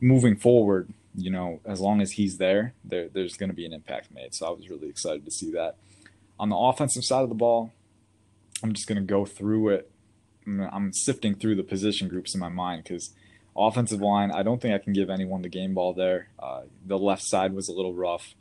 moving 0.00 0.36
forward, 0.36 0.92
you 1.20 1.30
know, 1.30 1.60
as 1.64 1.80
long 1.80 2.00
as 2.00 2.12
he's 2.12 2.38
there, 2.38 2.74
there 2.84 3.08
there's 3.08 3.36
going 3.36 3.50
to 3.50 3.56
be 3.56 3.66
an 3.66 3.72
impact 3.72 4.12
made. 4.14 4.34
So 4.34 4.46
I 4.46 4.50
was 4.50 4.68
really 4.68 4.88
excited 4.88 5.24
to 5.24 5.30
see 5.30 5.50
that. 5.52 5.76
On 6.38 6.48
the 6.48 6.56
offensive 6.56 7.04
side 7.04 7.22
of 7.22 7.28
the 7.28 7.34
ball, 7.34 7.72
I'm 8.62 8.72
just 8.72 8.86
going 8.86 8.98
to 8.98 9.04
go 9.04 9.24
through 9.24 9.70
it. 9.70 9.90
I'm 10.46 10.92
sifting 10.92 11.34
through 11.34 11.56
the 11.56 11.62
position 11.62 12.08
groups 12.08 12.34
in 12.34 12.40
my 12.40 12.48
mind 12.48 12.84
because– 12.84 13.10
Offensive 13.58 14.00
line, 14.00 14.30
I 14.30 14.44
don't 14.44 14.62
think 14.62 14.72
I 14.72 14.78
can 14.78 14.92
give 14.92 15.10
anyone 15.10 15.42
the 15.42 15.48
game 15.48 15.74
ball 15.74 15.92
there. 15.92 16.28
Uh, 16.38 16.62
the 16.86 16.96
left 16.96 17.22
side 17.22 17.52
was 17.52 17.68
a 17.68 17.72
little 17.72 17.92
rough. 17.92 18.36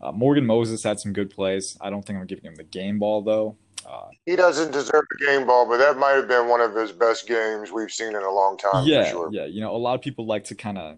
Uh, 0.00 0.10
Morgan 0.10 0.46
Moses 0.46 0.82
had 0.82 0.98
some 0.98 1.12
good 1.12 1.30
plays. 1.30 1.78
I 1.80 1.90
don't 1.90 2.04
think 2.04 2.18
I'm 2.18 2.26
giving 2.26 2.44
him 2.44 2.56
the 2.56 2.64
game 2.64 2.98
ball 2.98 3.22
though. 3.22 3.56
Uh, 3.88 4.08
he 4.26 4.34
doesn't 4.34 4.72
deserve 4.72 5.04
the 5.10 5.26
game 5.26 5.46
ball, 5.46 5.68
but 5.68 5.76
that 5.76 5.96
might 5.96 6.12
have 6.12 6.26
been 6.26 6.48
one 6.48 6.60
of 6.60 6.74
his 6.74 6.90
best 6.90 7.28
games 7.28 7.70
we've 7.70 7.92
seen 7.92 8.08
in 8.08 8.16
a 8.22 8.32
long 8.32 8.58
time. 8.58 8.84
Yeah, 8.84 9.04
sure. 9.04 9.28
yeah. 9.30 9.44
You 9.44 9.60
know, 9.60 9.76
a 9.76 9.78
lot 9.78 9.94
of 9.94 10.00
people 10.00 10.26
like 10.26 10.42
to 10.44 10.56
kind 10.56 10.76
of 10.76 10.96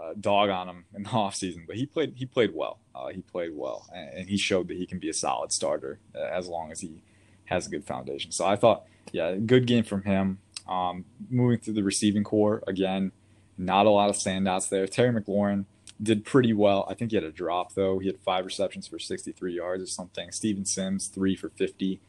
uh, 0.00 0.14
dog 0.18 0.50
on 0.50 0.68
him 0.68 0.84
in 0.94 1.02
the 1.02 1.08
offseason, 1.10 1.66
but 1.66 1.76
he 1.76 1.86
played 1.86 2.14
he 2.16 2.26
played 2.26 2.54
well. 2.54 2.78
Uh, 2.94 3.08
he 3.08 3.22
played 3.22 3.52
well, 3.54 3.86
and, 3.94 4.10
and, 4.10 4.28
he 4.28 4.36
showed 4.36 4.68
that 4.68 4.76
he 4.76 4.86
can 4.86 4.98
be 4.98 5.08
a 5.08 5.14
solid 5.14 5.52
starter 5.52 5.98
uh, 6.14 6.18
as 6.18 6.48
long 6.48 6.70
as 6.70 6.80
he 6.80 7.02
has 7.46 7.66
a 7.66 7.70
good 7.70 7.84
foundation. 7.84 8.30
So 8.30 8.46
I 8.46 8.56
thought, 8.56 8.84
yeah, 9.12 9.34
good 9.34 9.66
game 9.66 9.84
from 9.84 10.02
him. 10.02 10.38
Um, 10.68 11.04
moving 11.28 11.58
through 11.58 11.74
the 11.74 11.82
receiving 11.82 12.24
corps 12.24 12.62
again, 12.66 13.12
not 13.58 13.86
a 13.86 13.90
lot 13.90 14.10
of 14.10 14.16
standouts 14.16 14.68
there. 14.68 14.86
Terry 14.86 15.12
McLaurin 15.12 15.64
did 16.02 16.24
pretty 16.24 16.52
well. 16.52 16.86
I 16.88 16.94
think 16.94 17.10
he 17.10 17.16
had 17.16 17.24
a 17.24 17.32
drop 17.32 17.74
though. 17.74 17.98
He 17.98 18.06
had 18.06 18.18
five 18.20 18.44
receptions 18.44 18.86
for 18.86 18.98
63 18.98 19.54
yards 19.54 19.82
or 19.82 19.86
something. 19.86 20.30
Steven 20.30 20.64
Sims 20.64 21.08
three 21.08 21.36
for 21.36 21.50
50. 21.50 22.00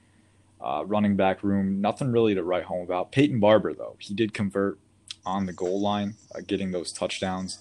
Uh, 0.63 0.83
running 0.85 1.15
back 1.15 1.41
room, 1.41 1.81
nothing 1.81 2.11
really 2.11 2.35
to 2.35 2.43
write 2.43 2.65
home 2.65 2.83
about. 2.83 3.11
Peyton 3.11 3.39
Barber 3.39 3.73
though, 3.73 3.95
he 3.99 4.13
did 4.13 4.33
convert 4.33 4.77
on 5.25 5.45
the 5.45 5.53
goal 5.53 5.81
line, 5.81 6.15
uh, 6.35 6.41
getting 6.45 6.71
those 6.71 6.91
touchdowns. 6.91 7.57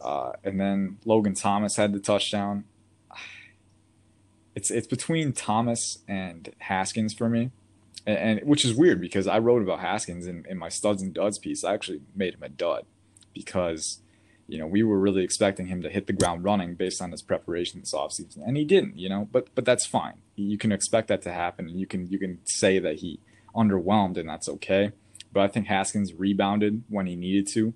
Uh, 0.00 0.32
and 0.42 0.60
then 0.60 0.98
Logan 1.04 1.34
Thomas 1.34 1.76
had 1.76 1.92
the 1.92 2.00
touchdown. 2.00 2.64
It's 4.56 4.70
it's 4.70 4.86
between 4.86 5.32
Thomas 5.32 5.98
and 6.06 6.54
Haskins 6.58 7.12
for 7.12 7.28
me. 7.28 7.50
and, 8.06 8.38
and, 8.38 8.48
which 8.48 8.64
is 8.64 8.72
weird 8.72 9.00
because 9.00 9.26
I 9.26 9.40
wrote 9.40 9.62
about 9.62 9.80
Haskins 9.80 10.28
in, 10.28 10.46
in 10.48 10.58
my 10.58 10.68
studs 10.68 11.02
and 11.02 11.12
duds 11.12 11.40
piece. 11.40 11.64
I 11.64 11.74
actually 11.74 12.02
made 12.14 12.34
him 12.34 12.42
a 12.44 12.48
dud 12.48 12.86
because 13.32 13.98
you 14.46 14.58
know 14.58 14.66
we 14.68 14.84
were 14.84 15.00
really 15.00 15.24
expecting 15.24 15.66
him 15.66 15.82
to 15.82 15.90
hit 15.90 16.06
the 16.06 16.12
ground 16.12 16.44
running 16.44 16.76
based 16.76 17.02
on 17.02 17.10
his 17.10 17.20
preparation 17.20 17.80
this 17.80 17.92
offseason, 17.92 18.46
and 18.46 18.56
he 18.56 18.64
didn't. 18.64 18.96
You 18.96 19.08
know, 19.08 19.28
but 19.32 19.48
but 19.56 19.64
that's 19.64 19.86
fine. 19.86 20.18
You 20.36 20.56
can 20.56 20.70
expect 20.70 21.08
that 21.08 21.22
to 21.22 21.32
happen, 21.32 21.68
you 21.68 21.86
can 21.86 22.06
you 22.06 22.20
can 22.20 22.38
say 22.44 22.78
that 22.78 23.00
he 23.00 23.18
underwhelmed, 23.56 24.16
and 24.16 24.28
that's 24.28 24.48
okay. 24.48 24.92
But 25.32 25.40
I 25.40 25.48
think 25.48 25.66
Haskins 25.66 26.14
rebounded 26.14 26.84
when 26.88 27.06
he 27.06 27.16
needed 27.16 27.48
to. 27.54 27.74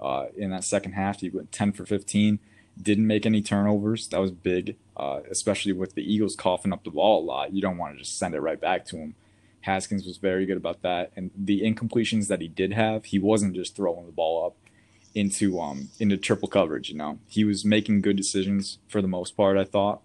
Uh, 0.00 0.26
in 0.36 0.50
that 0.50 0.64
second 0.64 0.92
half, 0.92 1.20
he 1.20 1.28
went 1.28 1.52
10 1.52 1.72
for 1.72 1.84
15, 1.84 2.38
didn't 2.80 3.06
make 3.06 3.26
any 3.26 3.42
turnovers. 3.42 4.08
That 4.08 4.20
was 4.20 4.30
big, 4.30 4.76
uh, 4.96 5.20
especially 5.30 5.72
with 5.72 5.94
the 5.94 6.02
Eagles 6.02 6.36
coughing 6.36 6.72
up 6.72 6.84
the 6.84 6.90
ball 6.90 7.22
a 7.22 7.24
lot. 7.24 7.52
You 7.52 7.60
don't 7.60 7.76
want 7.76 7.94
to 7.94 7.98
just 7.98 8.18
send 8.18 8.34
it 8.34 8.40
right 8.40 8.60
back 8.60 8.84
to 8.86 8.96
him. 8.96 9.14
Haskins 9.62 10.06
was 10.06 10.16
very 10.16 10.46
good 10.46 10.56
about 10.56 10.82
that, 10.82 11.12
and 11.16 11.30
the 11.36 11.60
incompletions 11.60 12.28
that 12.28 12.40
he 12.40 12.48
did 12.48 12.72
have, 12.72 13.06
he 13.06 13.18
wasn't 13.18 13.54
just 13.54 13.76
throwing 13.76 14.06
the 14.06 14.12
ball 14.12 14.46
up 14.46 14.56
into 15.14 15.60
um 15.60 15.90
into 15.98 16.16
triple 16.16 16.48
coverage. 16.48 16.88
You 16.88 16.96
know, 16.96 17.18
he 17.28 17.44
was 17.44 17.64
making 17.64 18.00
good 18.00 18.16
decisions 18.16 18.78
for 18.88 19.02
the 19.02 19.08
most 19.08 19.36
part. 19.36 19.58
I 19.58 19.64
thought, 19.64 20.00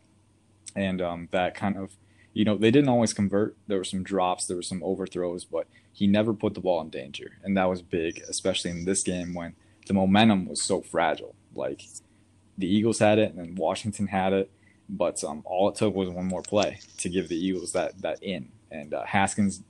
and 0.75 1.01
um, 1.01 1.29
that 1.31 1.55
kind 1.55 1.77
of, 1.77 1.95
you 2.33 2.43
know, 2.43 2.57
they 2.57 2.71
didn't 2.71 2.89
always 2.89 3.13
convert. 3.13 3.55
There 3.67 3.77
were 3.77 3.85
some 3.85 4.03
drops, 4.03 4.45
there 4.45 4.57
were 4.57 4.63
some 4.63 4.83
overthrows, 4.83 5.45
but 5.45 5.67
he 5.93 6.05
never 6.05 6.33
put 6.33 6.53
the 6.53 6.59
ball 6.59 6.81
in 6.81 6.89
danger, 6.89 7.37
and 7.41 7.55
that 7.55 7.69
was 7.69 7.81
big, 7.81 8.21
especially 8.27 8.71
in 8.71 8.83
this 8.83 9.03
game 9.03 9.33
when 9.33 9.55
the 9.85 9.93
momentum 9.93 10.47
was 10.47 10.63
so 10.63 10.81
fragile. 10.81 11.35
Like 11.53 11.83
the 12.57 12.67
Eagles 12.67 12.99
had 12.99 13.19
it, 13.19 13.33
and 13.33 13.39
then 13.39 13.55
Washington 13.55 14.07
had 14.07 14.33
it, 14.33 14.51
but 14.89 15.23
um, 15.23 15.41
all 15.45 15.69
it 15.69 15.75
took 15.75 15.95
was 15.95 16.09
one 16.09 16.25
more 16.25 16.41
play 16.41 16.79
to 16.97 17.09
give 17.09 17.29
the 17.29 17.37
Eagles 17.37 17.71
that 17.73 18.01
that 18.01 18.21
in 18.21 18.51
and 18.71 18.93
uh, 18.93 19.05
Haskins, 19.05 19.63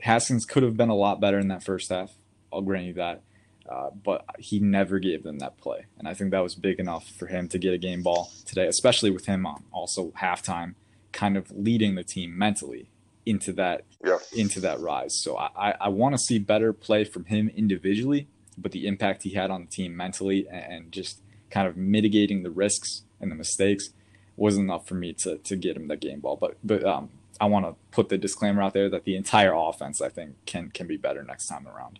Haskins 0.00 0.44
could 0.44 0.62
have 0.62 0.76
been 0.76 0.88
a 0.88 0.94
lot 0.94 1.20
better 1.20 1.38
in 1.38 1.48
that 1.48 1.62
first 1.62 1.90
half. 1.90 2.12
I'll 2.52 2.62
grant 2.62 2.86
you 2.86 2.92
that. 2.94 3.22
Uh, 3.68 3.90
but 3.90 4.24
he 4.38 4.60
never 4.60 5.00
gave 5.00 5.24
them 5.24 5.40
that 5.40 5.58
play. 5.58 5.86
And 5.98 6.06
I 6.06 6.14
think 6.14 6.30
that 6.30 6.38
was 6.38 6.54
big 6.54 6.78
enough 6.78 7.08
for 7.08 7.26
him 7.26 7.48
to 7.48 7.58
get 7.58 7.74
a 7.74 7.78
game 7.78 8.00
ball 8.00 8.30
today, 8.44 8.68
especially 8.68 9.10
with 9.10 9.26
him 9.26 9.44
um, 9.44 9.64
also 9.72 10.12
halftime 10.20 10.74
kind 11.10 11.36
of 11.36 11.50
leading 11.50 11.96
the 11.96 12.04
team 12.04 12.38
mentally 12.38 12.88
into 13.24 13.52
that 13.54 13.82
yeah. 14.04 14.18
into 14.32 14.60
that 14.60 14.78
rise. 14.78 15.20
So 15.20 15.36
I, 15.36 15.74
I 15.80 15.88
want 15.88 16.14
to 16.14 16.18
see 16.18 16.38
better 16.38 16.72
play 16.72 17.02
from 17.02 17.24
him 17.24 17.50
individually, 17.56 18.28
but 18.58 18.72
the 18.72 18.86
impact 18.86 19.22
he 19.22 19.30
had 19.30 19.50
on 19.50 19.62
the 19.62 19.70
team 19.70 19.96
mentally 19.96 20.46
and 20.48 20.92
just 20.92 21.20
kind 21.50 21.68
of 21.68 21.76
mitigating 21.76 22.42
the 22.42 22.50
risks 22.50 23.02
and 23.20 23.30
the 23.30 23.36
mistakes 23.36 23.90
was 24.36 24.56
enough 24.56 24.86
for 24.86 24.94
me 24.94 25.12
to 25.12 25.38
to 25.38 25.56
get 25.56 25.76
him 25.76 25.88
the 25.88 25.96
game 25.96 26.20
ball. 26.20 26.36
But 26.36 26.56
but 26.62 26.84
um, 26.84 27.10
I 27.40 27.46
want 27.46 27.66
to 27.66 27.74
put 27.90 28.08
the 28.08 28.18
disclaimer 28.18 28.62
out 28.62 28.74
there 28.74 28.88
that 28.90 29.04
the 29.04 29.16
entire 29.16 29.54
offense, 29.54 30.00
I 30.00 30.08
think, 30.08 30.34
can 30.46 30.70
can 30.70 30.86
be 30.86 30.96
better 30.96 31.22
next 31.22 31.46
time 31.46 31.66
around. 31.66 31.98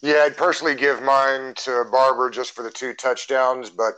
Yeah, 0.00 0.24
I'd 0.24 0.36
personally 0.36 0.74
give 0.74 1.02
mine 1.02 1.54
to 1.58 1.84
Barber 1.90 2.28
just 2.28 2.52
for 2.52 2.62
the 2.62 2.70
two 2.70 2.92
touchdowns, 2.94 3.70
but 3.70 3.94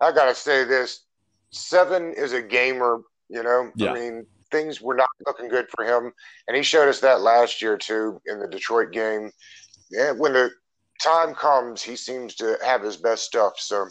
I 0.00 0.12
gotta 0.12 0.34
say 0.34 0.64
this: 0.64 1.02
seven 1.50 2.12
is 2.12 2.32
a 2.32 2.42
gamer. 2.42 3.02
You 3.28 3.42
know, 3.42 3.70
yeah. 3.74 3.92
I 3.92 3.94
mean, 3.94 4.26
things 4.50 4.80
were 4.80 4.94
not 4.94 5.08
looking 5.26 5.48
good 5.48 5.68
for 5.68 5.84
him, 5.84 6.12
and 6.46 6.56
he 6.56 6.62
showed 6.62 6.88
us 6.88 7.00
that 7.00 7.20
last 7.20 7.60
year 7.60 7.76
too 7.76 8.20
in 8.26 8.40
the 8.40 8.48
Detroit 8.48 8.92
game. 8.92 9.32
Yeah, 9.90 10.12
when 10.12 10.32
the 10.34 10.50
time 11.02 11.34
comes, 11.34 11.82
he 11.82 11.96
seems 11.96 12.34
to 12.36 12.58
have 12.64 12.82
his 12.82 12.96
best 12.96 13.24
stuff. 13.24 13.54
So 13.58 13.88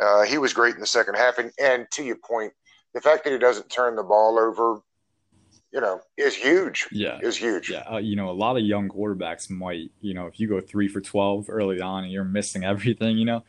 uh, 0.00 0.22
he 0.22 0.38
was 0.38 0.52
great 0.52 0.74
in 0.74 0.80
the 0.80 0.86
second 0.86 1.16
half, 1.16 1.38
and 1.38 1.50
and 1.60 1.86
to 1.92 2.02
your 2.02 2.16
point, 2.16 2.52
the 2.94 3.00
fact 3.00 3.24
that 3.24 3.32
he 3.32 3.38
doesn't 3.38 3.68
turn 3.68 3.96
the 3.96 4.02
ball 4.02 4.38
over, 4.38 4.80
you 5.72 5.80
know, 5.80 6.00
is 6.16 6.34
huge. 6.34 6.88
Yeah, 6.92 7.18
is 7.20 7.36
huge. 7.36 7.70
Yeah, 7.70 7.84
uh, 7.90 7.98
you 7.98 8.16
know, 8.16 8.30
a 8.30 8.32
lot 8.32 8.56
of 8.56 8.62
young 8.62 8.88
quarterbacks 8.88 9.50
might, 9.50 9.90
you 10.00 10.14
know, 10.14 10.26
if 10.26 10.38
you 10.38 10.48
go 10.48 10.60
three 10.60 10.88
for 10.88 11.00
twelve 11.00 11.46
early 11.48 11.80
on 11.80 12.04
and 12.04 12.12
you're 12.12 12.24
missing 12.24 12.64
everything, 12.64 13.18
you 13.18 13.24
know, 13.24 13.42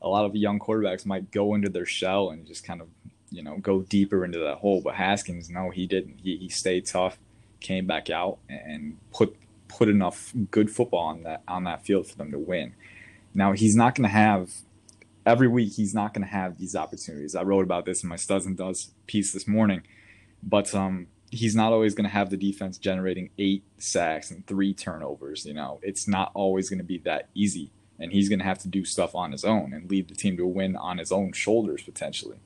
a 0.00 0.08
lot 0.08 0.24
of 0.24 0.34
young 0.36 0.58
quarterbacks 0.58 1.06
might 1.06 1.30
go 1.30 1.54
into 1.54 1.68
their 1.68 1.86
shell 1.86 2.30
and 2.30 2.46
just 2.46 2.64
kind 2.64 2.80
of, 2.80 2.88
you 3.30 3.42
know, 3.42 3.58
go 3.58 3.82
deeper 3.82 4.24
into 4.24 4.38
that 4.38 4.58
hole. 4.58 4.80
But 4.80 4.94
Haskins, 4.94 5.50
no, 5.50 5.70
he 5.70 5.86
didn't. 5.86 6.20
He, 6.22 6.36
he 6.36 6.48
stayed 6.48 6.86
tough, 6.86 7.18
came 7.60 7.86
back 7.86 8.10
out, 8.10 8.38
and 8.48 8.96
put 9.12 9.36
put 9.68 9.88
enough 9.88 10.32
good 10.50 10.70
football 10.70 11.06
on 11.06 11.22
that 11.22 11.42
on 11.48 11.64
that 11.64 11.84
field 11.84 12.06
for 12.06 12.16
them 12.16 12.30
to 12.30 12.38
win. 12.38 12.74
Now 13.34 13.52
he's 13.52 13.76
not 13.76 13.94
going 13.94 14.08
to 14.08 14.14
have 14.14 14.50
every 15.26 15.48
week 15.48 15.72
he's 15.72 15.94
not 15.94 16.14
going 16.14 16.24
to 16.24 16.30
have 16.30 16.58
these 16.58 16.76
opportunities. 16.76 17.34
I 17.34 17.42
wrote 17.42 17.64
about 17.64 17.84
this 17.84 18.02
in 18.02 18.08
my 18.08 18.16
studs 18.16 18.46
and 18.46 18.56
does 18.56 18.92
piece 19.06 19.32
this 19.32 19.48
morning, 19.48 19.82
but 20.42 20.72
um, 20.74 21.08
he's 21.30 21.56
not 21.56 21.72
always 21.72 21.94
going 21.94 22.08
to 22.08 22.10
have 22.10 22.30
the 22.30 22.36
defense 22.36 22.78
generating 22.78 23.30
eight 23.36 23.64
sacks 23.78 24.30
and 24.30 24.46
three 24.46 24.72
turnovers. 24.72 25.44
You 25.44 25.54
know, 25.54 25.80
it's 25.82 26.06
not 26.06 26.30
always 26.34 26.70
going 26.70 26.78
to 26.78 26.84
be 26.84 26.98
that 26.98 27.28
easy, 27.34 27.70
and 27.98 28.12
he's 28.12 28.28
going 28.28 28.38
to 28.38 28.44
have 28.44 28.60
to 28.60 28.68
do 28.68 28.84
stuff 28.84 29.14
on 29.14 29.32
his 29.32 29.44
own 29.44 29.72
and 29.72 29.90
lead 29.90 30.08
the 30.08 30.14
team 30.14 30.36
to 30.36 30.44
a 30.44 30.48
win 30.48 30.76
on 30.76 30.98
his 30.98 31.10
own 31.10 31.32
shoulders 31.32 31.82
potentially. 31.82 32.38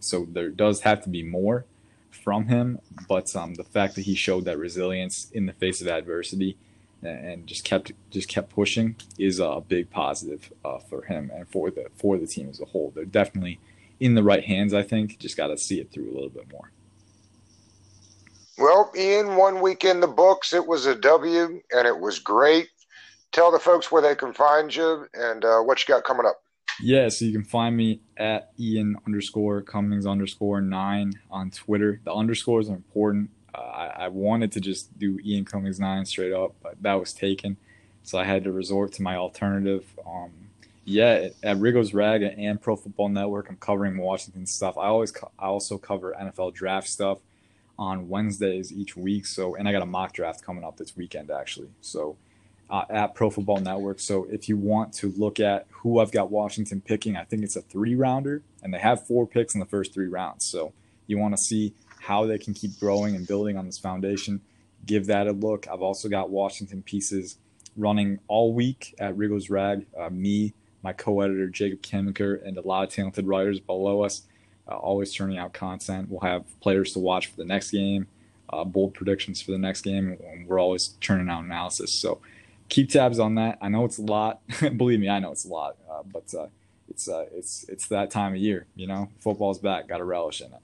So 0.00 0.26
there 0.30 0.50
does 0.50 0.82
have 0.82 1.02
to 1.02 1.08
be 1.08 1.24
more 1.24 1.64
from 2.10 2.46
him, 2.46 2.78
but 3.08 3.34
um, 3.34 3.54
the 3.54 3.64
fact 3.64 3.96
that 3.96 4.02
he 4.02 4.14
showed 4.14 4.44
that 4.44 4.58
resilience 4.58 5.28
in 5.32 5.46
the 5.46 5.52
face 5.52 5.80
of 5.80 5.88
adversity 5.88 6.56
and 7.02 7.46
just 7.46 7.64
kept 7.64 7.92
just 8.10 8.28
kept 8.28 8.50
pushing 8.50 8.96
is 9.18 9.38
a 9.38 9.62
big 9.66 9.90
positive 9.90 10.52
uh, 10.64 10.78
for 10.78 11.02
him 11.02 11.30
and 11.34 11.48
for 11.48 11.70
the 11.70 11.86
for 11.96 12.18
the 12.18 12.26
team 12.26 12.48
as 12.48 12.60
a 12.60 12.64
whole. 12.64 12.92
They're 12.94 13.04
definitely 13.04 13.60
in 14.00 14.14
the 14.14 14.22
right 14.22 14.44
hands. 14.44 14.74
I 14.74 14.82
think 14.82 15.18
just 15.18 15.36
got 15.36 15.48
to 15.48 15.58
see 15.58 15.80
it 15.80 15.90
through 15.90 16.10
a 16.10 16.14
little 16.14 16.28
bit 16.30 16.50
more. 16.50 16.72
Well, 18.58 18.90
Ian, 18.96 19.36
one 19.36 19.60
week 19.60 19.84
in 19.84 20.00
the 20.00 20.08
books, 20.08 20.52
it 20.52 20.66
was 20.66 20.86
a 20.86 20.96
W, 20.96 21.60
and 21.70 21.86
it 21.86 21.98
was 21.98 22.18
great. 22.18 22.68
Tell 23.30 23.52
the 23.52 23.58
folks 23.58 23.92
where 23.92 24.02
they 24.02 24.16
can 24.16 24.32
find 24.32 24.74
you 24.74 25.06
and 25.14 25.44
uh, 25.44 25.60
what 25.60 25.78
you 25.80 25.94
got 25.94 26.02
coming 26.02 26.26
up. 26.26 26.42
Yeah, 26.80 27.08
so 27.08 27.24
you 27.24 27.32
can 27.32 27.44
find 27.44 27.76
me 27.76 28.00
at 28.16 28.52
Ian 28.58 28.96
underscore 29.06 29.62
Cummings 29.62 30.06
underscore 30.06 30.60
nine 30.60 31.12
on 31.30 31.50
Twitter. 31.50 32.00
The 32.04 32.12
underscores 32.12 32.68
are 32.68 32.74
important. 32.74 33.30
I, 33.58 34.04
I, 34.04 34.08
wanted 34.08 34.52
to 34.52 34.60
just 34.60 34.98
do 34.98 35.18
Ian 35.24 35.44
Cummings 35.44 35.80
nine 35.80 36.04
straight 36.04 36.32
up, 36.32 36.54
but 36.62 36.82
that 36.82 36.94
was 36.94 37.12
taken, 37.12 37.56
so 38.02 38.18
I 38.18 38.24
had 38.24 38.44
to 38.44 38.52
resort 38.52 38.92
to 38.94 39.02
my 39.02 39.16
alternative. 39.16 39.84
Um, 40.06 40.30
yeah, 40.84 41.28
at 41.42 41.58
Riggos 41.58 41.92
Rag 41.92 42.22
and 42.22 42.60
Pro 42.60 42.74
Football 42.74 43.10
Network, 43.10 43.50
I'm 43.50 43.56
covering 43.56 43.98
Washington 43.98 44.46
stuff. 44.46 44.78
I 44.78 44.86
always 44.86 45.12
co- 45.12 45.30
I 45.38 45.46
also 45.46 45.76
cover 45.76 46.16
NFL 46.18 46.54
draft 46.54 46.88
stuff 46.88 47.18
on 47.78 48.08
Wednesdays 48.08 48.72
each 48.72 48.96
week. 48.96 49.26
So, 49.26 49.54
and 49.54 49.68
I 49.68 49.72
got 49.72 49.82
a 49.82 49.86
mock 49.86 50.12
draft 50.12 50.42
coming 50.42 50.64
up 50.64 50.76
this 50.76 50.96
weekend 50.96 51.30
actually. 51.30 51.68
So, 51.80 52.16
uh, 52.70 52.84
at 52.90 53.14
Pro 53.14 53.30
Football 53.30 53.60
Network. 53.60 54.00
So, 54.00 54.24
if 54.30 54.48
you 54.48 54.56
want 54.56 54.92
to 54.94 55.12
look 55.16 55.40
at 55.40 55.66
who 55.70 56.00
I've 56.00 56.10
got 56.10 56.30
Washington 56.30 56.80
picking, 56.80 57.16
I 57.16 57.24
think 57.24 57.44
it's 57.44 57.56
a 57.56 57.62
three 57.62 57.94
rounder, 57.94 58.42
and 58.62 58.72
they 58.72 58.78
have 58.78 59.06
four 59.06 59.26
picks 59.26 59.54
in 59.54 59.60
the 59.60 59.66
first 59.66 59.92
three 59.92 60.08
rounds. 60.08 60.44
So, 60.46 60.72
you 61.06 61.18
want 61.18 61.36
to 61.36 61.42
see 61.42 61.74
how 62.08 62.24
they 62.24 62.38
can 62.38 62.54
keep 62.54 62.80
growing 62.80 63.14
and 63.14 63.26
building 63.26 63.58
on 63.58 63.66
this 63.66 63.76
foundation, 63.76 64.40
give 64.86 65.04
that 65.04 65.26
a 65.26 65.32
look. 65.32 65.68
I've 65.70 65.82
also 65.82 66.08
got 66.08 66.30
Washington 66.30 66.80
pieces 66.80 67.36
running 67.76 68.18
all 68.28 68.54
week 68.54 68.94
at 68.98 69.14
Riggos 69.14 69.50
Rag. 69.50 69.84
Uh, 69.94 70.08
me, 70.08 70.54
my 70.82 70.94
co-editor 70.94 71.48
Jacob 71.48 71.82
Kimmiker, 71.82 72.42
and 72.46 72.56
a 72.56 72.62
lot 72.62 72.82
of 72.82 72.88
talented 72.88 73.26
writers 73.26 73.60
below 73.60 74.04
us, 74.04 74.22
uh, 74.66 74.76
always 74.76 75.12
turning 75.12 75.36
out 75.36 75.52
content. 75.52 76.08
We'll 76.08 76.20
have 76.20 76.44
players 76.60 76.94
to 76.94 76.98
watch 76.98 77.26
for 77.26 77.36
the 77.36 77.44
next 77.44 77.72
game, 77.72 78.06
uh, 78.48 78.64
bold 78.64 78.94
predictions 78.94 79.42
for 79.42 79.50
the 79.50 79.58
next 79.58 79.82
game, 79.82 80.16
and 80.26 80.46
we're 80.46 80.58
always 80.58 80.96
turning 81.02 81.28
out 81.28 81.44
analysis. 81.44 81.92
So 81.92 82.22
keep 82.70 82.88
tabs 82.88 83.18
on 83.18 83.34
that. 83.34 83.58
I 83.60 83.68
know 83.68 83.84
it's 83.84 83.98
a 83.98 84.02
lot. 84.02 84.40
Believe 84.78 85.00
me, 85.00 85.10
I 85.10 85.18
know 85.18 85.32
it's 85.32 85.44
a 85.44 85.48
lot, 85.48 85.76
uh, 85.90 86.04
but 86.10 86.32
uh, 86.34 86.46
it's 86.88 87.06
uh, 87.06 87.26
it's 87.34 87.66
it's 87.68 87.86
that 87.88 88.10
time 88.10 88.32
of 88.32 88.38
year. 88.38 88.64
You 88.76 88.86
know, 88.86 89.10
football's 89.20 89.58
back. 89.58 89.88
Got 89.88 89.98
to 89.98 90.04
relish 90.04 90.40
in 90.40 90.46
it. 90.46 90.62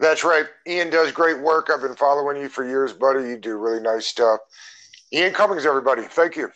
That's 0.00 0.24
right. 0.24 0.46
Ian 0.68 0.90
does 0.90 1.12
great 1.12 1.40
work. 1.40 1.70
I've 1.72 1.82
been 1.82 1.96
following 1.96 2.38
you 2.42 2.50
for 2.50 2.66
years, 2.66 2.94
buddy. 2.94 3.28
You 3.30 3.38
do 3.38 3.58
really 3.58 3.82
nice 3.82 4.06
stuff. 4.08 4.40
Ian 5.12 5.34
Cummings, 5.34 5.66
everybody. 5.66 6.04
Thank 6.04 6.36
you. 6.36 6.50